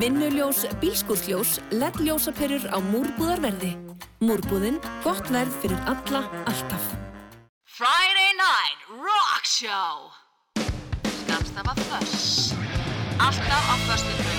Vinnuljós, 0.00 0.64
bílskúrsljós, 0.80 1.58
LED-ljósaperur 1.72 2.68
á 2.72 2.78
múrbúðarverði. 2.92 3.72
Múrbúðin, 4.24 4.80
gott 5.04 5.28
verð 5.32 5.52
fyrir 5.64 5.80
alla, 5.88 6.26
alltaf. 6.44 6.92
Friday 7.82 8.32
Night 8.36 8.78
Rock 8.90 9.44
Show 9.44 10.12
Skamstafa 11.24 11.74
Föss 11.74 12.52
Alltaf 13.18 13.64
á 13.72 13.76
föstudögum 13.88 14.31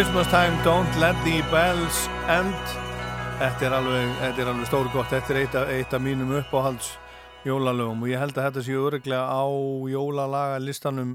Christmas 0.00 0.28
time, 0.28 0.56
don't 0.64 0.96
let 0.98 1.16
the 1.24 1.42
bells 1.52 1.96
end. 2.32 2.60
Þetta 3.36 3.66
er 3.66 3.74
alveg, 3.76 4.12
þetta 4.16 4.40
er 4.40 4.48
alveg 4.48 4.68
stórgott 4.70 5.10
Þetta 5.12 5.34
er 5.34 5.38
eitt 5.42 5.58
af, 5.60 5.72
eitt 5.74 5.92
af 5.92 6.00
mínum 6.00 6.30
uppáhalds 6.38 6.94
jólalögum 7.44 8.06
og 8.06 8.08
ég 8.08 8.22
held 8.22 8.32
að 8.32 8.46
þetta 8.46 8.62
sé 8.64 8.78
örglega 8.80 9.26
á 9.28 9.44
jólalaga 9.92 10.56
listanum 10.64 11.10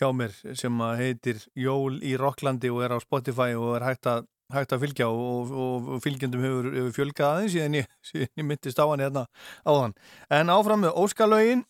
hjá 0.00 0.08
mér 0.16 0.32
sem 0.62 0.80
heitir 1.02 1.44
Jól 1.52 2.00
í 2.00 2.14
Rocklandi 2.16 2.72
og 2.72 2.86
er 2.88 2.96
á 2.96 2.98
Spotify 3.04 3.50
og 3.52 3.76
er 3.76 3.86
hægt 3.90 4.08
að, 4.08 4.24
hægt 4.56 4.72
að 4.72 4.86
fylgja 4.86 5.12
og, 5.12 5.52
og, 5.52 5.92
og 5.92 6.02
fylgjendum 6.06 6.48
hefur, 6.48 6.72
hefur 6.78 6.98
fjölgað 7.02 7.34
aðeins 7.34 7.58
síðan 7.58 7.80
ég, 7.82 7.94
ég 8.24 8.48
myndist 8.48 8.80
á 8.80 8.88
hann 8.88 9.04
hérna 9.04 9.28
áðan. 9.68 9.98
En 10.32 10.56
áfram 10.56 10.86
með 10.86 10.96
Óskalögin. 11.04 11.68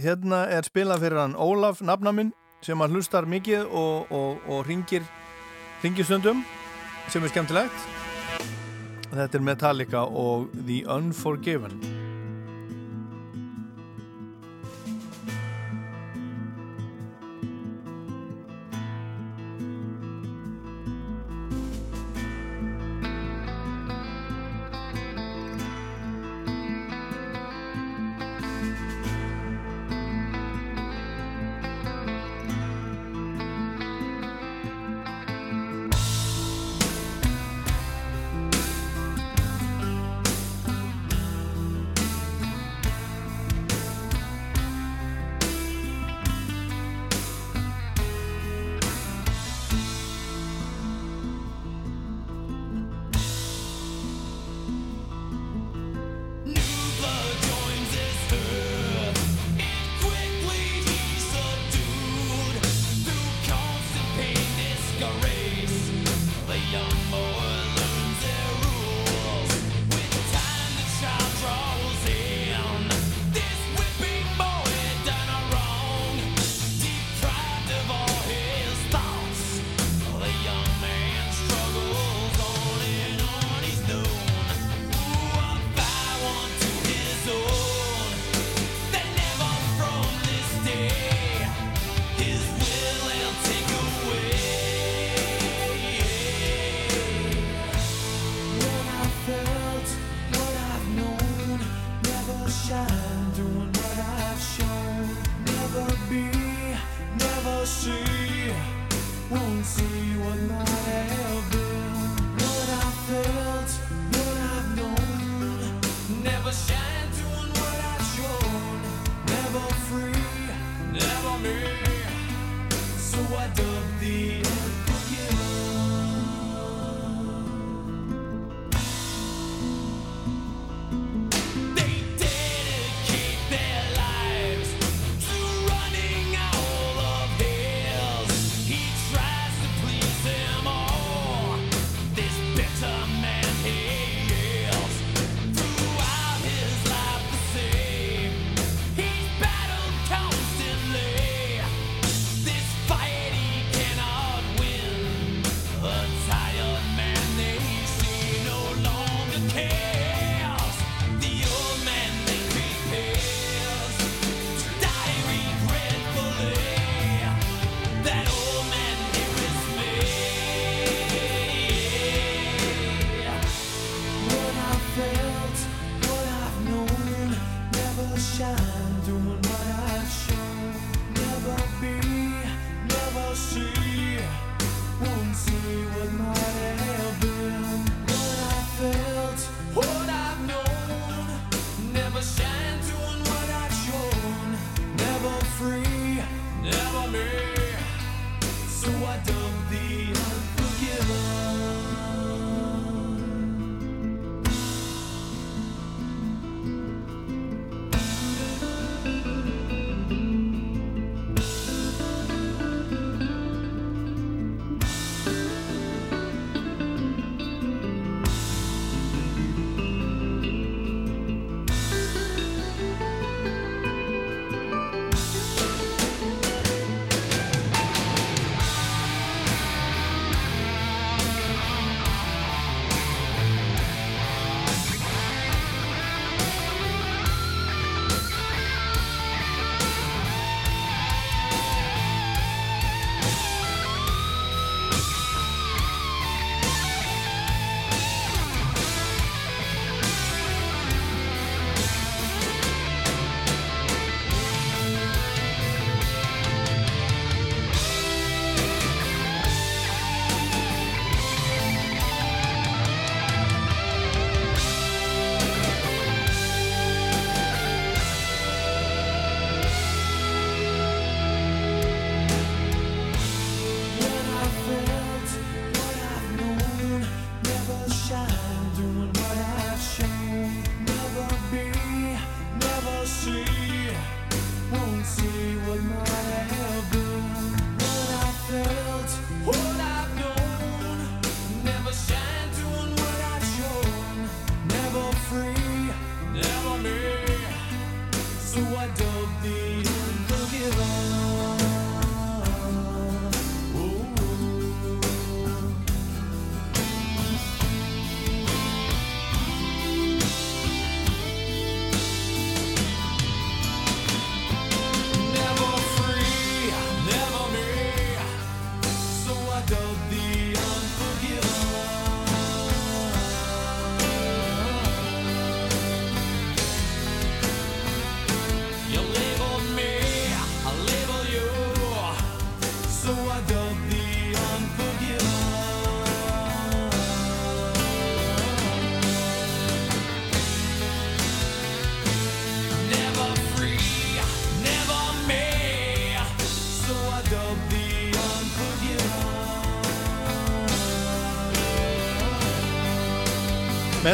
Hérna 0.00 0.46
er 0.48 0.64
spilað 0.64 1.04
fyrir 1.04 1.26
hann 1.26 1.36
Ólaf 1.36 1.84
nafnaminn 1.84 2.32
sem 2.64 2.80
að 2.80 2.96
hlustar 2.96 3.28
mikið 3.28 3.68
og, 3.68 4.08
og, 4.08 4.46
og 4.48 4.64
ringir 4.64 5.04
ringistundum 5.82 6.44
sem 7.08 7.24
er 7.24 7.32
skemmtilegt. 7.32 7.86
Þetta 9.08 9.38
er 9.38 9.44
Metallica 9.44 10.04
og 10.04 10.50
The 10.66 10.82
Unforgiven 10.92 11.97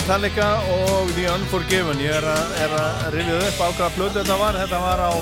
Metallica 0.04 0.60
og 0.68 1.08
The 1.16 1.30
Unforgiven. 1.32 1.96
Ég 2.04 2.12
er 2.12 2.24
að, 2.28 3.06
rifja 3.14 3.36
upp 3.40 3.56
á 3.56 3.68
hvaða 3.72 3.86
plötu 3.94 4.18
þetta 4.18 4.34
var. 4.36 4.56
Þetta 4.60 4.80
var 4.82 5.00
á 5.00 5.12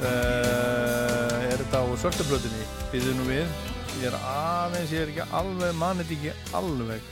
uh, 0.00 1.50
er 1.50 1.60
þetta 1.60 1.82
á 1.84 1.86
svörtu 2.00 2.24
plötunni? 2.30 2.64
Býðu 2.94 3.12
nú 3.18 3.26
við. 3.26 3.44
Ég 3.98 4.06
er 4.08 4.16
aðeins, 4.16 4.88
ég 4.88 5.04
er 5.04 5.12
ekki 5.12 5.26
alveg 5.36 5.74
mann 5.82 6.00
þetta 6.00 6.16
ekki 6.16 6.32
alveg. 6.62 7.10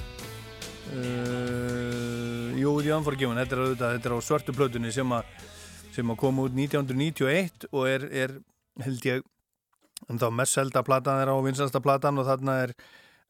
Uh, 0.95 2.49
jú, 2.57 2.73
The 2.81 2.97
Unforgiven 2.97 3.37
þetta 3.43 3.59
er, 3.59 3.63
auðvitað, 3.67 3.93
þetta 3.99 4.09
er 4.09 4.17
á 4.17 4.21
svörtu 4.31 4.57
plötunni 4.57 4.95
sem 4.97 5.13
að 5.13 5.29
sem 5.93 6.09
að 6.09 6.21
koma 6.25 6.49
út 6.49 6.57
1991 6.57 7.69
og 7.69 7.85
er, 7.85 8.09
er 8.09 8.33
held 8.87 9.13
ég 9.13 9.29
en 10.09 10.25
þá 10.25 10.31
mest 10.41 10.57
selda 10.57 10.81
platan 10.89 11.21
er 11.21 11.29
á 11.29 11.37
vinsalsta 11.45 11.85
platan 11.85 12.17
og 12.25 12.33
þarna 12.33 12.57
er 12.65 12.77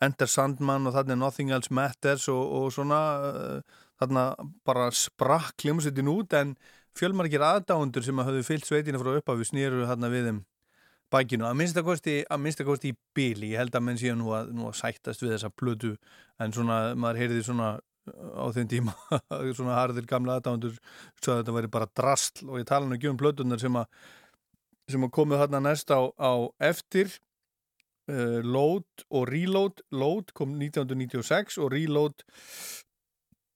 Enter 0.05 0.29
Sandman 0.31 0.89
og 0.89 0.95
þarna 0.97 1.19
Nothing 1.21 1.53
Else 1.53 1.73
Matters 1.75 2.29
og, 2.33 2.41
og 2.41 2.69
svona 2.75 3.01
uh, 3.21 3.81
þarna 4.01 4.29
bara 4.67 4.89
sprakk 4.97 5.67
hljómsveitin 5.67 6.09
út 6.13 6.37
en 6.39 6.55
fjölmargir 6.97 7.45
aðdáundur 7.45 8.05
sem 8.05 8.19
að 8.19 8.31
höfðu 8.31 8.47
fyllt 8.49 8.69
sveitinu 8.69 9.01
frá 9.03 9.13
upphafi 9.19 9.47
snýru 9.51 9.85
þarna 9.89 10.11
við 10.13 10.31
þeim 10.31 10.41
bækinu. 11.11 11.47
Að 11.49 11.59
minnstakosti, 11.59 12.17
að 12.31 12.43
minnstakosti 12.45 12.93
í 12.93 12.99
bíli 13.17 13.53
ég 13.53 13.63
held 13.63 13.77
að 13.77 13.87
menn 13.87 14.01
síðan 14.01 14.21
nú 14.23 14.33
að, 14.37 14.51
nú 14.55 14.69
að 14.71 14.79
sættast 14.81 15.23
við 15.25 15.35
þessa 15.35 15.53
plötu 15.53 15.95
en 16.41 16.55
svona 16.55 16.81
maður 16.95 17.25
heyrði 17.25 17.45
svona 17.47 17.71
á 18.11 18.45
þeim 18.55 18.71
tíma 18.71 18.95
svona 19.57 19.77
harðir 19.77 20.07
gamla 20.09 20.39
aðdáundur 20.39 20.79
svo 21.21 21.35
að 21.35 21.43
þetta 21.43 21.57
væri 21.57 21.73
bara 21.73 21.91
drastl 22.01 22.49
og 22.49 22.61
ég 22.63 22.69
tala 22.69 22.89
nú 22.89 22.97
ekki 22.97 23.11
um 23.11 23.19
plötunar 23.21 23.61
sem 23.63 23.77
að 23.77 23.91
sem 24.91 25.05
að 25.07 25.13
komu 25.15 25.39
þarna 25.39 25.61
næst 25.63 25.93
á, 25.95 26.01
á 26.19 26.33
eftir 26.71 27.13
uh, 28.09 28.41
Load 28.45 29.05
og 29.11 29.29
Reload. 29.29 29.83
Load 29.93 30.33
kom 30.35 30.57
1996 30.57 31.59
og 31.59 31.73
Reload 31.75 32.25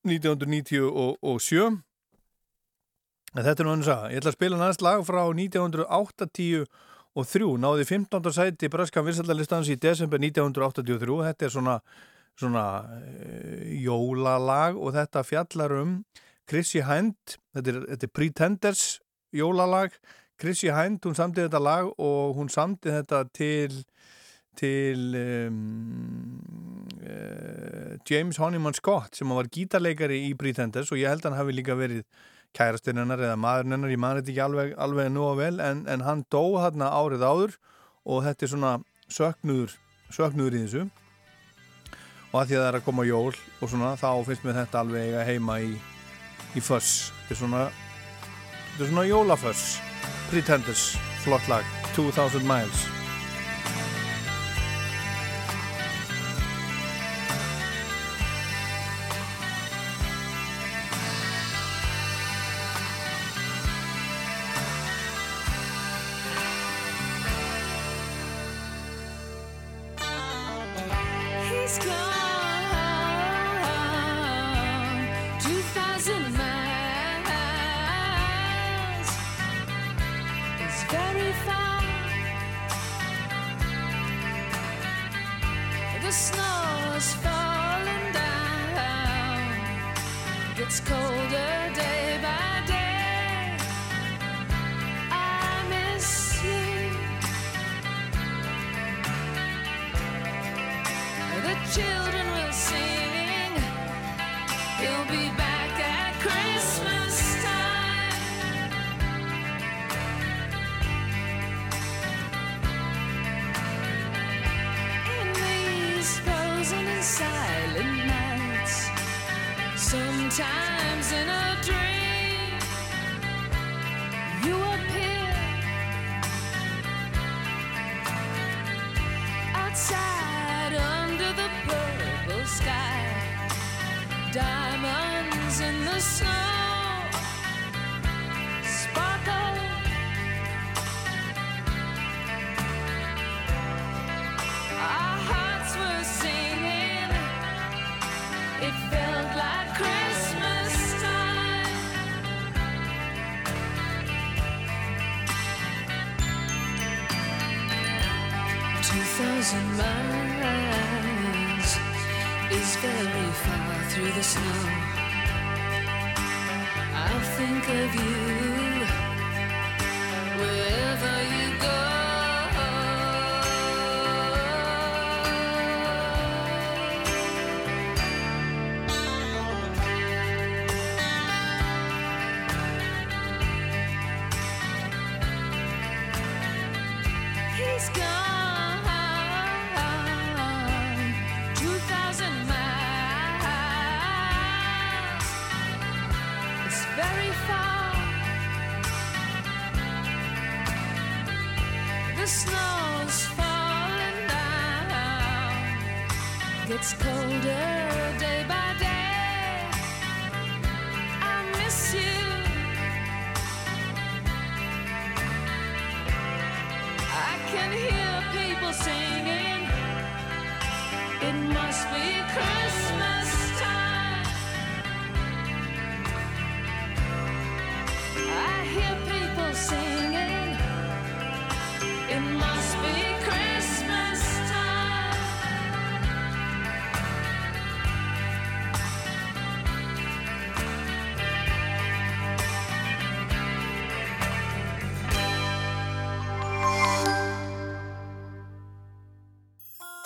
1997 0.05 1.83
en 3.35 3.43
þetta 3.43 3.63
er 3.63 3.67
nú 3.67 3.73
hann 3.73 3.87
að 3.89 4.11
ég 4.13 4.21
ætla 4.21 4.31
að 4.31 4.37
spila 4.37 4.59
næst 4.61 4.83
lag 4.85 5.01
frá 5.07 5.23
1980 5.27 6.67
og 7.15 7.29
3 7.31 7.49
náði 7.63 7.87
15. 7.89 8.35
sæti 8.35 8.69
Bröskan 8.71 9.07
Vinsaldalistans 9.07 9.71
í 9.73 9.79
desember 9.81 10.21
1983 10.23 11.17
þetta 11.31 11.47
er 11.47 11.55
svona, 11.55 11.79
svona 12.39 12.67
uh, 12.85 13.65
jólalag 13.81 14.77
og 14.77 14.95
þetta 14.99 15.25
fjallar 15.27 15.79
um 15.81 15.97
Chrissy 16.51 16.85
Hind 16.85 17.39
þetta 17.57 17.73
er, 17.73 17.81
þetta 17.95 18.07
er 18.11 18.15
Pretenders 18.15 18.85
jólalag. 19.35 19.97
Chrissy 20.41 20.71
Hind, 20.75 21.03
hún 21.07 21.17
samtið 21.17 21.49
þetta 21.49 21.63
lag 21.63 21.91
og 22.03 22.35
hún 22.39 22.51
samtið 22.51 22.99
þetta 23.01 23.21
til 23.35 23.77
til 24.59 25.17
um, 25.19 25.59
uh, 27.03 27.97
James 28.09 28.39
Honeyman 28.41 28.77
Scott 28.77 29.19
sem 29.19 29.31
var 29.35 29.51
gítarleikari 29.53 30.23
í 30.29 30.33
Pretenders 30.39 30.93
og 30.93 31.01
ég 31.01 31.13
held 31.13 31.25
að 31.25 31.33
hann 31.33 31.41
hafi 31.43 31.57
líka 31.57 31.77
verið 31.79 32.05
kærastinn 32.55 33.01
hennar 33.03 33.23
eða 33.23 33.39
maðurinn 33.41 33.77
hennar, 33.77 33.93
ég 33.93 34.01
man 34.01 34.19
þetta 34.19 34.33
ekki 34.33 34.45
alveg, 34.45 34.75
alveg 34.79 35.09
nú 35.13 35.25
og 35.27 35.39
vel 35.41 35.57
en, 35.63 35.85
en 35.91 36.05
hann 36.07 36.27
dó 36.31 36.43
hérna 36.63 36.93
árið 36.95 37.27
áður 37.27 37.57
og 38.05 38.23
þetta 38.27 38.47
er 38.47 38.53
svona 38.53 38.75
söknuður, 39.11 39.75
söknuður 40.15 40.59
í 40.59 40.63
þessu. 40.67 40.85
Og 42.35 42.41
að 42.41 42.51
því 42.51 42.57
að 42.57 42.63
það 42.63 42.69
er 42.69 42.79
að 42.79 42.87
koma 42.87 43.07
jól 43.07 43.33
og 43.35 43.69
svona 43.71 43.93
þá 43.99 44.09
finnst 44.27 44.47
mér 44.47 44.59
þetta 44.63 44.83
alveg 44.83 45.09
eiga 45.09 45.27
heima 45.29 45.61
í, 45.63 45.71
í 46.55 46.65
fuss 46.65 47.13
þetta 47.25 47.37
er 47.37 47.43
svona 47.43 47.63
þetta 48.75 48.83
er 48.83 48.93
svona 48.93 49.09
jólafuss 49.11 49.79
Pretenders, 50.31 50.91
flott 51.23 51.47
lag 51.51 51.79
2000 51.95 52.47
Miles 52.49 52.94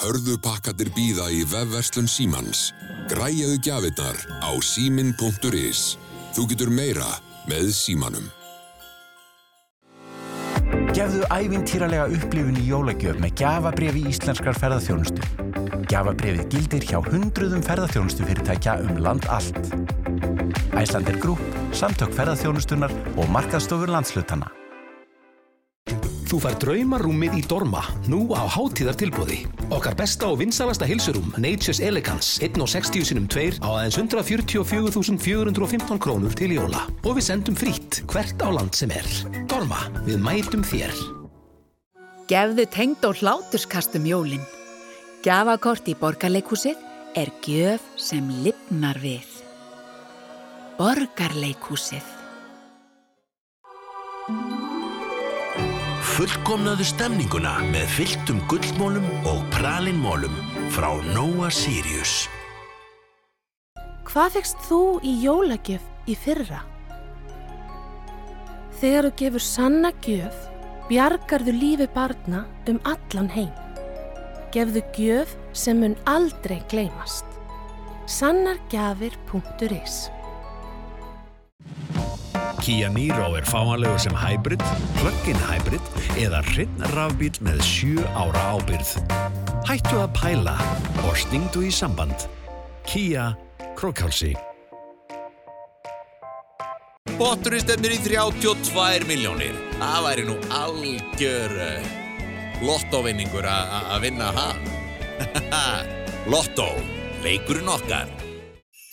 Hörðu 0.08 0.38
pakkatir 0.40 0.88
býða 0.96 1.26
í 1.36 1.42
vefverslun 1.44 2.06
Símans. 2.08 2.70
Græjaðu 3.10 3.58
gjafirnar 3.60 4.16
á 4.40 4.56
símin.is. 4.64 5.98
Þú 6.32 6.44
getur 6.48 6.70
meira 6.72 7.08
með 7.44 7.68
Símanum. 7.76 8.30
Gefðu 10.96 11.28
ævintýralega 11.28 12.08
upplifun 12.16 12.56
í 12.56 12.64
jólagjöf 12.70 13.20
með 13.20 13.34
gjafabrefi 13.42 14.06
íslenskrar 14.08 14.56
ferðarþjónustu. 14.56 15.28
Gjafabrefið 15.92 16.46
gildir 16.56 16.88
hjá 16.88 17.02
hundruðum 17.04 17.66
ferðarþjónustu 17.68 18.30
fyrirtækja 18.30 18.78
um 18.86 19.02
land 19.04 19.28
allt. 19.28 19.60
Æslandir 20.72 21.20
Grúp, 21.20 21.44
Samtök 21.76 22.16
ferðarþjónustunar 22.16 22.96
og 23.18 23.28
markaðstofur 23.36 23.92
landslutana. 23.92 24.48
Þú 26.28 26.38
fær 26.44 26.56
draumarúmið 26.60 27.38
í 27.38 27.42
Dorma, 27.48 27.80
nú 28.04 28.26
á 28.36 28.44
hátíðartilbúði. 28.52 29.38
Okkar 29.72 29.94
besta 29.96 30.28
og 30.28 30.42
vinsalasta 30.42 30.84
hilsurum, 30.84 31.30
Nature's 31.40 31.80
Elegance, 31.80 32.36
1,60 32.44 33.06
sinum 33.08 33.24
2 33.32 33.62
á 33.64 33.68
aðeins 33.70 33.96
144.415 33.96 35.96
krónur 35.96 36.34
til 36.36 36.52
jóla. 36.52 36.82
Og 37.08 37.16
við 37.16 37.30
sendum 37.30 37.56
frýtt 37.56 38.02
hvert 38.12 38.44
á 38.44 38.48
land 38.52 38.76
sem 38.76 38.92
er. 38.92 39.08
Dorma, 39.48 39.80
við 40.04 40.20
mætum 40.20 40.66
þér. 40.68 40.92
Gefðu 42.28 42.68
tengd 42.76 43.08
og 43.08 43.16
hláturskastum 43.22 44.04
jólin. 44.04 44.44
Gjafakort 45.24 45.88
í 45.88 45.96
borgarleikhúsið 45.96 46.76
er 47.16 47.32
gjöf 47.40 47.88
sem 47.96 48.28
lifnar 48.44 49.00
við. 49.00 49.24
Borgarleikhúsið. 50.76 52.17
Fullkomnaðu 56.18 56.82
stemninguna 56.82 57.52
með 57.70 57.92
fylltum 57.94 58.40
gullmólum 58.50 59.04
og 59.30 59.44
pralinmólum 59.54 60.34
frá 60.74 60.88
Nóa 61.14 61.46
Sirius. 61.54 62.24
Hvað 64.02 64.34
fegst 64.34 64.58
þú 64.66 64.80
í 65.06 65.12
jólagjöf 65.22 66.10
í 66.10 66.18
fyrra? 66.18 66.64
Þegar 68.80 69.06
þú 69.06 69.14
gefur 69.22 69.46
sanna 69.46 69.94
gjöf, 70.02 70.42
bjargarðu 70.90 71.54
lífi 71.54 71.86
barna 71.94 72.42
um 72.66 72.82
allan 72.82 73.30
heim. 73.38 73.54
Gefðu 74.50 74.82
gjöf 74.98 75.38
sem 75.54 75.78
mun 75.86 75.94
aldrei 76.02 76.58
gleymast. 76.66 77.30
Sannargjafir.is 78.10 80.08
Kia 82.58 82.88
Niro 82.90 83.30
er 83.38 83.46
fáanlegur 83.46 84.00
sem 84.02 84.14
hybrid, 84.18 84.62
plug-in 84.98 85.38
hybrid 85.48 85.84
eða 86.18 86.40
hreinn 86.50 86.84
rafbíl 86.94 87.38
með 87.46 87.62
7 87.64 88.04
ára 88.18 88.42
ábyrð. 88.56 88.90
Hættu 89.68 90.00
að 90.02 90.10
pæla 90.16 90.56
og 91.06 91.14
stingdu 91.20 91.62
í 91.68 91.72
samband. 91.74 92.26
Kia 92.88 93.30
Krókálsi. 93.78 94.32
Botturinn 97.18 97.62
stefnir 97.62 97.94
í 97.94 98.00
32 98.02 99.06
miljónir. 99.06 99.54
Það 99.78 100.04
væri 100.08 100.26
nú 100.26 100.36
algjör 100.54 101.54
uh, 101.62 101.92
lottovinningur 102.66 103.46
að 103.46 103.98
vinna 104.06 104.32
hann. 104.34 104.64
Lottó, 106.32 106.72
leikurinn 107.22 107.70
okkar. 107.70 108.17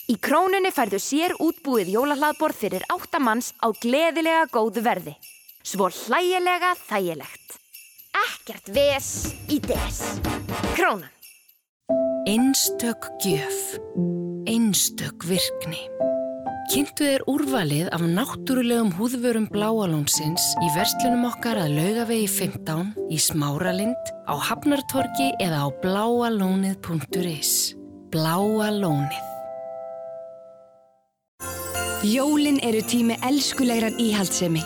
Í 0.06 0.20
krónunni 0.22 0.70
færðu 0.70 1.00
sér 1.02 1.34
útbúið 1.42 1.96
jólahlaðborð 1.96 2.60
fyrir 2.60 2.84
áttamanns 2.94 3.56
á 3.58 3.74
gleðilega 3.74 4.44
góðu 4.54 4.84
verði. 4.86 5.16
Svo 5.66 5.90
hlægilega 5.90 6.76
þægilegt. 6.86 7.58
Ekkert 8.22 8.70
ves 8.76 9.10
í 9.50 9.58
des. 9.66 10.04
Krónan. 10.78 11.10
Einstök 12.30 13.10
gjöf. 13.26 13.80
Einstök 14.46 15.26
virkni. 15.26 15.82
Kynntu 16.70 17.06
þér 17.10 17.26
úrvalið 17.30 17.90
af 17.94 18.06
náttúrulegum 18.06 18.94
húðvörum 18.98 19.50
bláalónsins 19.50 20.52
í 20.62 20.70
verslunum 20.78 21.28
okkar 21.34 21.62
að 21.66 21.78
laugavegi 21.80 22.30
15 22.30 22.94
í 23.10 23.22
Smáralind 23.22 24.14
á 24.30 24.38
Hafnartorki 24.38 25.32
eða 25.42 25.66
á 25.66 25.68
bláalónið.is. 25.82 27.74
Bláa 28.14 28.70
lónið. 28.70 29.35
Jólin 32.06 32.60
eru 32.62 32.84
tími 32.86 33.16
elskulegrar 33.26 33.96
íhaldsemi. 33.98 34.62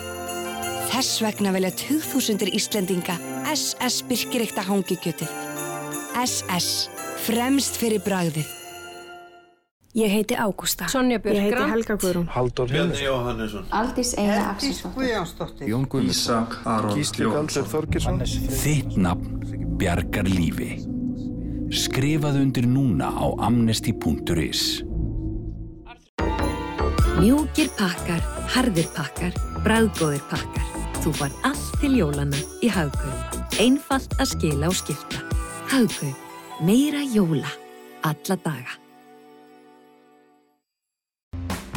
Þess 0.90 1.20
vegna 1.24 1.52
velja 1.54 1.70
2000 1.72 2.50
Íslendinga 2.52 3.14
SS 3.48 4.02
Birkireikta 4.08 4.64
hangikjötið. 4.66 5.30
SS. 6.20 6.90
Fremst 7.24 7.78
fyrir 7.80 8.02
bragðið. 8.04 8.50
Ég 9.96 10.12
heiti 10.12 10.36
Ágústa. 10.36 10.90
Sonja 10.92 11.18
Björk 11.22 11.38
Ég 11.38 11.46
heiti 11.46 11.56
Grant. 11.56 11.72
Helga 11.72 11.96
Guðrún. 12.02 12.28
Halldór 12.34 12.68
Bjarni 12.70 13.00
Jóhannesson 13.06 13.64
Aldís 13.70 14.12
Eina 14.18 14.50
Axelsdóttir. 14.52 15.70
Jón 15.72 15.88
Guðmundsson 15.88 16.44
Ísak 16.44 16.60
Aron 16.74 16.94
Gísli 16.98 17.30
Galdur 17.30 17.66
Þorgjesson 17.72 18.20
Þitt 18.60 19.00
nafn 19.00 19.40
bjargar 19.80 20.28
lífi. 20.28 20.76
Skrifaðu 21.72 22.44
undir 22.44 22.68
núna 22.68 23.08
á 23.16 23.26
amnesty.is. 23.48 24.89
Mjúkir 27.20 27.68
pakkar, 27.76 28.22
harðir 28.48 28.86
pakkar, 28.96 29.34
bræðgóðir 29.60 30.22
pakkar. 30.30 30.68
Þú 31.04 31.10
far 31.18 31.32
allt 31.44 31.74
til 31.82 31.90
jólana 31.98 32.38
í 32.64 32.70
Hagkaup. 32.72 33.34
Einfalt 33.60 34.14
að 34.16 34.30
skila 34.30 34.70
og 34.70 34.78
skipta. 34.78 35.20
Hagkaup. 35.68 36.22
Meira 36.64 37.02
jóla. 37.04 37.50
Alla 38.08 38.36
daga. 38.40 38.78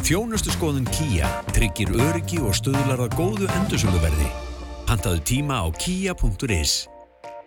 Þjónustu 0.00 0.54
skoðun 0.54 0.88
Kia 0.96 1.28
tryggir 1.52 1.92
öryggi 1.92 2.40
og 2.40 2.56
stöðlar 2.56 3.04
að 3.04 3.18
góðu 3.20 3.50
endursöluverði. 3.58 4.30
Pantaðu 4.88 5.20
tíma 5.28 5.60
á 5.60 5.68
kia.is. 5.76 6.88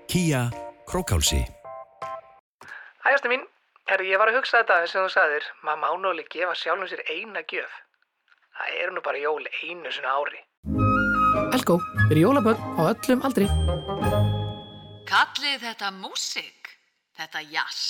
Kia 0.06 0.46
Krókálsi. 0.86 1.42
Hægastu 3.02 3.34
mín, 3.34 3.50
herri, 3.90 4.14
ég 4.14 4.22
var 4.22 4.30
að 4.30 4.44
hugsa 4.44 4.62
þetta 4.62 4.80
sem 4.86 5.02
þú 5.02 5.10
sagðir. 5.18 5.52
Maður 5.66 5.82
má 5.82 5.90
alveg 6.14 6.34
gefa 6.38 6.54
sjálfum 6.62 6.94
sér 6.94 7.06
eina 7.10 7.42
gjöf. 7.42 7.74
Það 8.58 8.78
eru 8.82 8.94
nú 8.96 9.02
bara 9.06 9.20
jól 9.22 9.44
einu 9.62 9.92
svona 9.94 10.14
ári. 10.18 10.40
Elko, 11.54 11.78
er 12.10 12.18
jólabönn 12.18 12.64
á 12.82 12.82
öllum 12.90 13.22
aldri. 13.28 13.46
Kallið 15.08 15.62
þetta 15.68 15.92
músik, 16.02 16.74
þetta 17.18 17.46
jazz. 17.54 17.84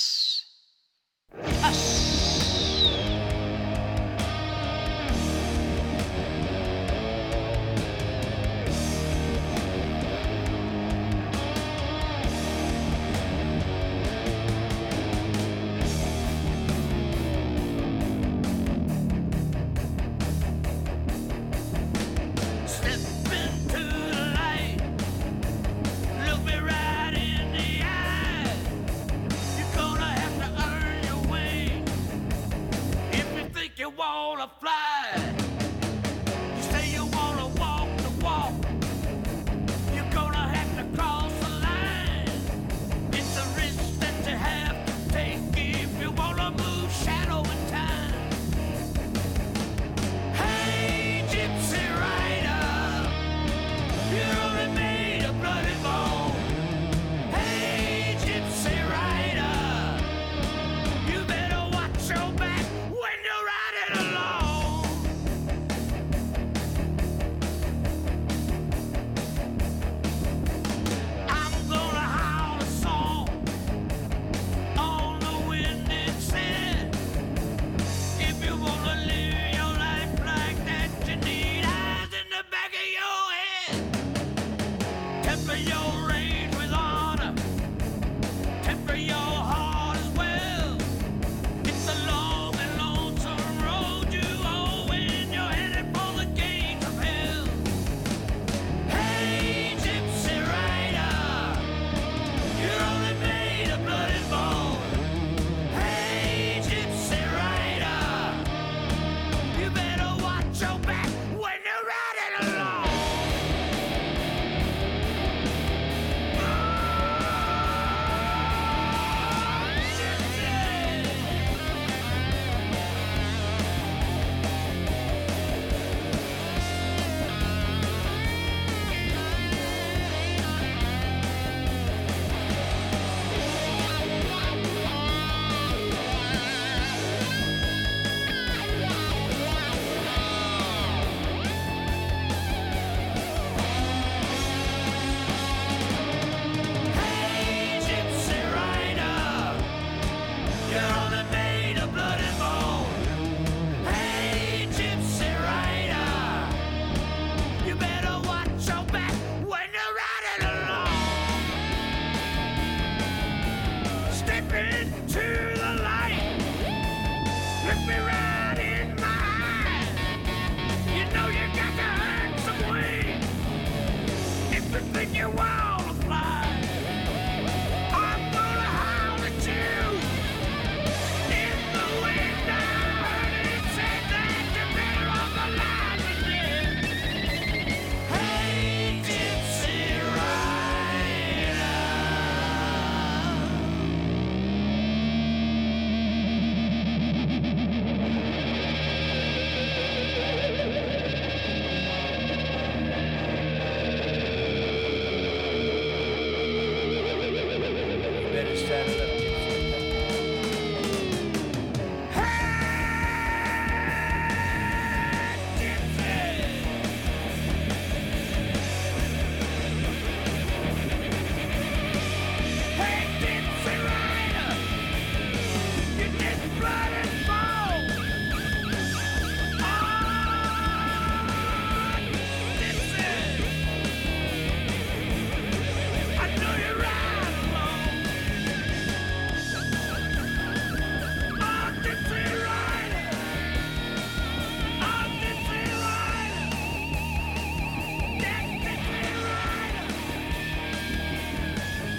Öss. 1.64 1.97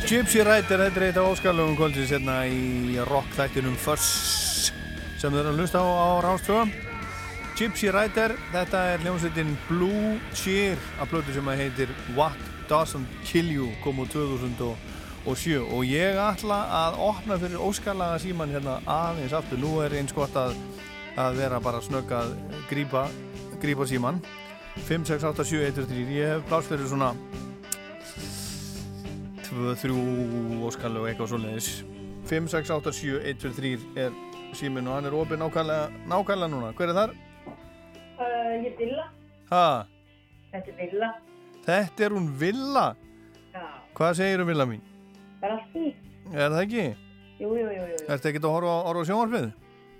Gypsy 0.10 0.42
Rider, 0.42 0.80
þetta 0.82 0.98
er 0.98 1.04
eitt 1.06 1.18
af 1.22 1.28
óskarlöfum 1.30 1.76
kvöldsins 1.78 2.10
hérna 2.10 2.40
í 2.50 2.96
rock 3.06 3.30
þættinum 3.38 3.76
Fuss 3.78 4.72
sem 5.22 5.30
þau 5.30 5.38
eru 5.38 5.52
að 5.52 5.60
hlusta 5.60 5.84
á, 5.86 5.86
á 5.86 6.10
Rástvö. 6.26 6.64
Gypsy 7.60 7.92
Rider, 7.94 8.34
þetta 8.50 8.82
er 8.90 9.04
hljómsveitin 9.06 9.54
Blue 9.68 10.16
Cheer 10.34 10.82
af 10.98 11.14
blötu 11.14 11.36
sem 11.36 11.54
að 11.54 11.62
heitir 11.62 11.94
What 12.18 12.42
Doesn't 12.72 13.22
Kill 13.22 13.54
You 13.54 13.70
kom 13.84 14.02
úr 14.02 14.10
2007 14.10 15.62
og 15.62 15.86
ég 15.86 16.18
ætla 16.26 16.58
að 16.80 17.00
opna 17.12 17.38
fyrir 17.38 17.62
óskarlaga 17.70 18.18
síman 18.26 18.50
hérna 18.50 18.80
aðeins 18.90 19.38
aftur, 19.38 19.62
nú 19.62 19.78
er 19.86 19.94
eins 20.02 20.18
gott 20.18 20.34
að, 20.34 20.58
að 21.22 21.38
vera 21.44 21.62
bara 21.62 21.86
snögg 21.86 22.18
að 22.18 22.34
grípa 22.74 23.86
síman 23.86 24.24
5, 24.90 25.06
6, 25.06 25.34
8, 25.36 25.52
7, 25.54 25.68
1, 25.70 25.84
2, 25.84 25.92
3 25.94 26.14
ég 26.18 26.40
hef 26.40 26.50
pláss 26.50 26.74
fyrir 26.74 26.90
svona 26.90 27.14
2, 29.60 29.76
3 29.84 30.64
óskallu 30.70 31.04
og 31.04 31.08
eitthvað 31.12 31.32
svo 31.34 31.40
leiðis 31.44 31.70
5, 32.30 32.48
6, 32.54 32.72
8, 32.76 32.94
7, 33.00 33.20
1, 33.32 33.40
2, 33.44 33.52
3 33.58 33.72
er 34.06 34.18
síminn 34.58 34.88
og 34.90 34.96
hann 34.98 35.08
er 35.10 35.16
opið 35.18 35.40
nákvæmlega, 35.42 35.88
nákvæmlega 36.10 36.52
núna. 36.54 36.72
Hver 36.78 36.92
er 36.92 36.98
þar? 36.98 37.14
Uh, 38.20 38.26
ég 38.64 38.68
er 38.72 38.76
Villa. 38.80 39.06
Ha? 39.52 39.66
Þetta 40.54 40.74
er 40.74 40.78
Villa. 40.82 41.10
Þetta 41.66 42.06
er 42.08 42.16
hún 42.18 42.28
Villa? 42.42 42.86
Já. 43.54 43.64
Hvað 43.98 44.14
segir 44.20 44.44
um 44.44 44.50
Villa 44.52 44.66
mín? 44.70 44.84
Það 45.42 45.50
er 45.50 45.56
allt 45.58 45.80
í. 45.80 45.88
Er 46.34 46.54
það 46.54 46.62
ekki? 46.66 46.86
Jú, 47.40 47.50
jú, 47.56 47.66
jú, 47.72 47.84
jú. 47.94 47.98
Ertu 48.12 48.30
ekkert 48.30 48.46
að 48.50 48.56
horfa, 48.58 48.74
á- 48.76 48.86
horfa 48.90 49.04
á 49.06 49.10
sjónvarpið? 49.10 49.50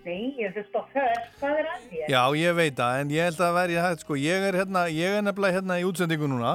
Nei, 0.06 0.20
ég 0.40 0.46
er 0.50 0.54
fyrst 0.56 0.76
á 0.76 0.82
först. 0.94 1.30
Hvað 1.40 1.58
er 1.60 1.68
að 1.70 1.88
þér? 1.90 2.06
Já, 2.10 2.22
ég 2.40 2.56
veit 2.58 2.76
það, 2.80 3.00
en 3.04 3.10
ég 3.14 3.28
held 3.30 3.42
að 3.46 3.56
verði 3.60 3.82
hægt, 3.84 4.04
sko, 4.06 4.16
ég 4.20 4.46
er 4.50 4.58
hérna, 4.60 4.84
ég 4.92 5.18
er 5.20 5.26
nefnilega 5.26 5.58
hérna 5.60 5.78
í 5.82 5.86
útsendingu 5.88 6.30
núna 6.32 6.54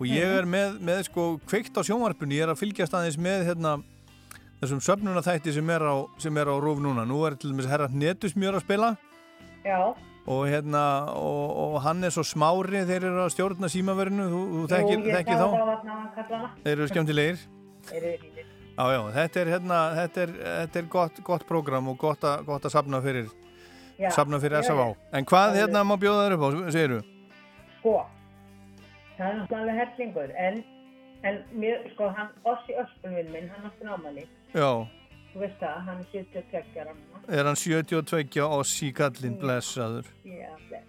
og 0.00 0.06
ég 0.08 0.34
er 0.40 0.46
með, 0.48 0.78
með 0.80 1.02
sko, 1.10 1.24
kveikt 1.50 1.76
á 1.76 1.82
sjónvarpinu, 1.84 2.32
ég 2.38 2.46
er 2.46 2.52
að 2.54 2.60
fylgjast 2.62 2.94
aðeins 2.96 3.18
með, 3.20 3.42
hérna, 3.50 3.74
þessum 4.62 4.80
söfnunarþætti 4.84 5.52
sem 5.56 5.72
er 5.72 5.84
á, 5.84 5.94
sem 6.20 6.36
er 6.40 6.48
á 6.48 6.54
rúf 6.60 6.80
núna. 6.80 7.04
Nú 7.08 7.20
er 7.28 7.36
til 7.40 7.52
dæmis 7.52 7.68
herra 7.68 7.88
Hnetusmjör 7.92 8.56
að 8.58 8.64
spila 8.64 8.90
Já. 9.64 9.78
og 10.26 10.40
hérna, 10.48 10.84
og, 11.16 11.50
og 11.66 11.76
hann 11.84 12.04
er 12.04 12.14
svo 12.14 12.24
smári, 12.24 12.82
þeir 12.88 13.06
eru 13.10 13.24
að 13.26 13.34
stjórna 13.34 13.68
símaverinu, 13.72 14.28
þú, 14.32 14.40
þú 14.54 14.64
þekkir, 14.72 14.96
Jú, 14.96 15.04
ég 15.10 15.18
þekkir 15.18 15.36
sá 15.36 15.44
þá, 15.44 15.58
það 15.84 16.08
kallana. 16.16 16.50
þeir 16.64 16.74
eru 16.78 16.88
skemmtilegir. 16.94 17.44
Já, 18.80 18.84
já, 18.94 19.00
þetta 19.12 19.40
er, 19.42 19.48
hérna, 19.52 19.78
þetta 19.98 20.22
er, 20.24 20.30
þetta 20.46 20.80
er 20.80 20.86
gott, 20.96 21.18
gott 21.26 21.44
prógram 21.48 21.88
og 21.92 21.98
gott, 22.00 22.24
a, 22.24 22.38
gott 22.46 22.64
að 22.64 22.72
safna 22.72 23.00
fyrir, 23.04 23.28
Já, 24.00 24.08
safna 24.16 24.40
fyrir 24.40 24.62
SFA. 24.64 24.86
En 25.12 25.26
hvað 25.28 25.58
hérna 25.60 25.82
má 25.84 25.96
bjóða 26.00 26.28
þér 26.28 26.36
upp 26.38 26.44
á, 26.46 26.48
segir 26.72 26.94
þú? 26.94 27.00
Sko, 27.80 27.96
það 29.20 29.36
er 29.36 29.58
alveg 29.60 29.80
hellingur, 29.82 30.32
en, 30.46 30.62
en 31.28 31.42
mér, 31.60 31.84
sko, 31.94 32.08
hann, 32.16 32.32
Ossi 32.48 32.76
Öspulvinn 32.80 33.30
minn, 33.34 33.50
hann 33.54 33.68
átti 33.70 33.86
námali. 33.88 34.26
Já, 34.56 34.70
Þú 35.30 35.44
veist 35.44 35.60
það, 35.62 35.76
hann 35.86 36.00
er 36.02 36.06
72 36.10 36.80
ára 36.82 36.94
er 37.30 37.46
hann 37.46 37.58
72 37.58 38.42
og 38.42 38.64
síkallinn 38.66 39.36
blessaður. 39.38 40.08
Já, 40.26 40.50
bless. 40.68 40.88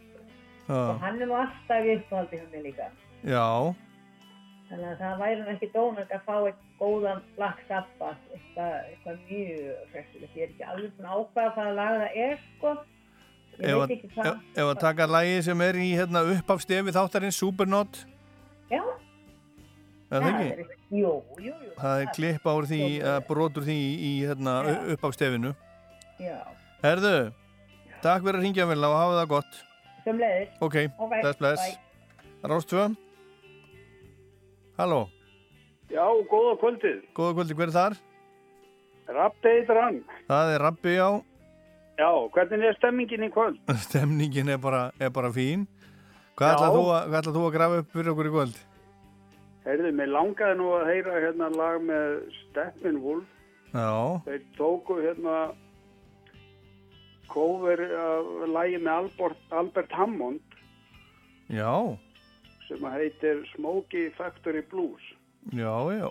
Já, 0.65 0.73
Og 0.73 0.99
hann 1.03 1.21
er 1.21 1.29
nú 1.29 1.35
alltaf 1.37 1.85
í 1.85 1.95
upphaldi 1.99 2.39
hjá 2.39 2.47
mér 2.53 2.63
líka. 2.65 2.87
já, 3.21 3.45
Þannig 4.71 4.87
að 4.87 5.01
það 5.03 5.17
væri 5.19 5.37
nú 5.41 5.47
ekki 5.51 5.67
dónand 5.73 6.11
að 6.15 6.21
fá 6.25 6.35
eitt 6.47 6.59
góðan 6.79 7.21
Black 7.35 7.59
Sabbath, 7.67 8.21
eitthvað, 8.31 8.75
eitthvað 8.87 9.17
mjög 9.27 9.81
hressilegt. 9.91 10.37
Ég 10.37 10.43
er 10.45 10.53
ekki 10.53 10.67
alveg 10.71 10.93
svona 10.95 11.17
ákvæða 11.17 11.53
hvaða 11.57 11.73
lag 11.75 11.97
það 11.99 12.19
er, 12.25 12.37
sko. 12.55 12.71
Ef 13.59 13.81
að, 13.83 13.93
hvað. 14.15 14.39
að 14.63 14.71
taka 14.79 15.07
lagi 15.11 15.41
sem 15.43 15.61
er 15.67 15.75
í 15.75 15.89
hérna 15.99 16.23
upp 16.37 16.53
af 16.55 16.63
stefi 16.63 16.93
þáttarinn 16.95 17.35
Supernot, 17.35 17.99
Já. 18.71 18.81
það 20.11 20.27
ekki? 20.29 20.45
er 20.51 20.57
eitthvað- 20.57 20.77
Jú, 20.91 21.11
jú, 21.39 21.53
jú. 21.65 21.71
Það 21.79 22.01
er 22.01 22.07
klippa 22.15 22.53
úr 22.57 22.65
því, 22.67 22.81
uh, 23.03 23.19
brotur 23.27 23.63
því 23.63 23.77
í, 23.95 24.11
hérna 24.27 24.55
Já. 24.67 24.73
upp 24.93 25.03
af 25.07 25.13
stefinu. 25.15 25.53
Já. 26.19 26.37
Herðu, 26.83 27.31
takk 28.01 28.23
fyrir 28.23 28.39
að 28.39 28.43
ringja 28.43 28.65
vel 28.67 28.83
og 28.83 28.95
hafa 28.97 29.21
það 29.21 29.27
gott. 29.29 29.61
Sem 30.03 30.17
leiðis. 30.19 30.49
Ok, 30.61 30.75
Ok, 30.99 31.09
bless, 31.21 31.37
bless. 31.37 31.61
bye. 31.61 32.49
Rástvö. 32.49 32.95
Halló, 34.77 35.09
Já, 35.91 36.05
góða 36.31 36.55
kvöldið. 36.59 37.01
góða 37.13 37.33
kvöldi, 37.35 37.53
hver 37.55 37.67
er 37.67 37.75
þar? 37.75 37.97
Rappi 39.11 39.49
heitir 39.49 39.77
hann. 39.81 40.03
Það 40.29 40.55
er 40.55 40.59
Rabbi 40.65 40.95
á, 40.97 41.11
Já, 41.99 42.09
hvernig 42.33 42.63
er 42.65 42.73
stemmingin 42.79 43.23
í 43.27 43.29
kvöld? 43.29 43.59
stemningin 43.87 44.49
er 44.49 44.57
bara, 44.57 44.91
er 44.99 45.09
bara 45.09 45.29
fín. 45.31 45.67
Hvað 46.37 46.53
ætlað 46.55 46.75
þú, 46.75 46.83
að- 46.95 47.09
grafa 47.55 47.79
upp 47.81 47.91
fyrir 47.95 48.11
okkur 48.13 48.29
í 48.29 48.33
kvöld? 48.35 48.59
Heyrðu, 49.65 49.91
mér 49.93 50.09
langaði 50.09 50.55
nú 50.57 50.69
að 50.73 50.87
heyra 50.89 51.19
hérna 51.21 51.49
lag 51.55 51.81
með 51.85 52.15
Steppenwolf. 52.49 53.27
Já, 53.73 54.21
Þeir 54.25 54.41
tóku 54.57 54.97
hérna 55.01 55.35
cover 57.31 57.79
af 57.79 58.49
lagi 58.51 58.79
með 58.81 58.91
Albert, 58.97 59.37
Albert 59.55 59.91
Hammond 59.95 60.41
já, 61.51 61.71
sem 62.67 62.83
að 62.83 62.97
heitir 62.99 63.45
Smokey 63.55 64.09
Factory 64.17 64.61
Blues. 64.71 65.01
já, 65.53 65.71
já. 65.95 66.09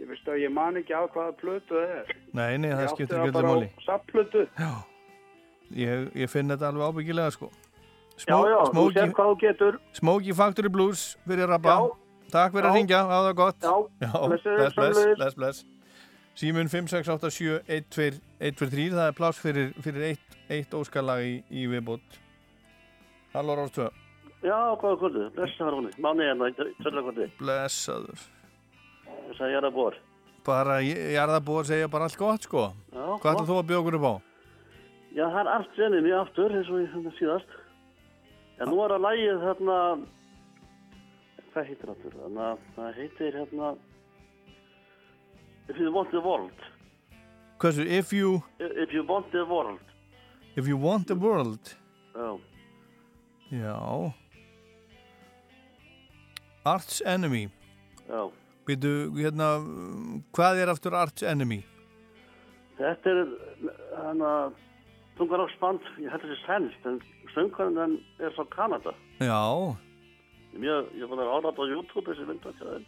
Ég 0.00 0.08
veist 0.10 0.26
að 0.28 0.42
ég 0.42 0.52
man 0.52 0.76
ekki 0.76 0.92
á 0.92 1.06
hvaða 1.06 1.32
plötu 1.38 1.70
það 1.78 1.92
er. 2.00 2.14
Nei, 2.34 2.56
nei, 2.58 2.70
það 2.74 2.80
Ég 2.82 2.88
átti 2.88 2.96
skiptir 2.96 3.14
það 3.16 3.20
ekki 3.22 3.28
öllu 3.30 3.36
bara 3.38 3.48
á 3.48 3.54
máli. 3.54 3.68
Safnplötu. 3.86 4.42
Já, 4.58 4.72
ég, 5.84 6.08
ég 6.24 6.28
finn 6.32 6.50
þetta 6.50 6.68
alveg 6.68 6.88
ábyggilega, 6.90 7.30
sko. 7.32 7.50
Já, 8.22 8.38
já, 8.46 8.58
þú 8.70 8.82
sér 8.94 9.10
hvað 9.14 9.26
þú 9.30 9.36
getur. 9.42 9.74
Smokey 9.98 10.32
Factory 10.38 10.70
Blues 10.70 11.00
fyrir 11.26 11.48
Rabba. 11.50 11.74
Já. 11.74 11.78
Takk 12.34 12.50
fyrir 12.54 12.68
að 12.70 12.76
ringja, 12.78 13.00
það 13.10 13.22
gott. 13.38 13.58
Já, 13.62 13.74
já 14.00 14.10
blessaður, 14.14 14.28
bless, 14.34 14.74
bless, 14.74 14.74
sömuleiðis. 14.74 15.18
bless, 15.18 15.34
bless. 15.34 15.64
Símun 16.34 16.66
5687123, 16.66 18.90
það 18.90 19.06
er 19.06 19.12
pláss 19.14 19.38
fyrir, 19.38 19.68
fyrir 19.84 20.02
eitt, 20.08 20.24
eitt 20.50 20.72
óskalag 20.74 21.22
í, 21.22 21.44
í 21.50 21.66
viðbútt. 21.70 22.18
Halló 23.34 23.54
Rástvö, 23.58 23.90
Já, 24.44 24.76
góða 24.76 24.98
kvöldu, 25.00 25.30
blessaður 25.32 25.72
húnni, 25.78 25.92
manni 26.04 26.24
hérna, 26.26 26.50
tölvakvöldi, 26.82 27.30
blessaður. 27.38 28.18
þess 29.30 29.40
að 29.40 29.50
ég 29.54 29.56
er 29.56 29.64
að 29.70 29.76
bor. 29.78 29.94
Bara, 30.44 30.74
ég 30.84 31.16
er 31.16 31.30
það 31.32 31.48
að 31.54 31.68
segja 31.70 31.88
bara 31.88 32.04
allt 32.10 32.20
gott, 32.20 32.42
sko. 32.44 32.62
Já, 32.92 33.04
Hvað 33.22 33.30
ætlað 33.30 33.48
þú 33.48 33.56
að 33.56 33.68
bjóða 33.70 33.80
okkur 33.80 33.96
upp 33.98 34.04
á? 34.04 34.14
Já, 35.14 35.24
það 35.30 35.40
er 35.40 35.48
allt 35.54 35.72
senið 35.78 36.00
mjög 36.04 36.18
aftur, 36.20 36.50
eins 36.58 36.68
og 36.68 36.76
ég 36.82 36.88
hérna 36.92 37.12
síðast. 37.16 37.48
Já, 38.58 38.64
nú 38.70 38.78
er 38.84 38.94
að 38.94 39.02
lægið 39.04 39.40
þarna, 39.42 39.78
hvað 41.52 41.68
heitir 41.70 41.90
aftur? 41.94 42.14
Þannig 42.20 42.44
að 42.48 42.58
það 42.76 42.94
heitir 43.00 43.38
hérna, 43.40 43.74
If 45.66 45.78
you 45.80 45.90
want 45.94 46.10
the 46.12 46.20
world. 46.20 46.64
Hversu, 47.58 47.86
if 47.88 48.12
you, 48.12 48.42
If 48.60 48.92
you 48.92 49.02
want 49.08 49.30
the 49.32 49.44
world. 49.48 49.80
if 50.56 50.66
you 50.68 50.76
want 50.76 51.06
the 51.08 51.14
world. 51.14 51.74
Já. 52.14 52.38
Já. 53.50 54.12
Arch 56.66 57.00
Enemy. 57.06 57.48
Já. 58.08 58.30
Býtu, 58.66 58.92
hérna, 59.16 59.48
hvað 60.32 60.60
er 60.62 60.68
aftur 60.72 60.94
Arch 60.96 61.22
Enemy? 61.22 61.62
Þetta 62.78 63.10
er 63.10 63.24
hann 64.04 64.20
að 64.24 64.54
tungaráksband, 65.18 65.80
ég 66.02 66.10
held 66.12 66.24
þessi 66.24 66.38
sænst, 66.44 66.86
en 66.90 67.00
söngvarinn 67.34 67.98
er 68.20 68.32
frá 68.36 68.46
Kanada. 68.54 68.94
Já, 69.22 69.42
Mjög, 70.54 70.90
ég 70.94 71.10
búin 71.10 71.18
að 71.22 71.32
áræta 71.34 71.62
á 71.62 71.66
YouTube 71.66 72.06
þessi 72.10 72.26
það. 72.30 72.82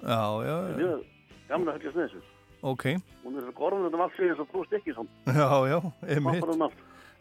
já, 0.47 0.57
já. 0.71 0.77
Mjög 0.79 1.05
gamla 1.49 1.73
að 1.73 1.79
fylgjast 1.79 1.97
með 1.97 2.05
þessu. 2.07 2.21
ok. 2.63 2.85
Hún 3.25 3.39
er 3.41 3.53
gorðun 3.59 3.95
um 3.95 4.01
allt 4.05 4.15
fyrir 4.17 4.35
þess 4.35 4.45
að 4.45 4.53
brúst 4.53 4.77
ekki 4.79 4.95
svona. 4.95 5.11
Já, 5.41 5.49
já, 5.71 5.79
einmitt. 6.15 6.47
Um. 6.47 6.67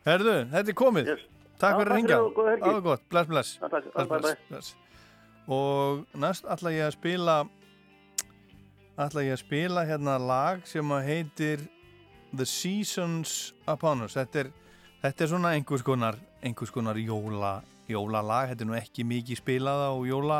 Herðu, 0.06 0.36
þetta 0.54 0.70
er 0.74 0.78
komið. 0.84 1.12
Yes. 1.14 1.24
Takk 1.62 1.80
fyrir 1.80 1.92
að 1.92 2.00
og. 2.00 2.42
Það 2.62 2.74
var 2.74 2.84
gott, 2.90 3.06
bless, 3.10 3.30
bless. 3.30 3.54
Já, 3.62 3.68
takk. 3.74 3.90
Bless, 3.94 4.10
bless, 4.12 4.44
bless. 4.50 4.76
Og 5.46 6.06
næst 6.18 6.46
ætla 6.50 6.74
ég 6.74 6.88
að 6.88 6.96
spila 6.98 7.38
ætla 8.96 9.26
ég 9.26 9.36
að 9.36 9.42
spila 9.44 9.84
hérna 9.86 10.16
lag 10.22 10.62
sem 10.70 10.94
að 10.96 11.08
heitir 11.10 11.66
The 12.36 12.46
Seasons 12.48 13.54
Upon 13.68 14.06
Us. 14.06 14.16
Þetta 14.16 14.46
er, 14.46 14.52
þetta 15.06 15.26
er 15.26 15.30
svona 15.30 15.54
einhvers 15.54 15.84
konar, 15.86 16.18
einhvers 16.42 16.72
konar 16.74 16.98
jóla, 16.98 17.60
jólalag. 17.90 18.50
Þetta 18.52 18.66
er 18.66 18.70
nú 18.72 18.78
ekki 18.80 19.06
mikið 19.06 19.42
spilað 19.42 19.86
á 19.86 19.94
jóla 20.10 20.40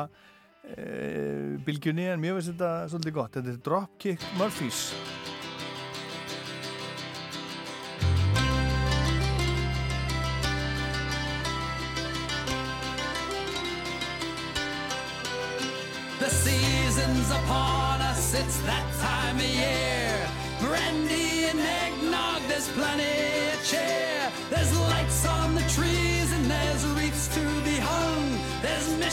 e, 0.66 1.58
bylgjunni 1.66 2.10
en 2.10 2.24
mér 2.24 2.40
finnst 2.40 2.56
þetta 2.56 2.72
svolítið 2.90 3.18
gott. 3.20 3.38
Þetta 3.38 3.54
er 3.54 3.62
Dropkick 3.68 4.26
Murphys. 4.40 4.90
The 16.18 16.32
season's 16.32 17.30
upon 17.30 18.02
us, 18.02 18.34
it's 18.34 18.58
that 18.66 18.88
time 18.98 19.38
of 19.38 19.46
year. 19.46 20.16
Brandy 20.60 21.46
and 21.52 21.60
eggnog, 21.60 22.42
there's 22.48 22.70
plenty 22.70 23.35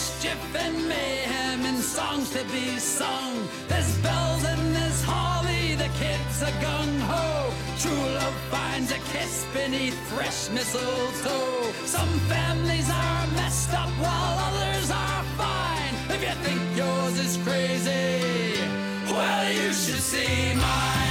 mischief 0.02 0.56
and 0.56 0.88
mayhem 0.88 1.64
and 1.64 1.78
songs 1.78 2.30
to 2.30 2.42
be 2.50 2.76
sung. 2.78 3.34
There's 3.68 3.96
bells 3.98 4.44
and 4.44 4.74
there's 4.74 5.02
holly, 5.04 5.76
the 5.76 5.90
kids 6.02 6.42
are 6.42 6.56
gung 6.64 6.94
ho. 7.10 7.52
True 7.78 8.06
love 8.18 8.38
finds 8.50 8.90
a 8.90 9.00
kiss 9.12 9.46
beneath 9.54 9.98
fresh 10.12 10.50
mistletoe. 10.50 11.70
Some 11.96 12.12
families 12.34 12.88
are 12.90 13.26
messed 13.38 13.72
up 13.74 13.92
while 14.04 14.36
others 14.48 14.90
are 14.90 15.22
fine. 15.42 15.94
If 16.14 16.20
you 16.26 16.36
think 16.46 16.62
yours 16.76 17.16
is 17.26 17.36
crazy, 17.46 18.58
well, 19.06 19.52
you 19.52 19.68
should 19.72 20.02
see 20.12 20.54
mine. 20.56 21.01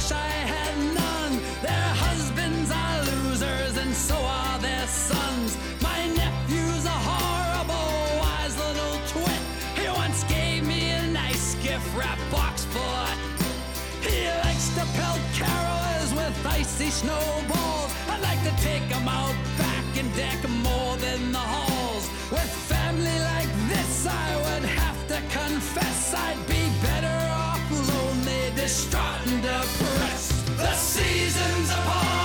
Wish 0.00 0.12
I 0.12 0.32
had 0.54 0.74
none. 0.94 1.34
Their 1.60 1.90
husbands 2.06 2.70
are 2.70 2.98
losers, 3.12 3.76
and 3.76 3.92
so 3.94 4.16
are 4.16 4.58
their 4.58 4.86
sons. 4.86 5.58
My 5.82 6.00
nephew's 6.18 6.86
a 6.96 6.98
horrible, 7.10 7.92
wise 8.22 8.56
little 8.64 8.96
twit. 9.12 9.42
He 9.78 9.86
once 10.02 10.24
gave 10.24 10.66
me 10.66 10.80
a 10.90 11.06
nice 11.22 11.54
gift 11.66 11.88
wrap 11.96 12.20
box 12.30 12.64
full 12.72 12.94
of 13.06 13.16
he 14.06 14.18
likes 14.44 14.68
to 14.76 14.84
pelt 14.96 15.22
carolers 15.40 16.10
with 16.20 16.34
icy 16.58 16.90
snowballs. 17.00 17.90
I'd 18.12 18.22
like 18.28 18.42
to 18.48 18.54
take 18.68 18.86
'em 18.96 19.06
out 19.20 19.36
back 19.58 19.88
and 20.00 20.08
deck 20.16 20.40
more 20.68 20.94
than 20.96 21.20
the 21.36 21.46
halls. 21.54 22.04
With 22.34 22.52
family 22.72 23.18
like 23.32 23.52
this, 23.72 24.06
I 24.06 24.28
would 24.44 24.66
have 24.80 25.00
to 25.12 25.18
confess 25.38 26.14
I'd 26.14 26.42
be 26.46 26.62
better 26.86 27.19
distraught, 28.60 29.26
and 29.26 29.42
depressed. 29.42 30.46
The 30.58 30.72
season's 30.74 31.70
upon 31.70 32.19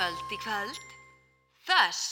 kvöld 0.00 0.32
í 0.32 0.36
kvöld. 0.40 0.78
Þess. 1.68 2.09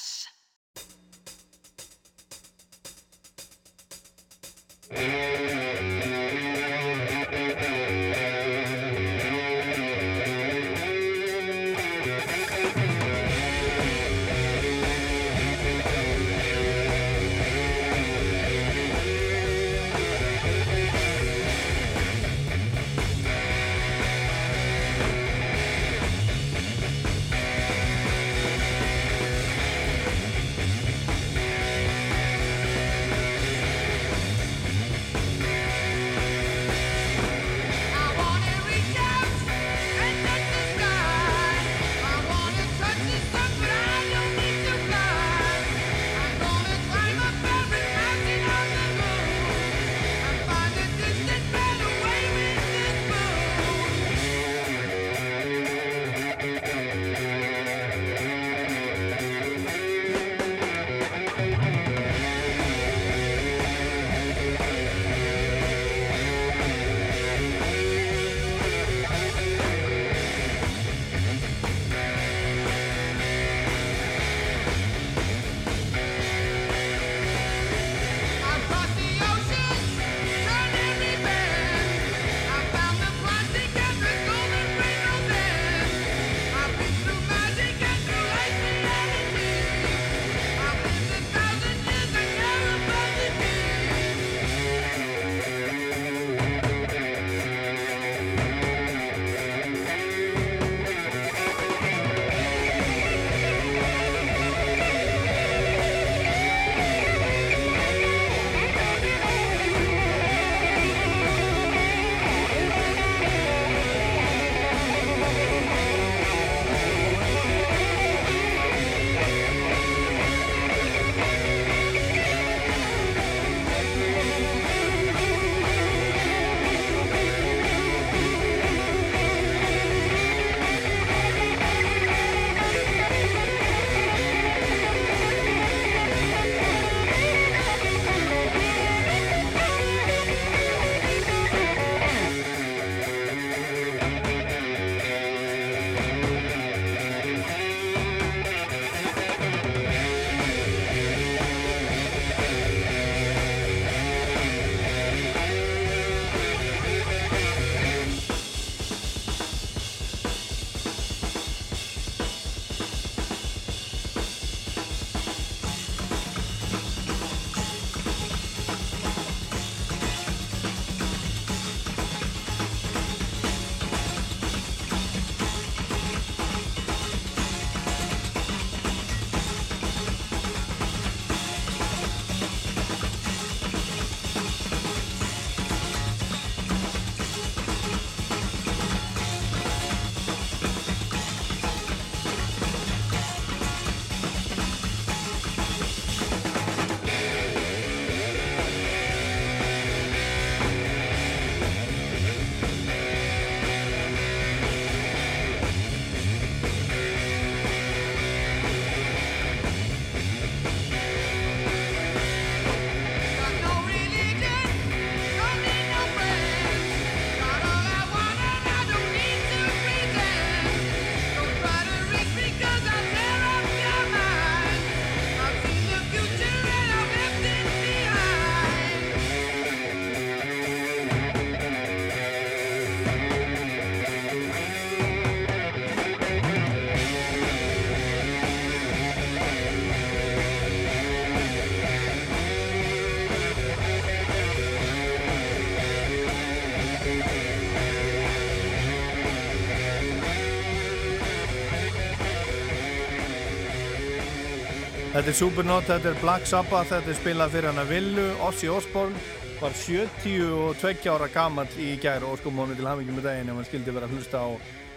Þetta 255.29 255.43
er 255.43 255.45
Supernaut, 255.45 255.85
þetta 255.85 256.09
er 256.09 256.21
Black 256.23 256.47
Sabbath, 256.49 256.89
þetta 256.89 257.11
er 257.13 257.17
spilað 257.19 257.51
fyrir 257.53 257.69
hann 257.69 257.81
að 257.83 257.91
villu. 257.93 258.23
Ossi 258.47 258.71
Osborn 258.73 259.13
var 259.61 259.75
72 259.77 261.11
ára 261.13 261.27
gammal 261.29 261.67
í 261.77 261.91
gær 262.01 262.25
og 262.25 262.39
sko 262.41 262.49
mónu 262.49 262.73
til 262.79 262.87
hafingum 262.89 263.19
með 263.19 263.27
daginn 263.27 263.51
ef 263.53 263.59
hann 263.59 263.67
skildi 263.69 263.93
vera 263.93 264.09
að 264.09 264.15
hlusta 264.17 264.41
á, 264.41 264.49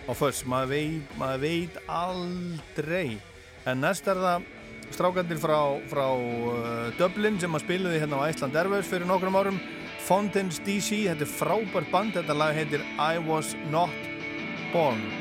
á 0.07 0.11
föss. 0.15 0.45
Maður 0.47 0.69
veit, 0.71 1.11
mað 1.19 1.35
veit 1.43 1.81
aldrei. 1.91 3.17
En 3.67 3.83
næst 3.83 4.07
er 4.07 4.23
það 4.23 4.47
strákandir 4.95 5.41
frá, 5.43 5.57
frá 5.91 6.05
uh, 6.15 6.87
Dublin 6.95 7.35
sem 7.43 7.59
að 7.59 7.65
spiluði 7.65 7.99
hérna 7.99 8.23
á 8.23 8.31
Æsland 8.31 8.55
Airways 8.55 8.87
fyrir 8.87 9.11
nokkrum 9.11 9.35
árum. 9.35 9.59
Fountains 10.07 10.63
DC, 10.63 11.09
þetta 11.09 11.27
er 11.27 11.35
frábært 11.41 11.91
band, 11.91 12.15
þetta 12.15 12.39
lag 12.39 12.55
heitir 12.55 12.87
I 12.95 13.19
Was 13.27 13.51
Not 13.67 14.07
Born. 14.71 15.20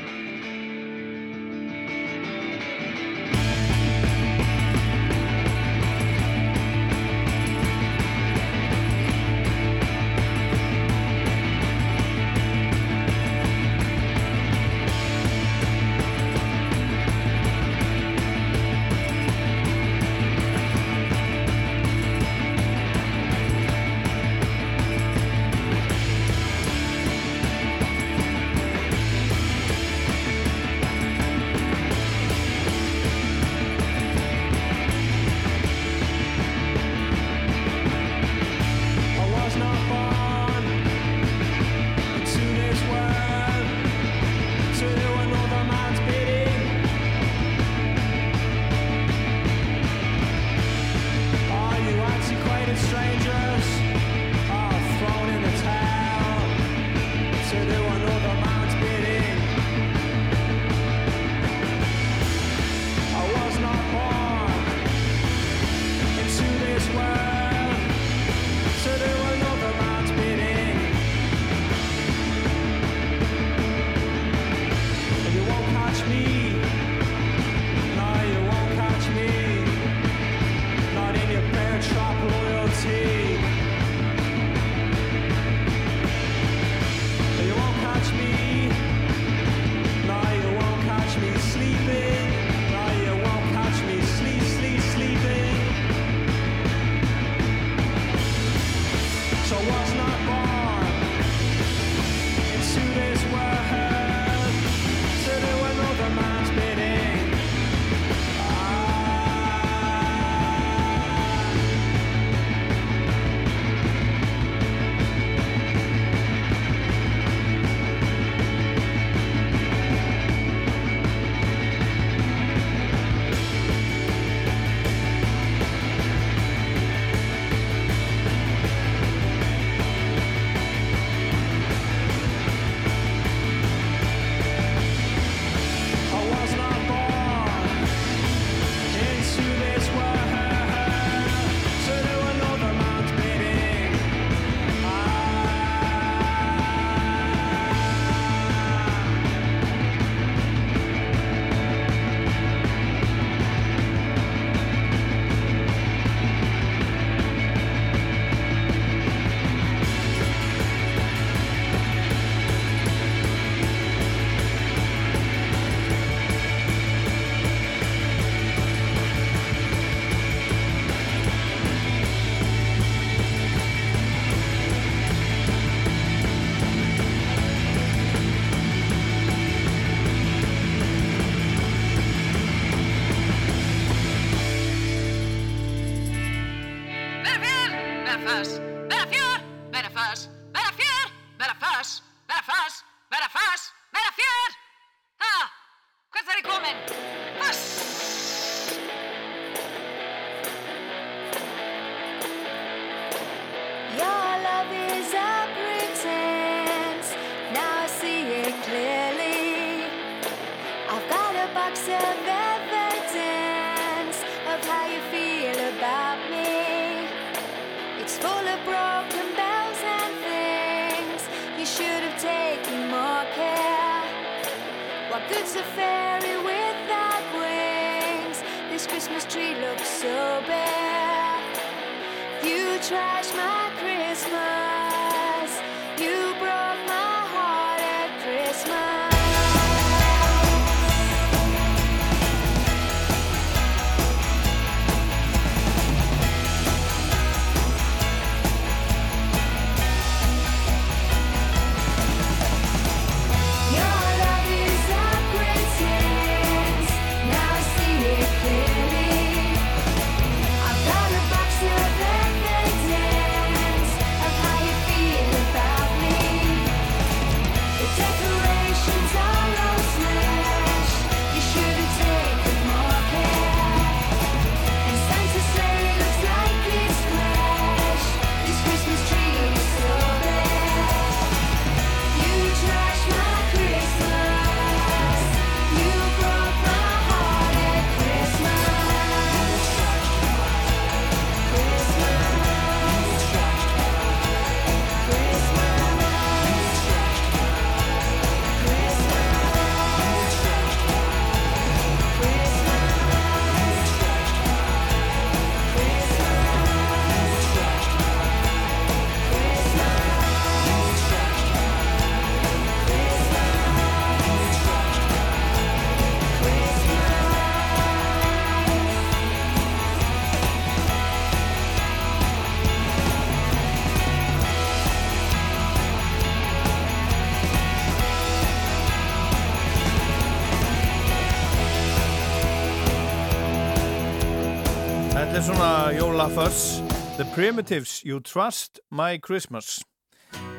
Jólaförs 335.97 336.81
The 337.17 337.25
Primitives, 337.35 338.01
You 338.05 338.19
Trust 338.19 338.79
My 338.91 339.19
Christmas. 339.27 339.79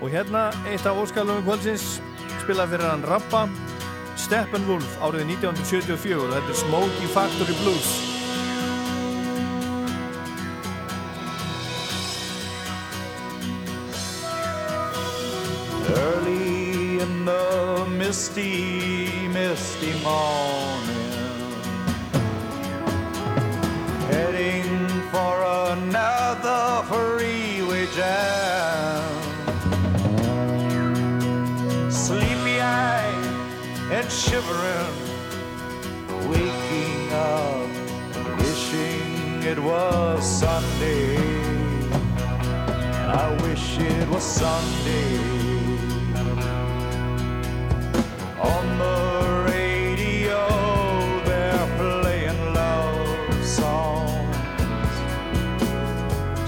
Og 0.03 0.11
hérna 0.11 0.51
eitt 0.69 0.87
af 0.87 0.99
óskalunum 0.99 1.45
kvöldsins 1.47 2.03
spilað 2.43 2.75
fyrir 2.75 2.91
hann 2.91 3.05
Rappa 3.09 3.47
Steppenwolf 4.19 4.97
árið 5.01 5.31
1974 5.39 6.19
og 6.21 6.33
þetta 6.35 6.53
er 6.53 6.59
Smokey 6.61 7.09
Factory 7.15 7.57
Blues. 7.63 7.91
Early 15.97 17.01
in 17.03 17.25
the 17.25 17.87
misty, 17.99 19.29
misty 19.33 19.95
morning, 20.03 20.62
Sunday. 44.23 45.19
On 48.41 48.79
the 48.79 49.45
radio, 49.51 50.47
they're 51.25 51.67
playing 51.77 52.55
love 52.55 53.45
songs. 53.45 54.37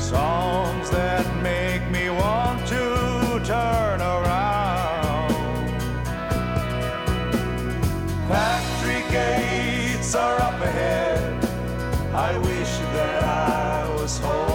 Songs 0.01 0.89
that 0.91 1.27
make 1.43 1.83
me 1.91 2.11
want 2.11 2.65
to 2.69 3.41
turn 3.45 4.01
around. 4.01 5.35
Factory 8.29 9.03
gates 9.11 10.15
are 10.15 10.41
up 10.41 10.61
ahead. 10.61 11.45
I 12.15 12.39
wish 12.39 12.79
that 12.95 13.25
I 13.25 13.91
was 13.97 14.19
home 14.19 14.53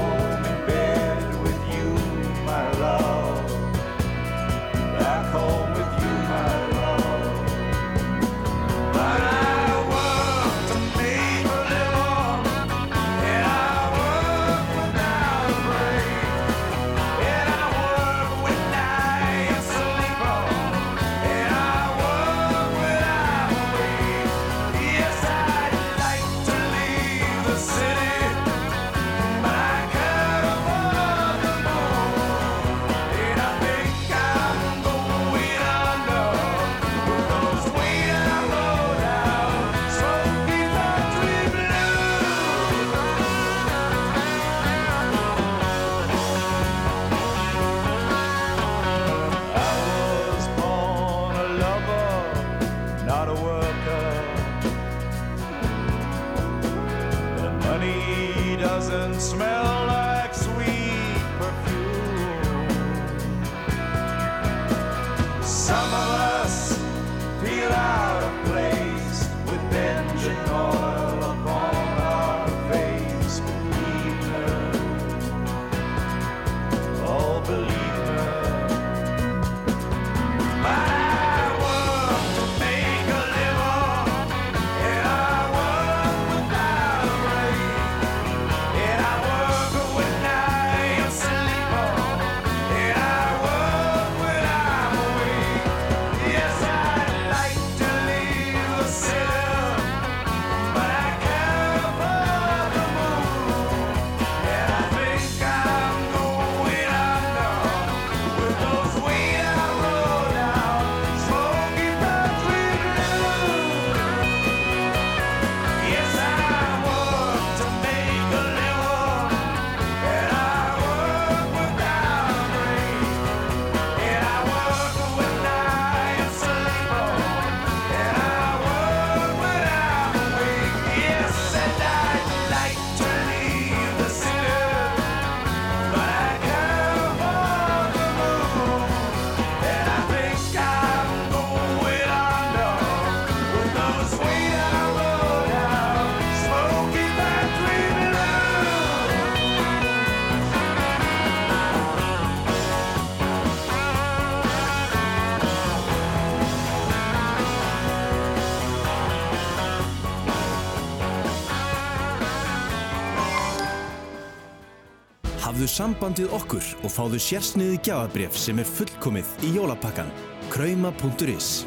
Hafðu 165.80 165.96
samband 165.96 166.20
við 166.20 166.34
okkur 166.36 166.66
og 166.84 166.92
fáðu 166.92 167.18
sérsniði 167.24 167.78
gjafabref 167.88 168.36
sem 168.36 168.58
er 168.60 168.68
fullkomið 168.68 169.30
í 169.48 169.52
jólapakkan. 169.56 170.10
Krauma.is 170.52 171.64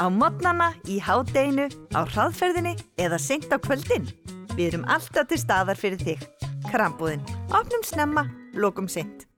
Á 0.00 0.08
modnana, 0.08 0.70
í 0.88 0.96
hádeginu, 1.04 1.66
á 1.92 2.00
hraðferðinni 2.08 2.78
eða 2.96 3.18
seint 3.20 3.52
á 3.52 3.60
kvöldin. 3.60 4.08
Við 4.56 4.70
erum 4.70 4.86
alltaf 4.88 5.28
til 5.28 5.36
staðar 5.36 5.76
fyrir 5.76 6.00
þig. 6.00 6.24
Krambúðin. 6.70 7.20
Opnum 7.52 7.84
snemma, 7.84 8.24
lokum 8.56 8.88
seint. 8.88 9.28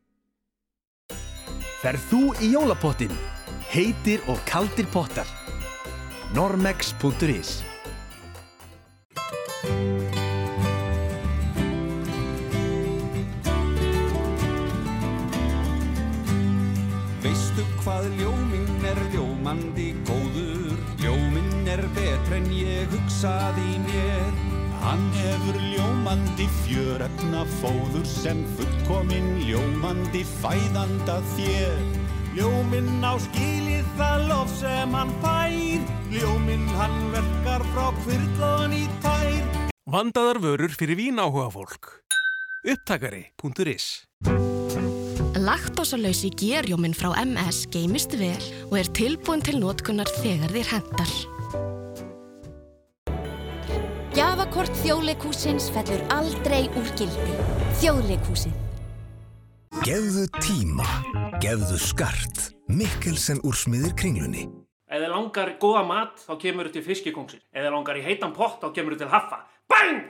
Ferð 1.82 2.06
þú 2.12 2.22
í 2.38 2.52
jólapottin? 2.54 3.18
Heitir 3.74 4.22
og 4.30 4.38
kaldir 4.46 4.86
pottar. 4.94 5.26
Normex.is 6.38 7.58
hugsaði 23.22 23.64
í 23.70 23.78
mér 23.86 24.38
Hann 24.82 25.02
hefur 25.14 25.58
ljómandi 25.62 26.48
fjöröfna 26.64 27.44
fóður 27.60 28.06
sem 28.08 28.40
fullkomin 28.56 29.44
ljómandi 29.46 30.24
fæðanda 30.40 31.20
þér 31.36 31.78
Ljóminn 32.34 33.04
á 33.04 33.14
skilið 33.22 33.86
það 34.00 34.26
lof 34.26 34.50
sem 34.58 34.96
hann 34.96 35.12
fær 35.22 35.86
Ljóminn 36.10 36.66
hann 36.74 36.98
verkar 37.14 37.62
frá 37.70 37.92
kvirðlóðan 38.02 38.74
í 38.80 38.84
tær 39.04 39.70
Vandaðar 39.92 40.38
vörur 40.40 40.72
fyrir 40.72 40.96
vínáhuga 40.96 41.50
fólk. 41.52 41.88
Upptakari.is 42.64 44.06
Laktósalausi 45.42 46.30
gerjóminn 46.38 46.96
frá 46.96 47.12
MS 47.22 47.66
geymist 47.74 48.16
vel 48.16 48.40
og 48.70 48.78
er 48.80 48.90
tilbúin 48.96 49.44
til 49.44 49.58
notkunnar 49.60 50.10
þegar 50.22 50.54
þér 50.54 50.74
hendar. 50.76 51.14
Gjafakort 54.12 54.74
þjóðleikúsins 54.82 55.70
fellur 55.72 56.02
aldrei 56.12 56.68
úr 56.76 56.84
gildi. 56.98 57.32
Þjóðleikúsin. 57.80 58.52
Gefðu 59.86 60.26
tíma, 60.36 60.84
gefðu 61.40 61.78
skart, 61.80 62.52
Mikkelsen 62.68 63.40
úrsmiðir 63.40 63.96
kringlunni. 63.96 64.44
Ef 64.92 65.00
þið 65.00 65.08
langar 65.14 65.56
góða 65.56 65.88
mat, 65.88 66.20
þá 66.20 66.36
kemur 66.44 66.68
þið 66.68 66.76
til 66.76 66.84
fiskikóngsir. 66.90 67.40
Ef 67.56 67.64
þið 67.64 67.72
langar 67.72 67.96
í 67.96 68.04
heitan 68.04 68.36
pott, 68.36 68.60
þá 68.60 68.68
kemur 68.76 68.92
þið 68.92 69.00
til 69.06 69.12
haffa. 69.16 69.48
BANG! 69.72 70.04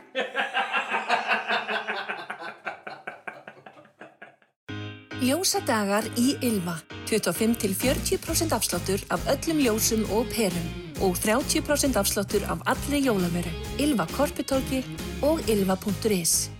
Ljósadagar 5.22 6.02
í 6.18 6.34
Ylva. 6.42 6.74
25-40% 7.06 8.50
afsláttur 8.58 8.98
af 9.14 9.22
öllum 9.30 9.62
ljósum 9.62 10.02
og 10.10 10.26
perum 10.34 10.81
og 11.02 11.18
30% 11.18 11.98
afsláttur 11.98 12.46
af 12.48 12.62
allri 12.70 13.02
jólaveru. 13.06 13.52
Ylva 13.82 14.06
Korputorgi 14.16 14.82
og 15.22 15.42
ylva.is 15.50 16.50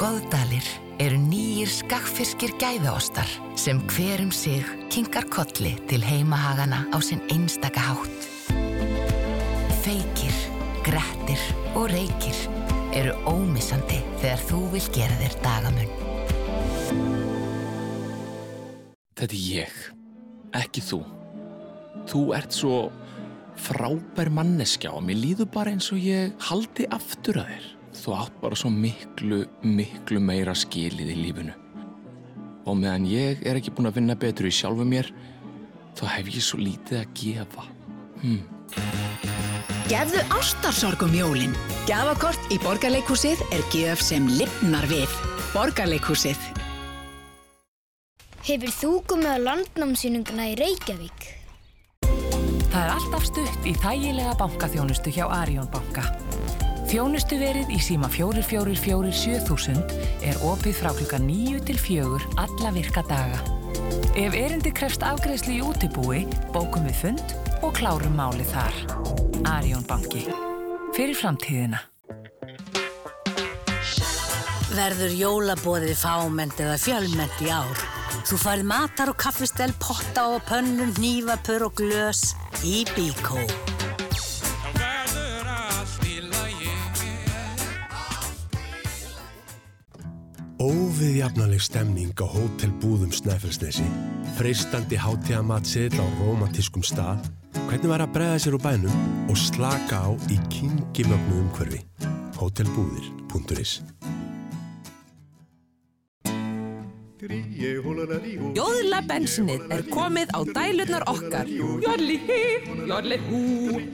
Góðdalir 0.00 0.64
eru 1.00 1.18
nýjir 1.20 1.68
skakkfyrskir 1.68 2.54
gæðaostar 2.60 3.28
sem 3.60 3.82
hverum 3.92 4.30
sig 4.32 4.64
kinkar 4.92 5.26
kolli 5.28 5.74
til 5.90 6.00
heimahagana 6.04 6.86
á 6.88 6.98
sinn 7.04 7.20
einstaka 7.28 7.82
hátt. 7.84 8.28
Feykir, 9.84 10.36
grettir 10.86 11.44
og 11.74 11.90
reykir 11.92 12.36
eru 12.96 13.12
ómissandi 13.28 14.00
þegar 14.22 14.44
þú 14.48 14.64
vil 14.74 14.88
gera 14.96 15.20
þér 15.20 15.38
dagamun. 15.44 15.96
Þetta 19.20 19.34
er 19.36 19.40
ég, 19.44 19.80
ekki 20.56 20.84
þú. 20.84 21.19
Þú 22.10 22.22
ert 22.36 22.54
svo 22.54 22.90
frábær 23.60 24.30
manneskja 24.32 24.92
og 24.96 25.04
mér 25.06 25.20
líður 25.20 25.50
bara 25.52 25.74
eins 25.74 25.90
og 25.94 26.00
ég 26.02 26.32
haldi 26.48 26.86
aftur 26.94 27.40
að 27.42 27.50
þér. 27.52 27.66
Þú 28.00 28.14
átt 28.16 28.36
bara 28.40 28.56
svo 28.56 28.70
miklu, 28.72 29.42
miklu 29.66 30.20
meira 30.22 30.54
skilið 30.56 31.10
í 31.12 31.18
lífinu. 31.18 31.56
Og 32.68 32.78
meðan 32.78 33.08
ég 33.10 33.42
er 33.46 33.58
ekki 33.58 33.72
búin 33.74 33.90
að 33.90 33.98
vinna 33.98 34.16
betur 34.18 34.48
í 34.48 34.54
sjálfu 34.54 34.86
mér, 34.86 35.10
þá 35.98 36.04
hef 36.14 36.30
ég 36.30 36.44
svo 36.44 36.60
lítið 36.60 37.00
að 37.00 37.12
gefa. 37.18 37.66
Hmm. 38.22 38.42
Gefðu 39.90 40.22
ástarsorgum 40.36 41.16
jólin. 41.18 41.56
Gjafakort 41.88 42.52
í 42.54 42.60
Borgarleikhúsið 42.62 43.42
er 43.50 43.64
gjöf 43.74 44.04
sem 44.06 44.28
lifnar 44.38 44.86
við. 44.86 45.10
Borgarleikhúsið. 45.50 46.38
Hefur 48.46 48.72
þú 48.78 48.92
komið 49.10 49.34
á 49.34 49.38
landnámsýninguna 49.48 50.52
í 50.52 50.56
Reykjavík? 50.62 51.39
Það 52.70 52.84
er 52.84 52.92
alltaf 52.94 53.24
stutt 53.26 53.64
í 53.66 53.72
þægilega 53.82 54.36
bankaþjónustu 54.38 55.10
hjá 55.10 55.24
Arion 55.40 55.66
banka. 55.72 56.04
Þjónustuverið 56.90 57.72
í 57.74 57.78
síma 57.82 58.06
4447.000 58.14 59.82
er 60.26 60.38
opið 60.46 60.78
frá 60.78 60.90
klukka 60.94 61.18
9 61.22 61.64
til 61.66 61.78
4 61.82 62.20
alla 62.38 62.72
virka 62.74 63.02
daga. 63.10 63.42
Ef 64.14 64.34
erindi 64.38 64.70
krefst 64.74 65.02
afgreðslu 65.06 65.58
í 65.58 65.60
útibúi, 65.66 66.24
bókum 66.54 66.86
við 66.86 66.96
fund 67.02 67.36
og 67.66 67.74
klárum 67.78 68.14
málið 68.18 68.54
þar. 68.54 68.82
Arion 69.58 69.86
banki. 69.90 70.28
Fyrir 70.94 71.18
framtíðina. 71.18 71.82
Verður 74.70 75.14
jólabóðið 75.18 75.96
fámennt 75.98 76.62
eða 76.62 76.78
fjölmennt 76.78 77.42
í 77.42 77.50
ár? 77.50 77.99
Þú 78.28 78.38
farið 78.38 78.66
matar 78.70 79.10
og 79.10 79.18
kaffistel, 79.18 79.72
potta 79.82 80.28
og 80.34 80.44
pönnum, 80.48 80.92
hnífapur 80.98 81.66
og 81.66 81.76
glös 81.80 82.32
í 82.62 82.84
Bíkó. 82.94 83.40
Óviðjafnaleg 90.60 91.62
stemning 91.64 92.12
á 92.20 92.26
Hótel 92.28 92.72
Búðum 92.82 93.08
Snæfellsnesi, 93.16 93.86
freistandi 94.36 94.98
hátíðamatseðl 95.00 96.04
á 96.04 96.06
romantískum 96.20 96.84
stað, 96.84 97.24
hvernig 97.64 97.88
var 97.88 98.04
að 98.04 98.12
bregða 98.18 98.42
sér 98.44 98.58
úr 98.58 98.64
bænum 98.66 99.30
og 99.32 99.40
slaka 99.40 100.04
á 100.04 100.10
í 100.28 100.36
kingimögnu 100.52 101.40
umhverfi. 101.46 101.80
Hótelbúðir.is 102.36 103.80
Jóðla 107.20 109.00
bensinnið 109.04 109.66
er 109.74 109.82
komið 109.92 110.30
á 110.32 110.40
dælurnar 110.56 111.04
okkar. 111.10 111.50
Jolli 111.84 112.16
hí, 112.24 112.38
jolli 112.88 113.18
hú, 113.26 113.40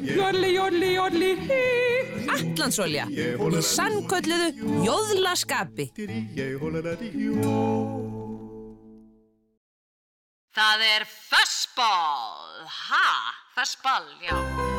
jolli 0.07 0.53
jolli 0.55 0.93
jolli 0.94 1.32
hí. 1.48 1.59
Allandsolja 2.36 3.09
í 3.11 3.65
sannkölluðu 3.66 4.70
jóðla 4.86 5.35
skapi. 5.43 5.90
Það 10.57 10.86
er 10.93 11.11
fössball. 11.11 12.65
Ha, 12.86 13.07
fössball, 13.59 14.09
já. 14.23 14.76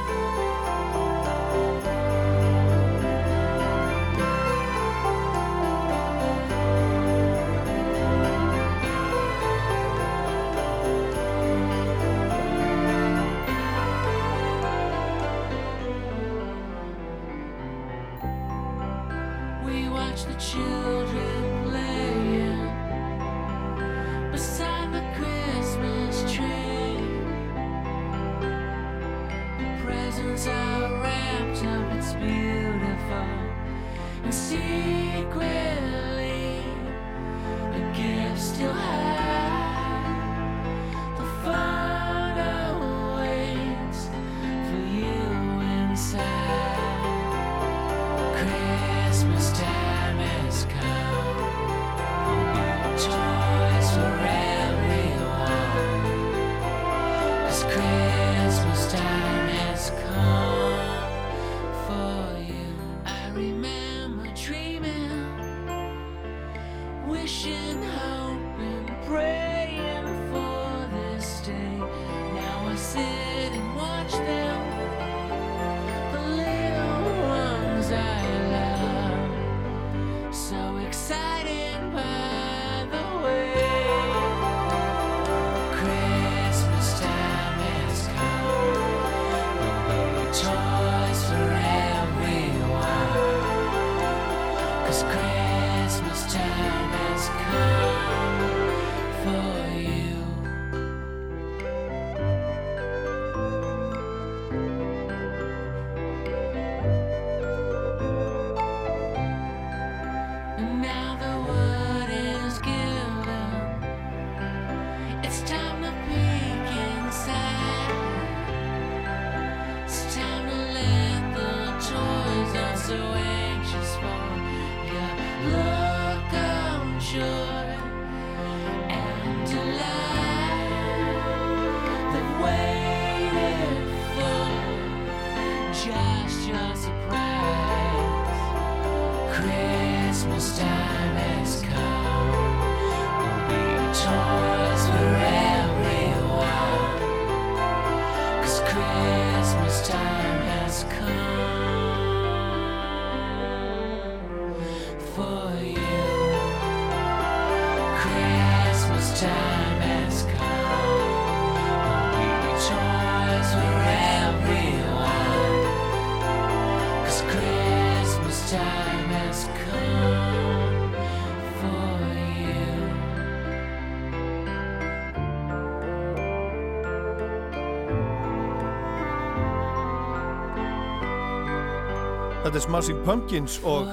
Þetta 182.47 182.61
er 182.61 182.63
Smashing 182.63 182.99
Pumpkins 183.03 183.55
og 183.67 183.89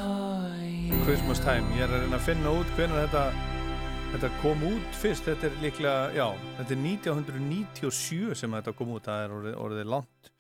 Christmas 1.03 1.41
Time. 1.43 1.73
Ég 1.75 1.89
er 1.89 1.91
að 1.91 2.05
reyna 2.05 2.21
að 2.21 2.27
finna 2.29 2.53
út 2.55 2.69
hvernig 2.77 3.01
þetta, 3.09 3.23
þetta 4.13 4.31
kom 4.45 4.63
út 4.69 4.95
fyrst. 5.01 5.27
Þetta 5.27 5.49
er 5.49 5.57
líklega, 5.65 5.95
já, 6.15 6.27
þetta 6.61 6.77
er 6.77 6.85
1997 6.85 8.39
sem 8.39 8.55
þetta 8.55 8.77
kom 8.79 8.93
út. 8.95 9.09
Það 9.09 9.25
er 9.25 9.35
orðið, 9.41 9.57
orðið 9.65 9.91
langt, 9.97 10.31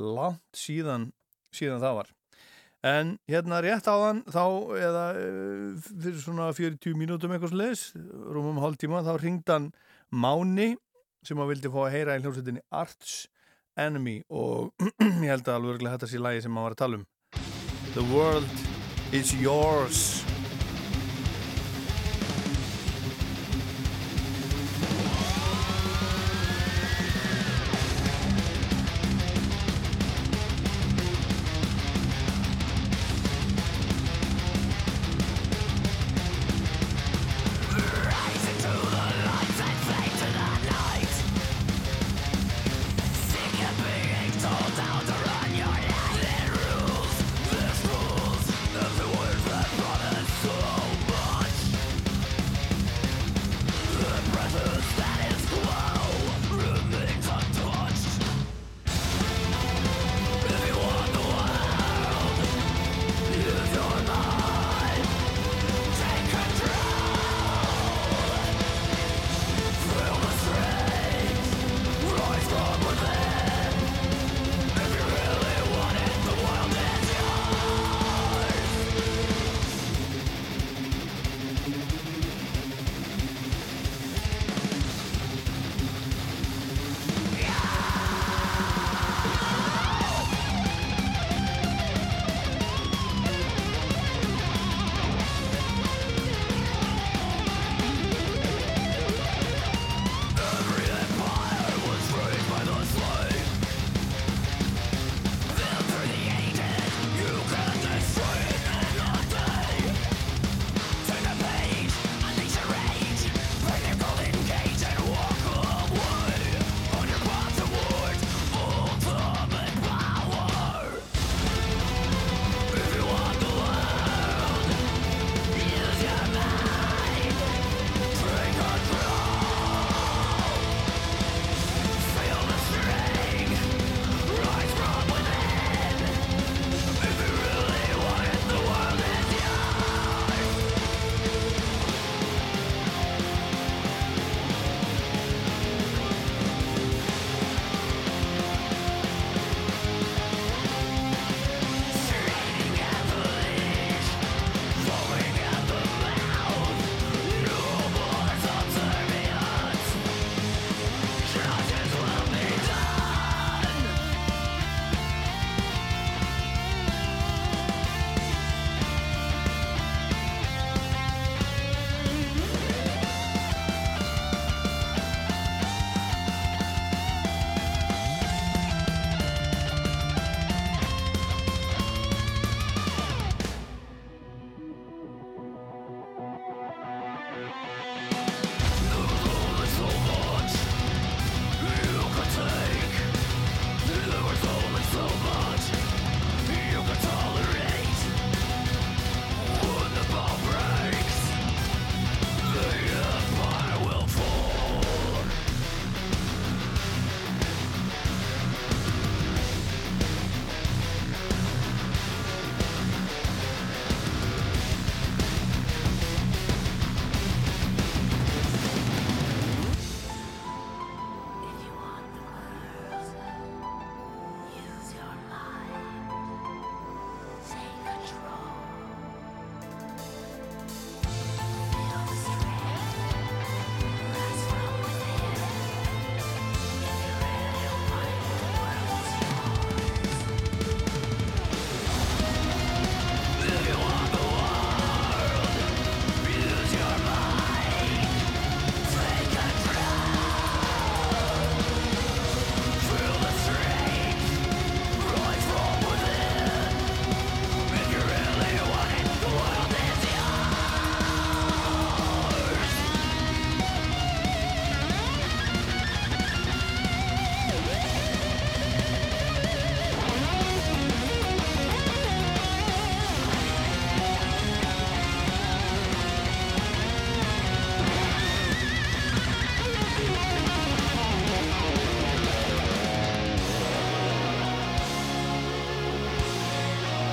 langt 0.00 0.62
síðan, 0.62 1.06
síðan 1.52 1.84
það 1.84 1.98
var. 1.98 2.10
En 2.94 3.12
hérna 3.28 3.60
rétt 3.68 3.92
áðan 3.92 4.24
þá, 4.24 4.46
eða 4.80 5.04
eh, 5.20 5.68
fyrir 5.90 6.18
svona 6.24 6.48
40 6.56 6.96
mínútum 6.96 7.36
eitthvað 7.36 7.52
sliðis, 7.58 7.86
rúmum 8.32 8.64
hálf 8.64 8.80
tíma, 8.80 9.04
þá 9.04 9.12
ringd 9.20 9.52
hann 9.52 9.68
Máni 10.08 10.70
sem 11.28 11.44
að 11.44 11.52
vildi 11.58 11.76
fá 11.76 11.80
að 11.84 11.92
heyra 11.98 12.16
í 12.16 12.24
hljómsveitinni 12.24 12.64
Arts 12.72 13.22
Enemy 13.76 14.22
og 14.32 14.72
ég 14.96 15.28
held 15.28 15.44
að 15.44 15.56
alveg 15.60 15.90
þetta 15.90 16.08
sé 16.08 16.24
lagi 16.24 16.48
sem 16.48 16.56
maður 16.56 16.70
var 16.72 16.80
að 16.80 16.84
tala 16.86 17.04
um. 17.04 17.08
The 17.94 18.04
world 18.04 18.46
is 19.10 19.34
yours. 19.34 20.24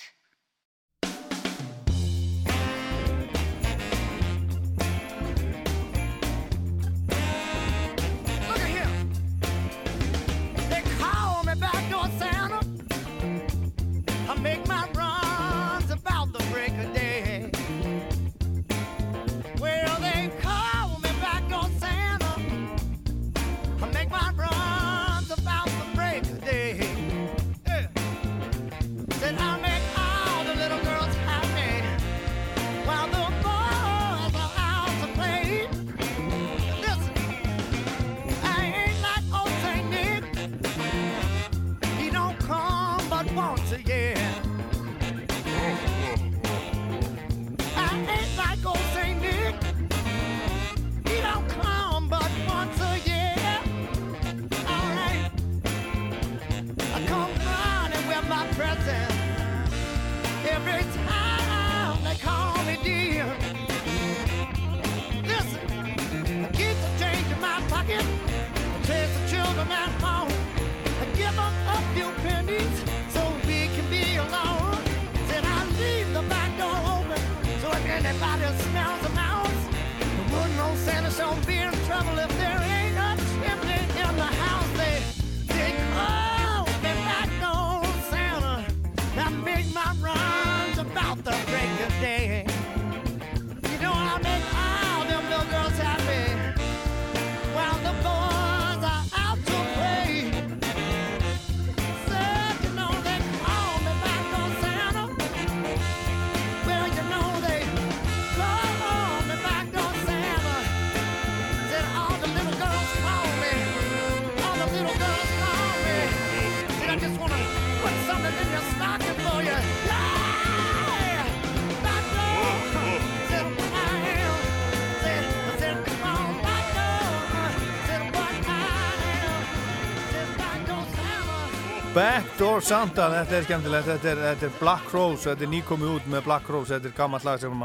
Backdoor 132.45 132.61
Santa, 132.61 133.05
þetta 133.09 133.33
er 133.33 133.45
skemmtilegt, 133.47 133.87
þetta 133.87 134.09
er, 134.11 134.19
þetta 134.21 134.45
er 134.45 134.57
Black 134.59 134.91
Rose, 134.93 135.23
þetta 135.25 135.43
er 135.47 135.49
nýkomið 135.49 135.93
út 135.95 136.09
með 136.13 136.19
Black 136.27 136.49
Rose, 136.53 136.75
þetta 136.75 136.91
er 136.91 136.93
gammalt 136.93 137.23
lag 137.25 137.39
sem 137.41 137.63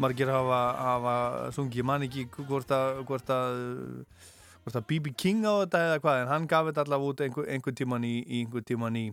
margir 0.00 0.30
hafa, 0.32 0.60
hafa 0.80 1.16
sungið, 1.52 1.82
ég 1.82 1.86
man 1.90 2.06
ekki 2.06 2.22
hvort 2.38 2.70
að, 2.72 3.02
hvort 3.10 3.32
að, 3.34 3.58
hvort 4.62 4.78
að 4.80 4.86
B.B. 4.88 5.12
King 5.20 5.44
á 5.44 5.60
þetta 5.60 5.82
eða 5.90 5.98
hvað, 6.06 6.20
en 6.22 6.32
hann 6.32 6.46
gaf 6.48 6.70
þetta 6.70 6.84
allavega 6.86 7.12
út 7.12 7.20
einhver, 7.26 7.48
einhver 7.52 7.76
tíman 7.76 8.06
í, 8.08 8.14
einhver 8.38 8.64
tíman 8.70 8.96
í, 8.96 9.04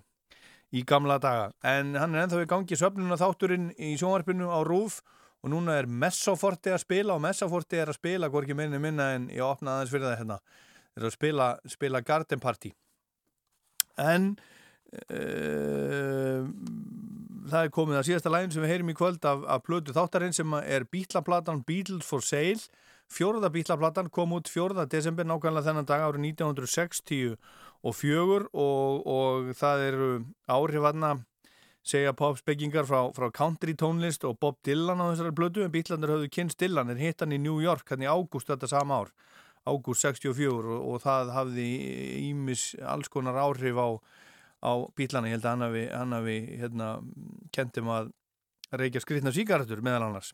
í 0.71 0.85
gamla 0.87 1.19
daga. 1.25 1.51
En 1.73 1.91
hann 1.99 2.15
er 2.15 2.23
ennþá 2.23 2.45
í 2.45 2.49
gangi 2.53 2.79
söfnuna 2.79 3.19
þátturinn 3.19 3.73
í 3.75 3.91
sjónvarpinu 3.99 4.47
á 4.55 4.63
Rúf 4.63 5.01
og 5.43 5.51
núna 5.51 5.81
er 5.81 5.91
Messoforti 5.91 6.71
að 6.71 6.85
spila 6.85 7.19
og 7.19 7.25
Messoforti 7.27 7.83
er 7.83 7.91
að 7.91 7.99
spila, 7.99 8.31
hvort 8.31 8.47
ekki 8.47 8.55
minni 8.55 8.79
minna 8.79 9.11
en 9.17 9.27
ég 9.35 9.43
opnaði 9.43 9.81
aðeins 9.81 9.97
fyrir 9.97 10.07
það 10.07 10.17
hérna, 10.21 10.39
er 10.95 11.09
að 11.11 11.15
spila, 11.19 11.51
spila 11.75 12.05
Garden 12.07 12.47
Party 12.47 12.71
en 13.99 14.31
það 17.49 17.59
er 17.59 17.73
komið 17.73 17.99
að 17.99 18.07
síðasta 18.09 18.31
lægin 18.33 18.53
sem 18.53 18.63
við 18.63 18.73
heyrim 18.73 18.93
í 18.93 18.97
kvöld 18.97 19.25
af, 19.27 19.43
af 19.49 19.65
plötu 19.65 19.95
þáttarinn 19.95 20.35
sem 20.35 20.55
er 20.61 20.87
bítlaplatan 20.91 21.63
Beatles 21.67 22.07
for 22.07 22.25
Sale. 22.25 22.61
Fjóruða 23.13 23.51
bítlaplatan 23.53 24.09
kom 24.13 24.33
út 24.37 24.49
fjóruða 24.49 24.87
desember 24.89 25.27
nákvæmlega 25.27 25.67
þennan 25.67 25.89
dag 25.89 26.05
árið 26.05 26.23
1960 26.33 27.35
og 27.83 27.95
fjögur 27.97 28.47
og, 28.53 29.03
og 29.05 29.51
það 29.59 29.85
eru 29.89 30.09
áhrifanna 30.47 31.17
segja 31.83 32.13
popspekingar 32.15 32.87
frá, 32.87 33.09
frá 33.11 33.27
country 33.35 33.75
tónlist 33.75 34.23
og 34.23 34.37
Bob 34.39 34.61
Dylan 34.63 35.03
á 35.03 35.11
þessari 35.11 35.35
blödu 35.35 35.65
en 35.65 35.73
bítlandur 35.73 36.15
höfðu 36.15 36.29
kynst 36.31 36.61
Dylan 36.63 36.93
en 36.93 37.01
hitt 37.01 37.19
hann 37.19 37.35
í 37.35 37.41
New 37.43 37.59
York 37.59 37.91
hann 37.91 38.05
í 38.05 38.07
ágúst 38.07 38.47
þetta 38.47 38.69
sama 38.71 39.01
ár 39.03 39.11
ágúst 39.67 40.07
64 40.07 40.47
og, 40.47 40.79
og 40.79 41.03
það 41.03 41.33
hafði 41.35 41.67
ímis 42.29 42.69
alls 42.87 43.11
konar 43.11 43.39
áhrif 43.43 43.75
á, 43.75 43.87
á 44.63 44.73
bílana, 44.95 45.27
ég 45.27 45.37
held 45.37 45.45
að 45.45 45.51
hann 45.51 45.65
hafi, 45.67 45.83
hann 45.91 46.15
hafi 46.15 46.37
hérna, 46.61 46.89
kentum 47.55 47.91
að 47.91 48.13
reykja 48.73 49.03
skrifna 49.03 49.33
síkaretur 49.35 49.83
meðal 49.83 50.07
annars. 50.07 50.31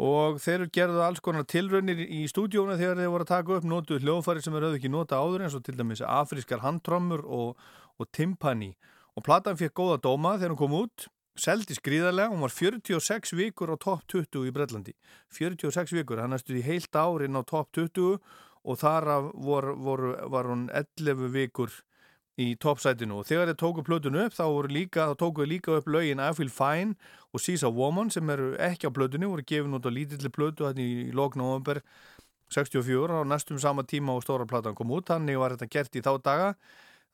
Og 0.00 0.38
þeir 0.40 0.68
gerðu 0.72 1.02
alls 1.04 1.20
konar 1.20 1.44
tilraunir 1.50 1.98
í 2.06 2.22
stúdíónu 2.30 2.78
þegar 2.78 3.02
þeir 3.02 3.12
voru 3.12 3.26
að 3.26 3.32
taka 3.34 3.56
upp 3.58 3.66
notuð 3.68 4.06
hljóðfæri 4.06 4.44
sem 4.44 4.54
þeir 4.54 4.66
höfðu 4.68 4.78
ekki 4.78 4.92
nota 4.94 5.18
áður 5.18 5.44
eins 5.44 5.56
og 5.58 5.64
til 5.66 5.76
dæmis 5.76 6.00
afrískar 6.06 6.62
handtrömmur 6.62 7.26
og, 7.26 7.58
og 7.98 8.12
timpani. 8.14 8.70
Og 9.18 9.26
platan 9.26 9.58
fekk 9.58 9.74
góða 9.76 9.98
dóma 10.06 10.38
þegar 10.38 10.54
hún 10.54 10.62
kom 10.62 10.78
út 10.78 11.10
seldi 11.40 11.76
skrýðarlega, 11.76 12.32
hún 12.32 12.44
var 12.44 12.52
46 12.52 13.34
vikur 13.38 13.72
á 13.72 13.76
top 13.80 14.04
20 14.10 14.48
í 14.48 14.54
Brellandi 14.54 14.94
46 15.36 15.94
vikur, 15.96 16.20
hann 16.20 16.34
næstu 16.34 16.56
í 16.58 16.64
heilt 16.64 16.96
árin 16.96 17.38
á 17.38 17.42
top 17.46 17.70
20 17.76 18.18
og 18.60 18.80
þar 18.80 19.08
vor, 19.32 19.70
vor, 19.80 20.04
var 20.32 20.50
hún 20.50 20.68
11 20.74 21.30
vikur 21.32 21.72
í 22.40 22.54
topsætinu 22.60 23.20
og 23.20 23.26
þegar 23.28 23.50
þeir 23.50 23.58
tóku 23.60 23.84
plötunu 23.84 24.24
upp 24.24 24.36
þá 24.36 24.46
líka, 24.72 25.08
þá 25.10 25.14
tóku 25.20 25.42
þeir 25.42 25.52
líka 25.52 25.76
upp 25.76 25.90
lögin 25.92 26.22
I 26.22 26.30
Feel 26.36 26.52
Fine 26.52 26.96
og 27.34 27.42
She's 27.42 27.64
a 27.66 27.70
Woman 27.70 28.10
sem 28.10 28.30
eru 28.32 28.54
ekki 28.56 28.88
á 28.88 28.96
plötunu, 28.96 29.28
voru 29.34 29.44
gefin 29.46 29.76
út 29.76 29.86
á 29.86 29.92
lítilli 29.92 30.32
plötu 30.32 30.68
hann 30.68 30.80
í 30.80 31.10
lóknóðumber 31.12 31.82
64 32.50 33.20
á 33.20 33.22
næstum 33.24 33.58
sama 33.58 33.82
tíma 33.82 34.16
og 34.16 34.24
stóra 34.24 34.46
platan 34.46 34.74
kom 34.74 34.90
út, 34.90 35.06
þannig 35.06 35.38
var 35.38 35.54
þetta 35.54 35.70
gert 35.70 35.96
í 35.96 36.02
þá 36.02 36.12
daga. 36.22 36.54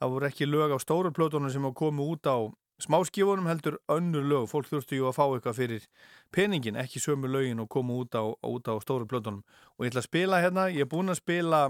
Það 0.00 0.12
voru 0.12 0.28
ekki 0.28 0.48
lög 0.48 0.72
á 0.72 0.78
stóru 0.80 1.12
plötunum 1.12 1.52
sem 1.52 1.66
komu 1.74 2.08
út 2.12 2.24
á 2.28 2.36
smáskifunum 2.80 3.48
heldur 3.48 3.78
önnur 3.88 4.24
lög, 4.24 4.48
fólk 4.48 4.68
þurftu 4.68 4.98
ju 4.98 5.08
að 5.08 5.16
fá 5.16 5.24
eitthvað 5.26 5.58
fyrir 5.60 5.86
peningin, 6.32 6.76
ekki 6.76 7.00
sömu 7.00 7.28
lögin 7.28 7.60
og 7.60 7.70
koma 7.72 7.96
út 7.96 8.16
á, 8.16 8.24
út 8.24 8.68
á 8.68 8.76
stóru 8.84 9.08
plötunum. 9.08 9.44
Og 9.76 9.86
ég 9.86 9.92
ætla 9.92 10.04
að 10.04 10.08
spila 10.10 10.40
hérna, 10.44 10.68
ég 10.72 10.84
er 10.84 10.90
búin 10.92 11.12
að 11.12 11.20
spila 11.22 11.62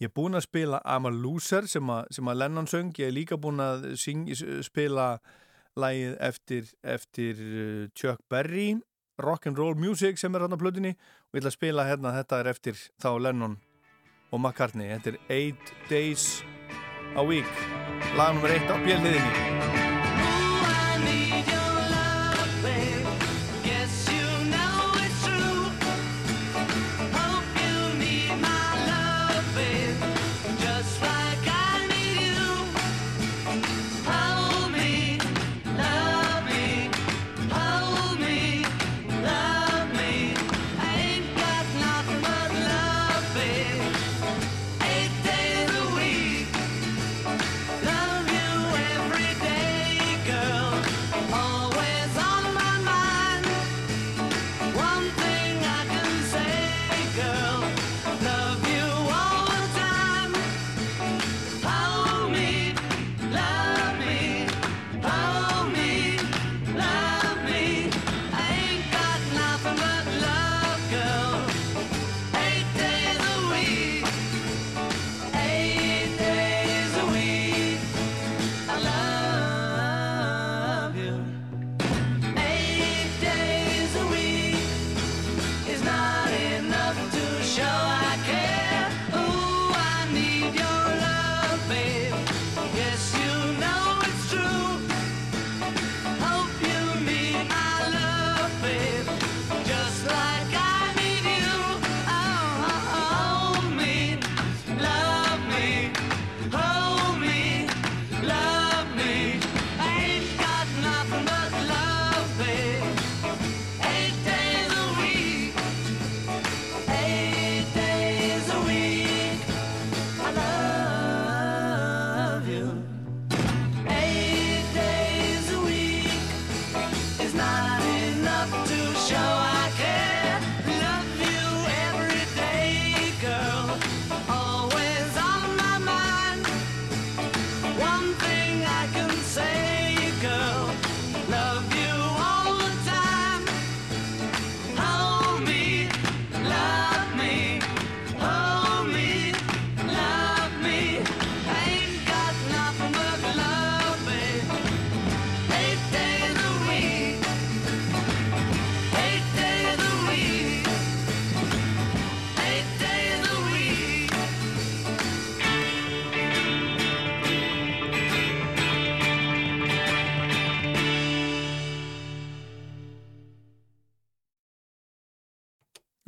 ég 0.00 0.08
er 0.08 0.14
búin 0.16 0.38
að 0.38 0.46
spila 0.48 0.80
I'm 0.84 1.08
a 1.08 1.12
Loser 1.12 1.68
sem 1.68 1.92
að, 1.92 2.06
sem 2.16 2.28
að 2.30 2.40
Lennon 2.42 2.68
söng, 2.70 2.92
ég 2.98 3.10
er 3.10 3.16
líka 3.16 3.38
búin 3.40 3.60
að 3.62 3.90
syng, 4.00 4.26
spila 4.64 5.12
lægið 5.78 6.14
eftir, 6.26 6.70
eftir 6.82 7.42
uh, 7.44 7.88
Chuck 7.94 8.24
Berry 8.32 8.80
Rock'n'Roll 9.20 9.76
Music 9.76 10.18
sem 10.18 10.34
er 10.34 10.46
hérna 10.46 10.56
á 10.56 10.62
plötunni. 10.62 10.94
Og 11.30 11.36
ég 11.36 11.42
ætla 11.42 11.52
að 11.52 11.58
spila 11.58 11.88
hérna, 11.88 12.14
þetta 12.16 12.40
er 12.40 12.52
eftir 12.54 12.80
þá 13.02 13.10
Lennon 13.20 13.58
og 14.30 14.38
McCartney, 14.40 14.88
þetta 14.94 15.12
er 15.12 15.52
8 15.58 15.76
Days 15.90 16.26
a 17.18 17.26
Week. 17.26 17.62
Lag 18.16 18.34
nummer 18.34 18.56
1 18.56 18.70
á 18.70 18.76
björnliðinni 18.80 19.79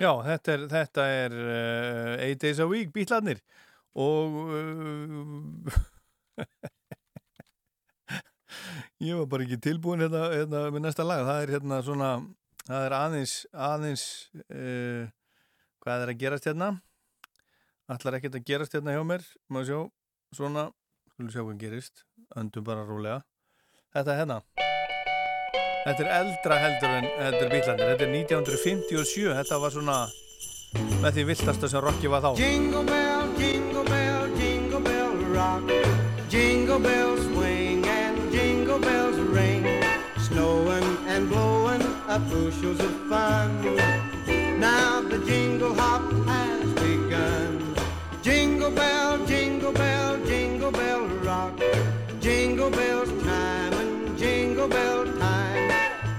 Já, 0.02 0.10
þetta 0.26 0.50
er, 0.50 0.62
þetta 0.70 1.02
er 1.14 1.34
uh, 1.38 2.14
Eight 2.24 2.40
Days 2.42 2.58
a 2.58 2.66
Week, 2.66 2.88
bítlarnir 2.94 3.38
og 3.94 4.34
uh, 4.50 5.76
ég 9.06 9.20
var 9.20 9.28
bara 9.30 9.46
ekki 9.46 9.60
tilbúin 9.62 10.02
hérna, 10.02 10.24
hérna 10.32 10.64
með 10.74 10.88
næsta 10.88 11.06
lag, 11.06 11.22
það 11.28 11.42
er 11.44 11.52
hérna 11.54 11.78
svona 11.86 12.08
það 12.64 12.88
er 12.88 12.96
aðeins 12.98 13.36
aðeins 13.68 14.04
uh, 14.48 15.06
hvað 15.84 16.06
er 16.08 16.14
að 16.14 16.20
gerast 16.24 16.50
hérna? 16.50 16.72
Allar 17.92 18.18
ekkert 18.18 18.40
að 18.40 18.46
gerast 18.48 18.74
hérna 18.74 18.96
hjá 18.96 19.02
mér. 19.06 19.24
Maður 19.52 19.68
sjá, 19.68 19.80
svona. 20.38 20.68
Skulum 21.12 21.30
sjá 21.34 21.42
hvað 21.44 21.62
gerist, 21.62 22.04
öndum 22.40 22.66
bara 22.66 22.86
rólega. 22.88 23.22
Þetta 23.92 24.14
er 24.14 24.22
hérna 24.24 24.71
Þetta 25.82 26.02
er 26.04 26.10
eldra 26.14 26.56
heldur 26.62 26.92
en 26.94 27.06
þetta 27.10 27.38
er 27.42 27.48
bílandir. 27.50 27.88
Þetta 27.90 28.04
er 28.06 28.12
1957. 28.14 29.32
Þetta 29.34 29.56
var 29.58 29.72
svona 29.74 29.96
með 31.02 31.16
því 31.16 31.24
viltasta 31.32 31.70
sem 31.72 31.82
Rocky 31.82 32.10
var 32.12 32.22
þá. 32.22 32.30
Jingle 32.38 32.84
bell, 32.86 33.32
jingle 33.40 33.82
bell, 33.88 34.28
jingle 34.38 34.80
bell 34.86 35.16
rock. 35.34 35.72
Jingle 36.30 36.78
bells 36.78 37.24
swing 37.26 37.82
and 37.90 38.30
jingle 38.30 38.78
bells 38.78 39.18
ring. 39.34 39.66
Snowing 40.28 40.86
and 41.08 41.28
blowing 41.28 41.82
up 42.08 42.22
bushels 42.30 42.78
of 42.80 42.94
fun. 43.10 43.50
Now 44.62 45.02
the 45.02 45.18
jingle 45.26 45.74
hop 45.74 46.06
has 46.28 46.72
begun. 46.78 47.74
Jingle 48.22 48.70
bell, 48.70 49.18
jingle 49.26 49.72
bell, 49.72 50.16
jingle 50.24 50.70
bell 50.70 51.08
rock. 51.26 51.58
Jingle 52.20 52.70
bells 52.70 53.10
chime 53.24 53.74
and 53.82 54.16
jingle 54.16 54.68
bell 54.68 55.04
time. 55.04 55.11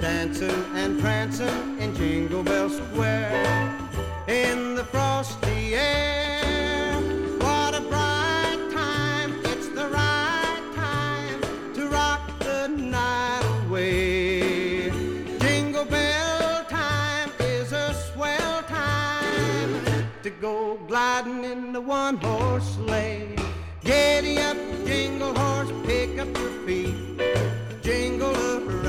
Dancing 0.03 0.65
and 0.75 0.99
prancing 0.99 1.79
in 1.79 1.95
Jingle 1.95 2.43
Bell 2.43 2.69
Square. 2.69 3.73
In 4.27 4.75
the 4.75 4.83
frosty 4.83 5.75
air. 5.75 6.93
What 7.39 7.73
a 7.73 7.79
bright 7.79 8.59
time. 8.73 9.33
It's 9.45 9.69
the 9.69 9.87
right 9.87 10.71
time 10.75 11.39
to 11.75 11.87
rock 11.87 12.19
the 12.39 12.67
night 12.67 13.45
away. 13.65 14.91
Jingle 15.39 15.85
bell 15.85 16.65
time 16.65 17.31
is 17.39 17.71
a 17.71 17.93
swell 17.93 18.61
time 18.63 19.85
to 20.21 20.29
go 20.29 20.75
gliding 20.85 21.45
in 21.45 21.71
the 21.71 21.79
one 21.79 22.17
horse 22.17 22.75
sleigh. 22.75 23.37
Giddy 23.85 24.37
up, 24.39 24.57
jingle 24.85 25.33
horse, 25.33 25.71
pick 25.85 26.19
up 26.19 26.27
your 26.37 26.51
feet. 26.65 26.93
Jingle 27.81 28.35
around 28.35 28.82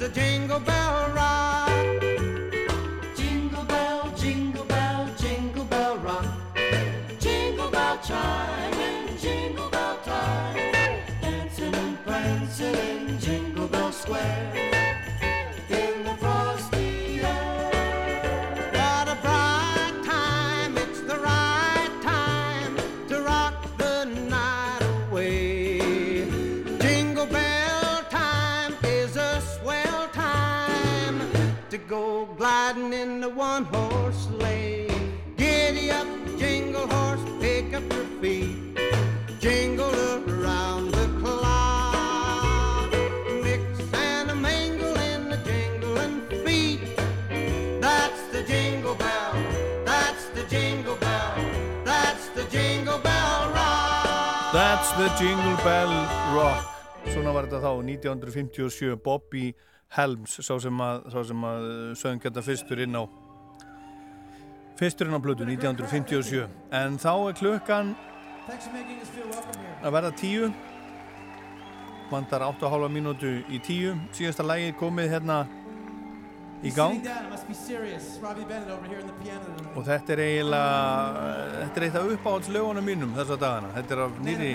the 0.00 0.08
jingle 0.08 0.58
bell 0.60 1.10
rock. 1.10 1.68
Jingle 3.14 3.64
bell, 3.64 4.10
jingle 4.16 4.64
bell, 4.64 5.06
jingle 5.18 5.64
bell 5.64 5.98
rock. 5.98 6.24
Jingle 7.18 7.70
bell 7.70 7.98
chime 8.02 8.69
Jingle 55.20 55.56
Bell 55.64 55.90
Rock. 56.32 56.68
Svona 57.12 57.32
var 57.36 57.44
þetta 57.44 57.58
þá 57.60 57.82
1957. 57.84 58.94
Bobby 59.04 59.50
Helms, 59.92 60.38
sá 60.40 60.54
sem 60.62 60.80
að, 60.80 61.02
að 61.12 61.32
sögum 62.00 62.22
þetta 62.22 62.44
fyrstur 62.46 62.80
inn 62.80 62.96
á 62.96 63.04
fyrstur 64.80 65.10
inn 65.10 65.18
á 65.18 65.20
blödu 65.20 65.44
1957. 65.44 66.46
En 66.72 66.96
þá 66.96 67.12
er 67.12 67.36
klukkan 67.36 67.92
að 69.84 69.92
verða 69.92 70.14
tíu 70.16 70.48
vandar 72.08 72.46
8,5 72.48 72.88
mínútu 72.96 73.34
í 73.52 73.60
tíu 73.60 73.92
síðasta 74.16 74.46
lægi 74.48 74.72
komið 74.80 75.18
hérna 75.18 75.42
í 76.62 76.70
gang. 76.74 77.00
og 79.74 79.84
þetta 79.86 80.12
er 80.12 80.22
eiginlega 80.24 81.30
þetta 81.56 81.80
er 81.80 81.86
eitt 81.86 81.98
af 82.00 82.10
uppáhaldslögunum 82.14 82.86
mínum 82.90 83.14
þessa 83.16 83.38
dagana. 83.40 83.72
Þetta 83.78 83.96
er 83.96 84.02
af 84.04 84.20
nýri 84.26 84.52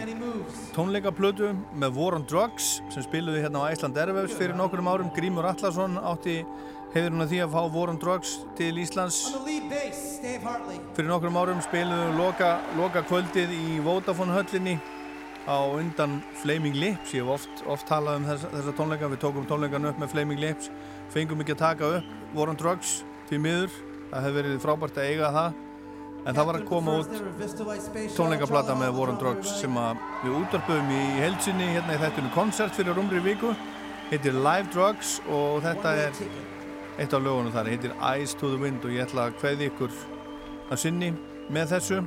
tónleikaplötu 0.76 1.52
með 1.74 2.00
War 2.00 2.18
on 2.20 2.26
Drugs 2.30 2.80
sem 2.94 3.06
spiluði 3.06 3.44
hérna 3.46 3.66
á 3.66 3.72
Æsland 3.74 3.98
Erfefs 3.98 4.38
fyrir 4.38 4.58
nokkrum 4.58 4.90
árum. 4.92 5.12
Grímur 5.16 5.48
Allarsson 5.50 5.98
átti 6.02 6.42
hefur 6.96 7.12
hún 7.12 7.26
að 7.26 7.32
því 7.34 7.40
að 7.44 7.56
fá 7.56 7.62
War 7.76 7.94
on 7.94 8.02
Drugs 8.02 8.36
til 8.58 8.74
Íslands. 8.82 9.22
Fyrir 10.96 11.10
nokkrum 11.10 11.40
árum 11.42 11.64
spiluðu 11.66 12.12
loka, 12.20 12.60
loka 12.78 13.02
kvöldið 13.10 13.56
í 13.56 13.80
Vodafone 13.86 14.38
höllinni. 14.38 14.78
Á 15.46 15.62
undan 15.62 16.24
Flaming 16.42 16.74
Lips. 16.74 17.12
Ég 17.14 17.22
hef 17.22 17.36
oft, 17.36 17.60
oft 17.70 17.86
talað 17.86 18.16
um 18.18 18.24
þessa, 18.26 18.50
þessa 18.50 18.72
tónleika. 18.80 19.10
Við 19.12 19.20
tókum 19.22 19.46
tónleikan 19.46 19.86
upp 19.86 20.00
með 20.02 20.16
Flaming 20.16 20.42
Lips 20.42 20.72
fengum 21.14 21.44
ekki 21.44 21.56
að 21.56 21.62
taka 21.62 21.92
upp 22.00 22.36
War 22.36 22.52
on 22.52 22.60
Drugs 22.60 23.04
því 23.30 23.40
miður, 23.42 23.78
það 24.10 24.26
hefur 24.26 24.38
verið 24.40 24.58
frábært 24.64 25.00
að 25.00 25.12
eiga 25.12 25.32
það. 25.36 25.62
En 26.26 26.34
það 26.34 26.48
var 26.50 26.58
að 26.58 26.66
koma 26.66 26.94
út 27.04 27.12
tónleikaplata 28.16 28.76
með 28.80 28.98
War 28.98 29.12
on 29.14 29.20
Drugs 29.22 29.52
sem 29.60 29.78
við 30.24 30.34
útvarpum 30.40 30.90
í 30.90 31.04
heilsinni 31.22 31.70
hérna 31.76 31.96
í 31.96 32.02
þættinu 32.02 32.34
koncert 32.34 32.74
fyrir 32.78 32.98
umri 32.98 33.22
viku. 33.24 33.54
Heitir 34.10 34.38
Live 34.38 34.70
Drugs 34.74 35.20
og 35.30 35.62
þetta 35.66 35.96
er 36.02 36.20
eitt 36.98 37.14
af 37.14 37.22
lögunum 37.22 37.54
þar, 37.54 37.70
heitir 37.74 37.96
Eyes 38.00 38.36
to 38.38 38.52
the 38.52 38.60
Wind 38.62 38.86
og 38.86 38.94
ég 38.94 39.06
ætla 39.06 39.30
að 39.30 39.40
hveði 39.42 39.70
ykkur 39.72 39.98
að 40.72 40.82
sinni 40.82 41.12
með 41.54 41.76
þessu. 41.76 42.00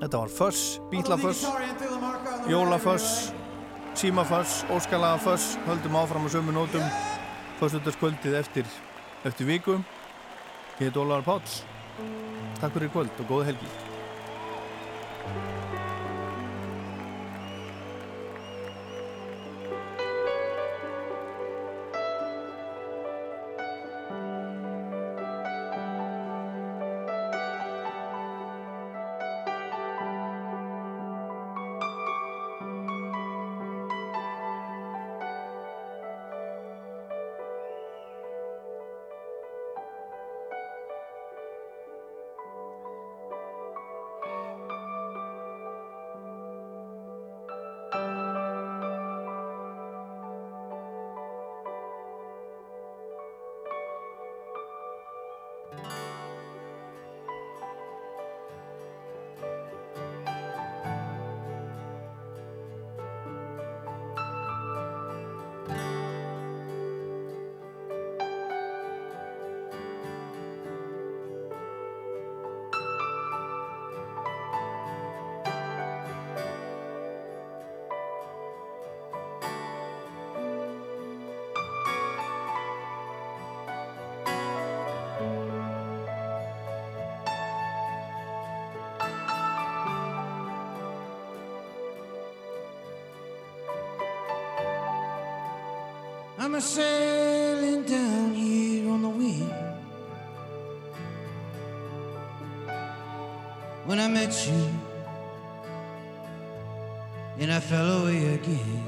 Þetta 0.00 0.20
var 0.20 0.32
Fuss, 0.34 0.62
Bítlafuss, 0.90 1.44
Jólafuss, 2.50 3.32
Símafuss, 3.96 4.64
Óskalaga 4.74 5.20
Fuss, 5.22 5.54
höldum 5.68 5.96
áfram 5.96 6.26
á 6.26 6.28
sömu 6.34 6.54
nótum, 6.54 6.82
Fussundarskvöldið 7.60 8.38
eftir, 8.40 8.68
eftir 9.24 9.48
viku. 9.48 9.78
Ég 10.80 10.88
heit 10.88 10.98
Ólaður 10.98 11.26
Páls, 11.28 11.60
takk 12.58 12.74
fyrir 12.74 12.90
kvöld 12.90 13.20
og 13.22 13.30
góða 13.30 13.52
helgi. 13.52 13.83
I'm 96.54 96.58
a 96.58 96.62
sailing 96.62 97.82
down 97.82 98.32
here 98.32 98.88
on 98.88 99.02
the 99.02 99.08
wind. 99.08 99.52
When 103.86 103.98
I 103.98 104.06
met 104.06 104.32
you, 104.46 104.70
and 107.40 107.52
I 107.52 107.58
fell 107.58 108.02
away 108.02 108.34
again. 108.34 108.84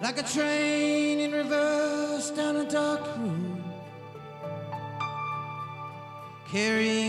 Like 0.00 0.18
a 0.18 0.24
train 0.24 1.20
in 1.20 1.30
reverse 1.30 2.30
down 2.30 2.56
a 2.56 2.68
dark 2.68 3.06
road, 3.18 3.62
carrying 6.50 7.01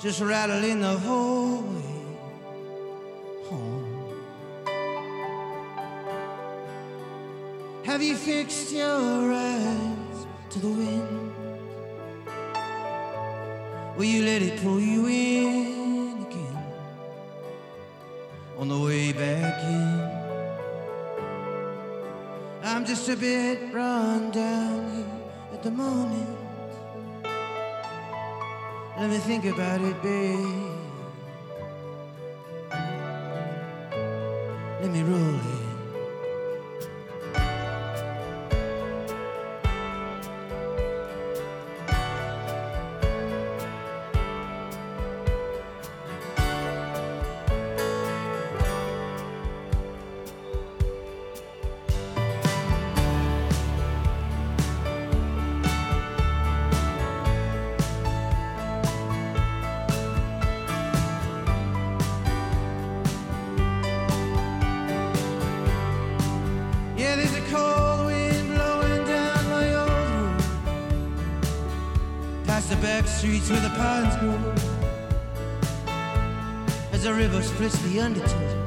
just 0.00 0.22
rattling 0.22 0.80
the 0.80 0.96
whole 0.98 1.60
way 1.60 2.16
home. 3.44 4.14
Have 7.84 8.02
you 8.02 8.16
fixed 8.16 8.72
your 8.72 9.32
eyes 9.34 10.26
to 10.48 10.58
the 10.58 10.68
wind? 10.68 11.32
Will 13.98 14.04
you 14.04 14.24
let 14.24 14.40
it 14.40 14.62
pull 14.62 14.80
you 14.80 15.06
in 15.06 16.26
again 16.26 16.64
on 18.56 18.68
the 18.68 18.78
way 18.78 19.12
back 19.12 19.62
in? 19.64 20.00
I'm 22.62 22.86
just 22.86 23.06
a 23.10 23.16
bit 23.16 23.70
run 23.70 24.30
down 24.30 24.94
here 24.94 25.52
at 25.52 25.62
the 25.62 25.70
moment. 25.70 26.39
Let 29.00 29.08
me 29.08 29.16
think 29.16 29.46
about 29.46 29.80
it, 29.80 30.02
babe. 30.02 30.69
Streets 73.20 73.50
where 73.50 73.60
the 73.60 73.68
pines 73.76 74.16
grow. 74.16 74.54
As 76.90 77.02
the 77.02 77.12
river 77.12 77.42
splits 77.42 77.78
the 77.82 78.00
undertow. 78.00 78.59